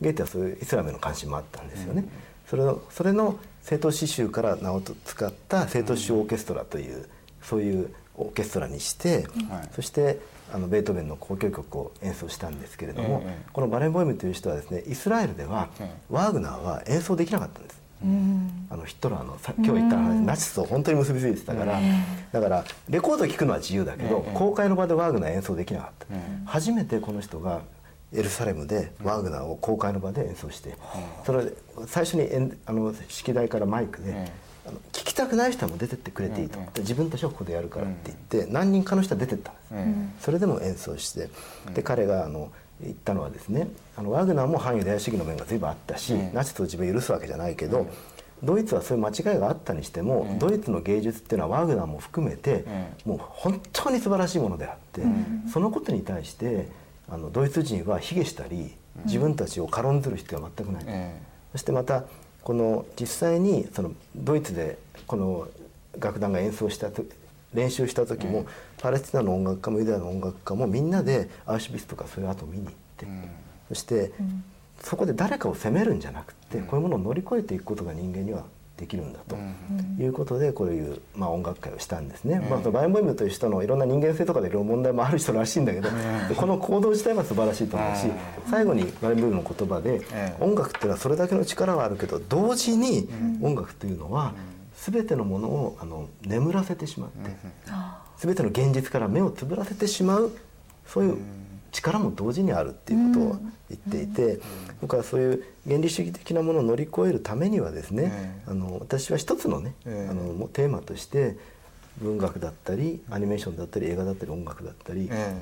[0.01, 2.05] ゲーテはそういうイスラムへの関心もあったんですよね。
[2.48, 7.06] それのそれの正統詩集から名を使った正統詩オーケストラという
[7.43, 9.68] そういうオーケストラにして、はい。
[9.74, 10.18] そして
[10.53, 15.97] あのベートーベンの交響曲を演奏したんですけれども、ええこのバレンボイムという人はですねイスラエルではええ。
[16.11, 17.83] ワーグナーは演奏できなかったんです。
[18.05, 18.66] うん。
[18.70, 21.81] あのヒトラーのさ今日言った話ナチスと本当に結びついてたから、
[22.33, 26.43] だからレコード聴くのは自由だけど、ええ公開の場でワーグナー演奏できなかった、ええ。
[26.47, 27.61] 初めてこの人が
[28.12, 30.77] エルサレムでワーグナーを公開の場で演奏して、
[31.27, 31.53] それで
[31.87, 34.33] 最初にえんあの式台からマイクで、え
[34.69, 41.31] あの聞きたくない人はもう出てってくれていいと、ええで自分たちはここでやるからって言って、何人かの人は出てったんです、えそれでも演奏して
[41.74, 42.51] で彼があの
[42.82, 47.86] 言ったのはですねあのワグナーも反ユダヤ主義の面が随分あったし、ええナチスを自分許すわけじゃないけど、
[48.43, 55.03] ドイツはそういう間違いがあったにしても、ええドイツの芸術っていうのはワグナーも含めて、えもう本当に素晴らしいものであって、
[55.51, 56.69] そのことに対して
[57.09, 58.74] あのドイツ人は卑下したり
[59.07, 60.85] 自分たちを軽んずる必要は全くない。
[60.86, 61.20] え
[61.53, 62.05] そしてまた
[62.49, 65.49] この実際にそのドイツでこの
[65.99, 67.05] 楽団が演奏したと
[67.53, 68.47] 練習した時も、
[68.79, 73.07] パレスチナの音楽家もユダヤの音楽家もみんなでアウシュビッツとかそういう跡を見に行って、
[73.69, 74.12] そして、
[74.81, 78.45] そこで誰かを責めるんじゃなくて、こういうものを乗り越えていくことが人間には
[78.78, 79.36] できるんだと。
[80.00, 85.88] いうことでこういう、まあ、音楽会をしたんですね、まあ、そのバレンボイムという人のいろんな人間性とかでいろいろ問題もある人らしいんだけど、
[86.28, 88.06] でこの行動自体は素晴らしいと思うし、
[88.48, 93.09] 最後にバイオンボイムの言葉で、ええ音楽っていうのはそれだけの力はあるけど同時に
[93.42, 94.32] 音楽というのは
[94.76, 97.36] 全てのものをあの眠らせてしまって
[98.18, 100.32] 全ての現実から目をつぶらせてしまう
[100.86, 101.18] そういう
[101.82, 103.38] 力も同時にあるっていうことを
[103.70, 104.40] 言っていて
[104.80, 111.36] 僕はそういう原理主義的なものを乗り越えるためにはですねえあの私は一つのねええあのテーマとして
[112.00, 115.36] 文学だったりアニメーションだったり映画だったり音楽だったり、え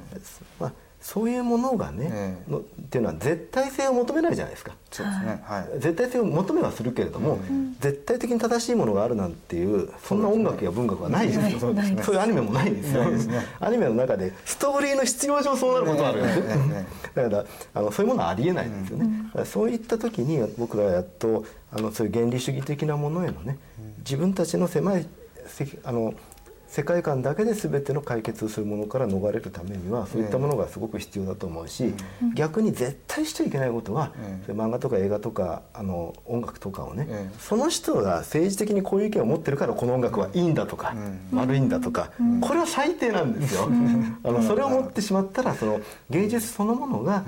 [0.58, 2.51] まあ、そういうものがね、ええ。
[2.51, 4.73] のっていうのは絶対性を求めないじゃないですか。
[4.90, 5.43] そうですね。
[5.44, 5.81] はい。
[5.81, 7.39] 絶対性を求めはするけれども、
[7.81, 11.59] 絶対的に正しいものがあるなんていうそんな音楽や文学はないですよ。
[11.60, 12.02] そうですね。
[12.02, 13.05] そう いうアニメもないですよ
[13.60, 16.86] アニメの中でストーリーの必要上そうなることはあるよね。
[17.14, 17.44] だから
[17.74, 23.59] あのそういうものはありえないんですよね、そういった時に僕らはやっとあのそういう原理主義的なものへのね
[23.98, 25.06] 自分たちの狭い
[25.47, 26.14] せあの
[26.68, 31.94] 世界観だけで全ての解決をするものから逃れるためにはそういったものがすごく必要だと思うし、
[32.34, 34.12] 逆に絶対しちゃいけないことは、
[34.48, 37.38] 漫画とか映画とかあの音楽とかをね、ええ。
[37.38, 40.94] その人が政治的にこういう意見を持ってるからこの音楽はいいんだとか、
[41.32, 42.10] 悪いんだとか、
[42.40, 43.70] これは最低なんですよ。
[44.24, 45.80] あのそれを持ってしまったらその
[46.10, 47.24] 芸術そのものが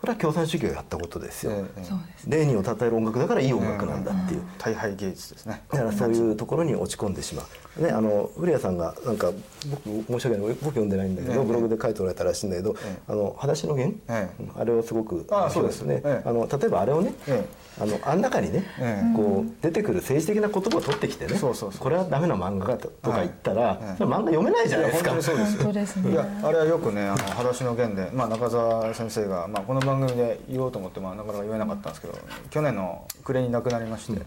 [0.00, 5.62] これは共産主義がやったことですよ、ええそうですレーニンを称える音楽だからいい音楽なんだっていう、大敗芸術ですね。
[5.70, 7.42] だからそういうところに落ち込んでしま
[7.78, 7.82] う。
[7.82, 9.30] ね、あの古谷さんがなんか
[9.70, 10.48] 僕申し訳ない。
[10.48, 12.98] 僕読んでないんだけど、ええブログで書いておられたらしいんだけど、ええ。
[13.08, 14.44] あの裸足の弦、ええ。
[14.56, 16.28] あれをすごくそうですね、ええ。
[16.28, 17.44] あの例えばあれをね、え
[17.80, 19.16] あのあん中にね、ええ。
[19.16, 21.80] こう出てくる政治的な言葉を取ってきてねそうそうそう。
[21.80, 25.10] これはダメな漫画だととか言ったら、それ漫画読めないじゃないですか。
[25.10, 32.18] 本当にそうですよ本当ですねいやあれはよくね「あの裸足の弦で」まあ、中澤先生が、まあ、この番組で言おうと思って、まあ、なかなか言えなかったんですけど
[32.50, 34.22] 去年の暮れに亡くなりまして、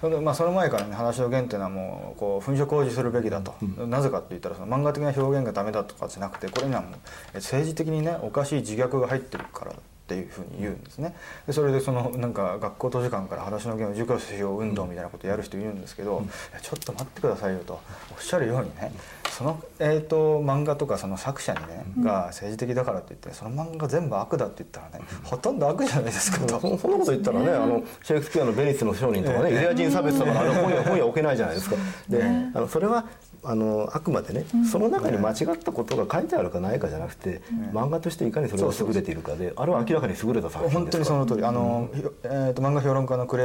[0.00, 3.54] そのまあ、その前からね「裸足の弦」っていうのはもうこう粉飾工事するべきだと、
[3.86, 6.90] なぜかって言ったらその漫画的な表現がダメだとかじゃなくてこれにはもう
[7.34, 9.72] え政治的にねおかしい自虐が入ってるから
[10.08, 11.14] っていうふうに言うんですね。
[11.46, 17.78] でそれでそのなんか学校図書館から「裸足の弦を授業しよう運動」みたいなことをやる人いるんですけど、いやちょっと待ってくださいよと
[18.10, 18.90] おっしゃるようにね
[19.28, 26.58] その、えー、と漫画とかその作者にね、が政治的だからって言ってその漫画が全部悪だって言ったらね、ほとんど悪じゃないですかと。
[26.58, 31.76] そそんなこと言ったらね、あのシェイクスピアの「ベニスの商人」とかね、ユダヤ人差別とかあの本屋本屋置けないじゃないですか。
[32.08, 32.22] で、
[32.54, 33.04] あのそれは
[33.44, 37.40] あのあくまでね、その中に間違ったことが書いてあるかないかじゃなくて、
[37.72, 41.18] 漫画としていかにそれが優れているかで、あれは明らかに優れた作品本当にですか？
[41.18, 41.24] ら。
[41.26, 41.44] その通り。
[41.44, 43.36] あの、ひえー、と漫画評論家の呉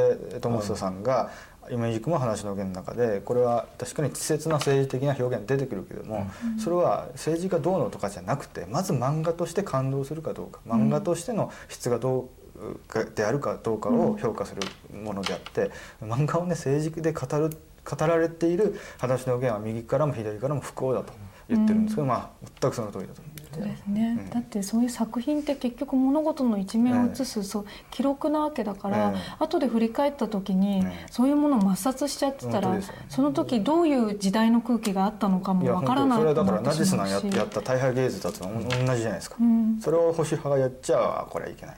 [0.42, 1.30] 智久さんが
[1.72, 14.62] 「イメージクも話の弦」の中でこれは確かに稚拙な政治的な表現出てくるけども、それは政治がどうのとかじゃなくてまず漫画として感動するかどうか漫画としての質がどうかであるかどうかを評価する
[14.98, 15.72] ものであって、
[16.02, 21.14] 漫画をね政治で語る語られている「裸足の弦」は右からも左からも不幸だと
[21.50, 22.30] 言ってるんですけど、まあ
[22.62, 23.22] 全くその通りだと。
[23.22, 24.30] 思うんですそうねですね、うん。
[24.32, 29.20] だってそういう作品って結局物事の一面を映す、そう記録なわけだから、ええ。
[29.40, 31.06] 後で振り返った時に、ええ。
[31.12, 32.76] そういうものを抹殺しちゃってたら、
[33.10, 36.36] その時どういう時代の空気があったのかもわからな本当に。
[36.36, 39.78] それはだからナチスのややった大敗芸術だと同じじゃないですか、うん。
[39.80, 41.76] それを保守派がやっちゃこれはいけない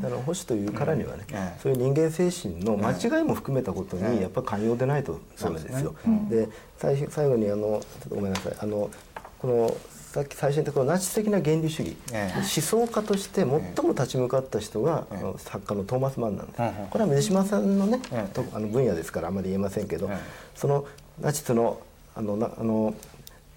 [0.00, 1.24] なあの保守というからにはね、
[1.62, 5.94] そういう人間精神の間違いも含めたことええにやっぱり寛容でないとダメですよ。
[6.28, 8.52] で最最後にあのちょっとごめんなさい。
[8.58, 8.90] あの
[9.38, 9.76] この
[10.12, 12.38] さっき最初に言ったこのナチス的な原理主義、ええ。
[12.38, 13.60] 思想家として最も
[13.90, 15.06] 立ち向かった人が、
[15.36, 16.58] 作家のトーマス・マンなんです、
[16.90, 20.18] これは水島さんのね、ええとあの分野ですからあまり言えませんけど、ええ
[20.54, 20.86] その
[21.20, 21.80] ナチスの
[22.16, 22.94] あのなあの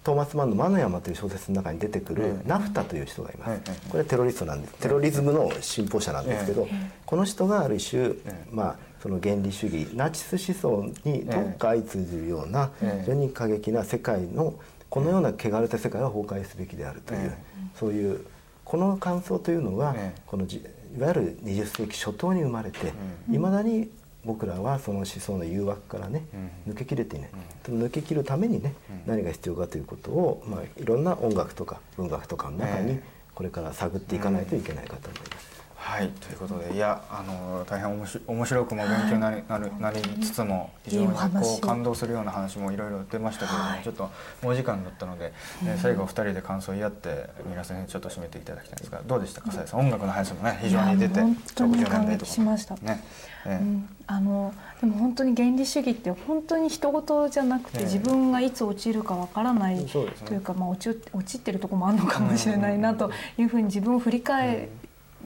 [0.04, 4.74] トーマス・マンの「魔の山」という小説の中に出てくる、ええナフタという人がいます、ええこれはテロリストなんです。
[4.74, 6.66] テロリズムの信奉者なんですけど、
[7.06, 13.00] この人がある種、えまあ、その原理主義ナチス思想にどっか相通じるような、ええ。
[13.02, 14.54] 非常に過激な世界の
[14.90, 17.38] このような汚れた世界は崩壊すべきであるという、え
[17.78, 18.20] そういう
[18.64, 20.20] この感想というのが、ええ。
[20.26, 20.64] このじ
[20.96, 22.92] いわゆる20世紀初頭に生まれて
[23.30, 23.90] いま、未だに
[24.24, 26.24] 僕らはその思想の誘惑からね、
[26.68, 27.30] 抜けきれていない、
[27.66, 28.74] その抜けきるためにね、
[29.06, 33.02] 何が必要かということを、まあ、いろんな音楽とか文学とかの中にええ。
[33.34, 35.51] これから探っていかないといけないかと思います。
[35.82, 44.10] はいということでいやあの大変面白面白くも勉強になり,、なるなりつつも非常にこう感動するような話もいろいろ出ましたけれども、ちょっと
[44.42, 45.32] もう時間だったので、
[45.66, 49.80] えー最後お二人で感想を言い合って皆さんにちょっと締めていただきたいんですがどうでしたかさやさん？
[49.80, 52.74] 音楽の話もね非常に出て本当に60年代感とか激しました。
[52.76, 53.04] ね、
[53.44, 57.84] えーうん、あのでも本当に原理主義って本当に人事じゃなくてええ。
[57.84, 59.84] 自分がいつ落ちるかわからないね。
[60.24, 64.68] というか、まあ、落ち落ちってるところもあるのかもしれないなというふうに自分を振り返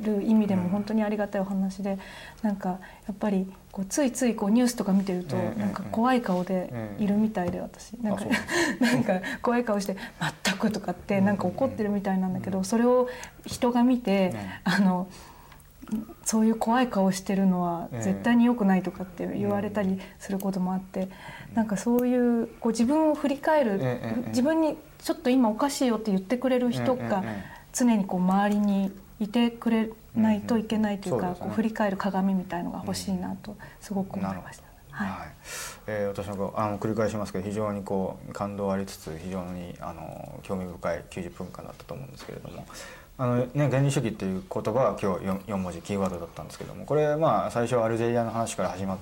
[0.03, 1.99] る意味でも本当にありがたいお話で
[2.43, 2.79] なんかや
[3.13, 7.93] っぱりこうついついこうニュースとか見てるとええなんか怖い顔でいるみたいで私。
[8.01, 8.17] なん
[9.05, 9.97] か怖い顔して
[10.45, 13.09] 「全く」とかってなんか怒ってるみたいなんだけどそれを
[13.45, 15.09] 人が見てあの
[16.25, 21.09] そういう怖い顔してるのはええ絶対に良くないとかって言われたりすることもあって
[21.55, 27.23] なんかそういうこう自分を振り返る自分にちょっと今おかしいよって言ってくれる人が
[27.73, 28.91] 常にこう周りに
[29.21, 31.37] いてくれないといけないというかうんうん。
[31.37, 31.51] そうね。
[31.51, 34.65] こう振り返る鏡みたいのが欲しいなとすごく思いました。
[34.91, 35.09] はい。
[35.09, 35.29] はい。
[35.89, 42.67] えー私もあの繰り返しますけど非常にこう感動ありつつ非常にあの興味深い90分間だったと思うんですけれども
[43.19, 48.99] あの、ね、原理主義っていう言葉は今日 4, 4文字キーワードだったんですけどもこれまあ最初はアルジェリアの話から始まっ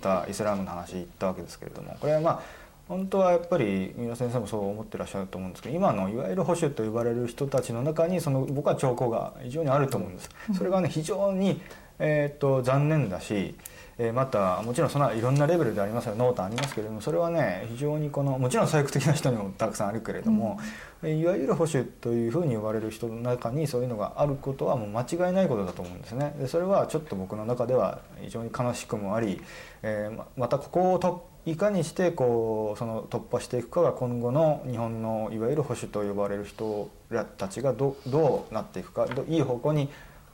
[0.00, 10.30] たイスラムの話言ったわけですけれどもこれはまあ本当はやっぱり三浦先生もそう思ってらっしゃると思うんですけど今のいわゆる保守と呼ばれる人たちの中にその僕は兆候が非常にあると思うんです。
[10.56, 11.60] それがね非常に、
[11.98, 13.56] えー、と残念だし、
[13.98, 20.60] えーまたもちろんそのいろんなレベルでありますよ濃淡ありますけれどもそれはね非常にこのもちろん左翼的な人にもたくさんあるけれども、
[21.02, 26.34] えーいわゆる保守というふうに呼ばれる人の中にそういうのがあることはもう間違いないことだと思うんですね。
[26.38, 29.40] でそれはちょっと僕の中では非常に悲しくもあり、
[29.82, 39.88] えーままたここをといかにしてこうその突破していくかが今後の日本のいわゆる保守と呼ばれる人らたちがどどうなっていくかどいい方向に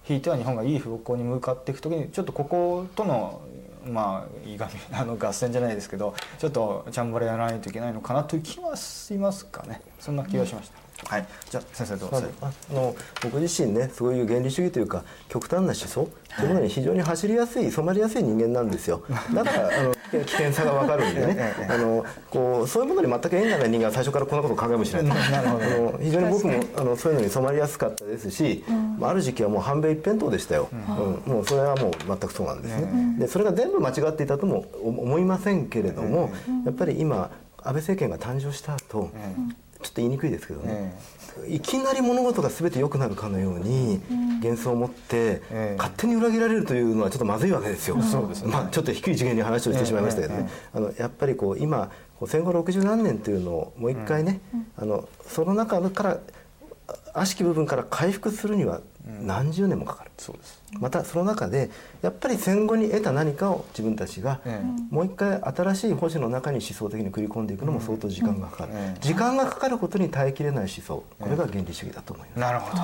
[0.08, 3.42] 引いては日本がいい方向に向かっていく時にちょっとこことの
[3.84, 9.82] まあいがみあの合戦じゃないですけどちょっとチャンバラやらないといけないのかなという気はしますかね。
[10.00, 11.26] そんな気がしました、はい。
[11.50, 19.02] じゃあ先生どうぞ、まああの僕自身ねそういう原理主義というか極端な思想というものに非常に走りやすい染まりやすい人間なんですよ。
[19.34, 21.36] だからあの危険さが分かるんでね。
[21.38, 25.08] ええあのこうそういうものに全く縁がない人間は最初からこんなことを考えもしないと。
[25.08, 25.64] なるほど。
[25.64, 28.64] あの非常に僕もあのそういうのに染まりやすかったですし、
[28.98, 31.32] まあある時期はもう反米一辺倒でしたよ、うん。
[31.32, 36.30] もうそれはもう全くそうなんですね、でそれが全部間違っていたとも思いませんけれども、
[36.64, 39.10] やっぱり今安倍政権が誕生した後、
[39.82, 40.96] ちょっと言いにくいですけどね、
[41.48, 44.00] いきなり物事が全て良くなるかのように
[44.42, 45.74] 幻想を持ってええ。
[45.76, 48.00] 勝手に裏切られるというのはちょっとまずいわけですよ。
[48.00, 48.52] そうですね。
[48.52, 51.90] まあ、ちょっと低い次元に話をしてしまいましたけどね、あのやっぱりこう今
[52.26, 54.40] 戦後60何年というのをもう一回ね、
[54.76, 56.18] あのその中からあ
[57.14, 60.10] 悪しき部分から回復するには何十年もかかる。
[60.16, 60.62] そうです。
[60.78, 61.70] またその中で
[62.00, 72.82] やっぱり戦後に得た何かを自分たちがえもう一回新しい保守の中に思想的に組み込んでいくのも相当時間がかかる、ええ時間がかかることに耐えきれない思想これが原理主義だと思います、なるほど。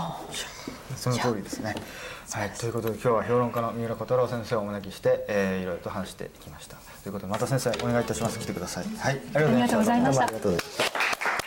[0.96, 1.74] その通りですね。
[2.30, 6.76] はい、ということで今日は評論家の三浦小太郎先生をお招きして、えー、いろいろと話していきました。
[7.02, 8.38] ということでまた先生お願いいたします。
[8.38, 8.84] 来てください。
[8.98, 9.20] はい。
[9.34, 9.70] ありがとうございました。
[9.70, 10.18] ありがとうございました。
[10.18, 11.37] どうもありがとうございました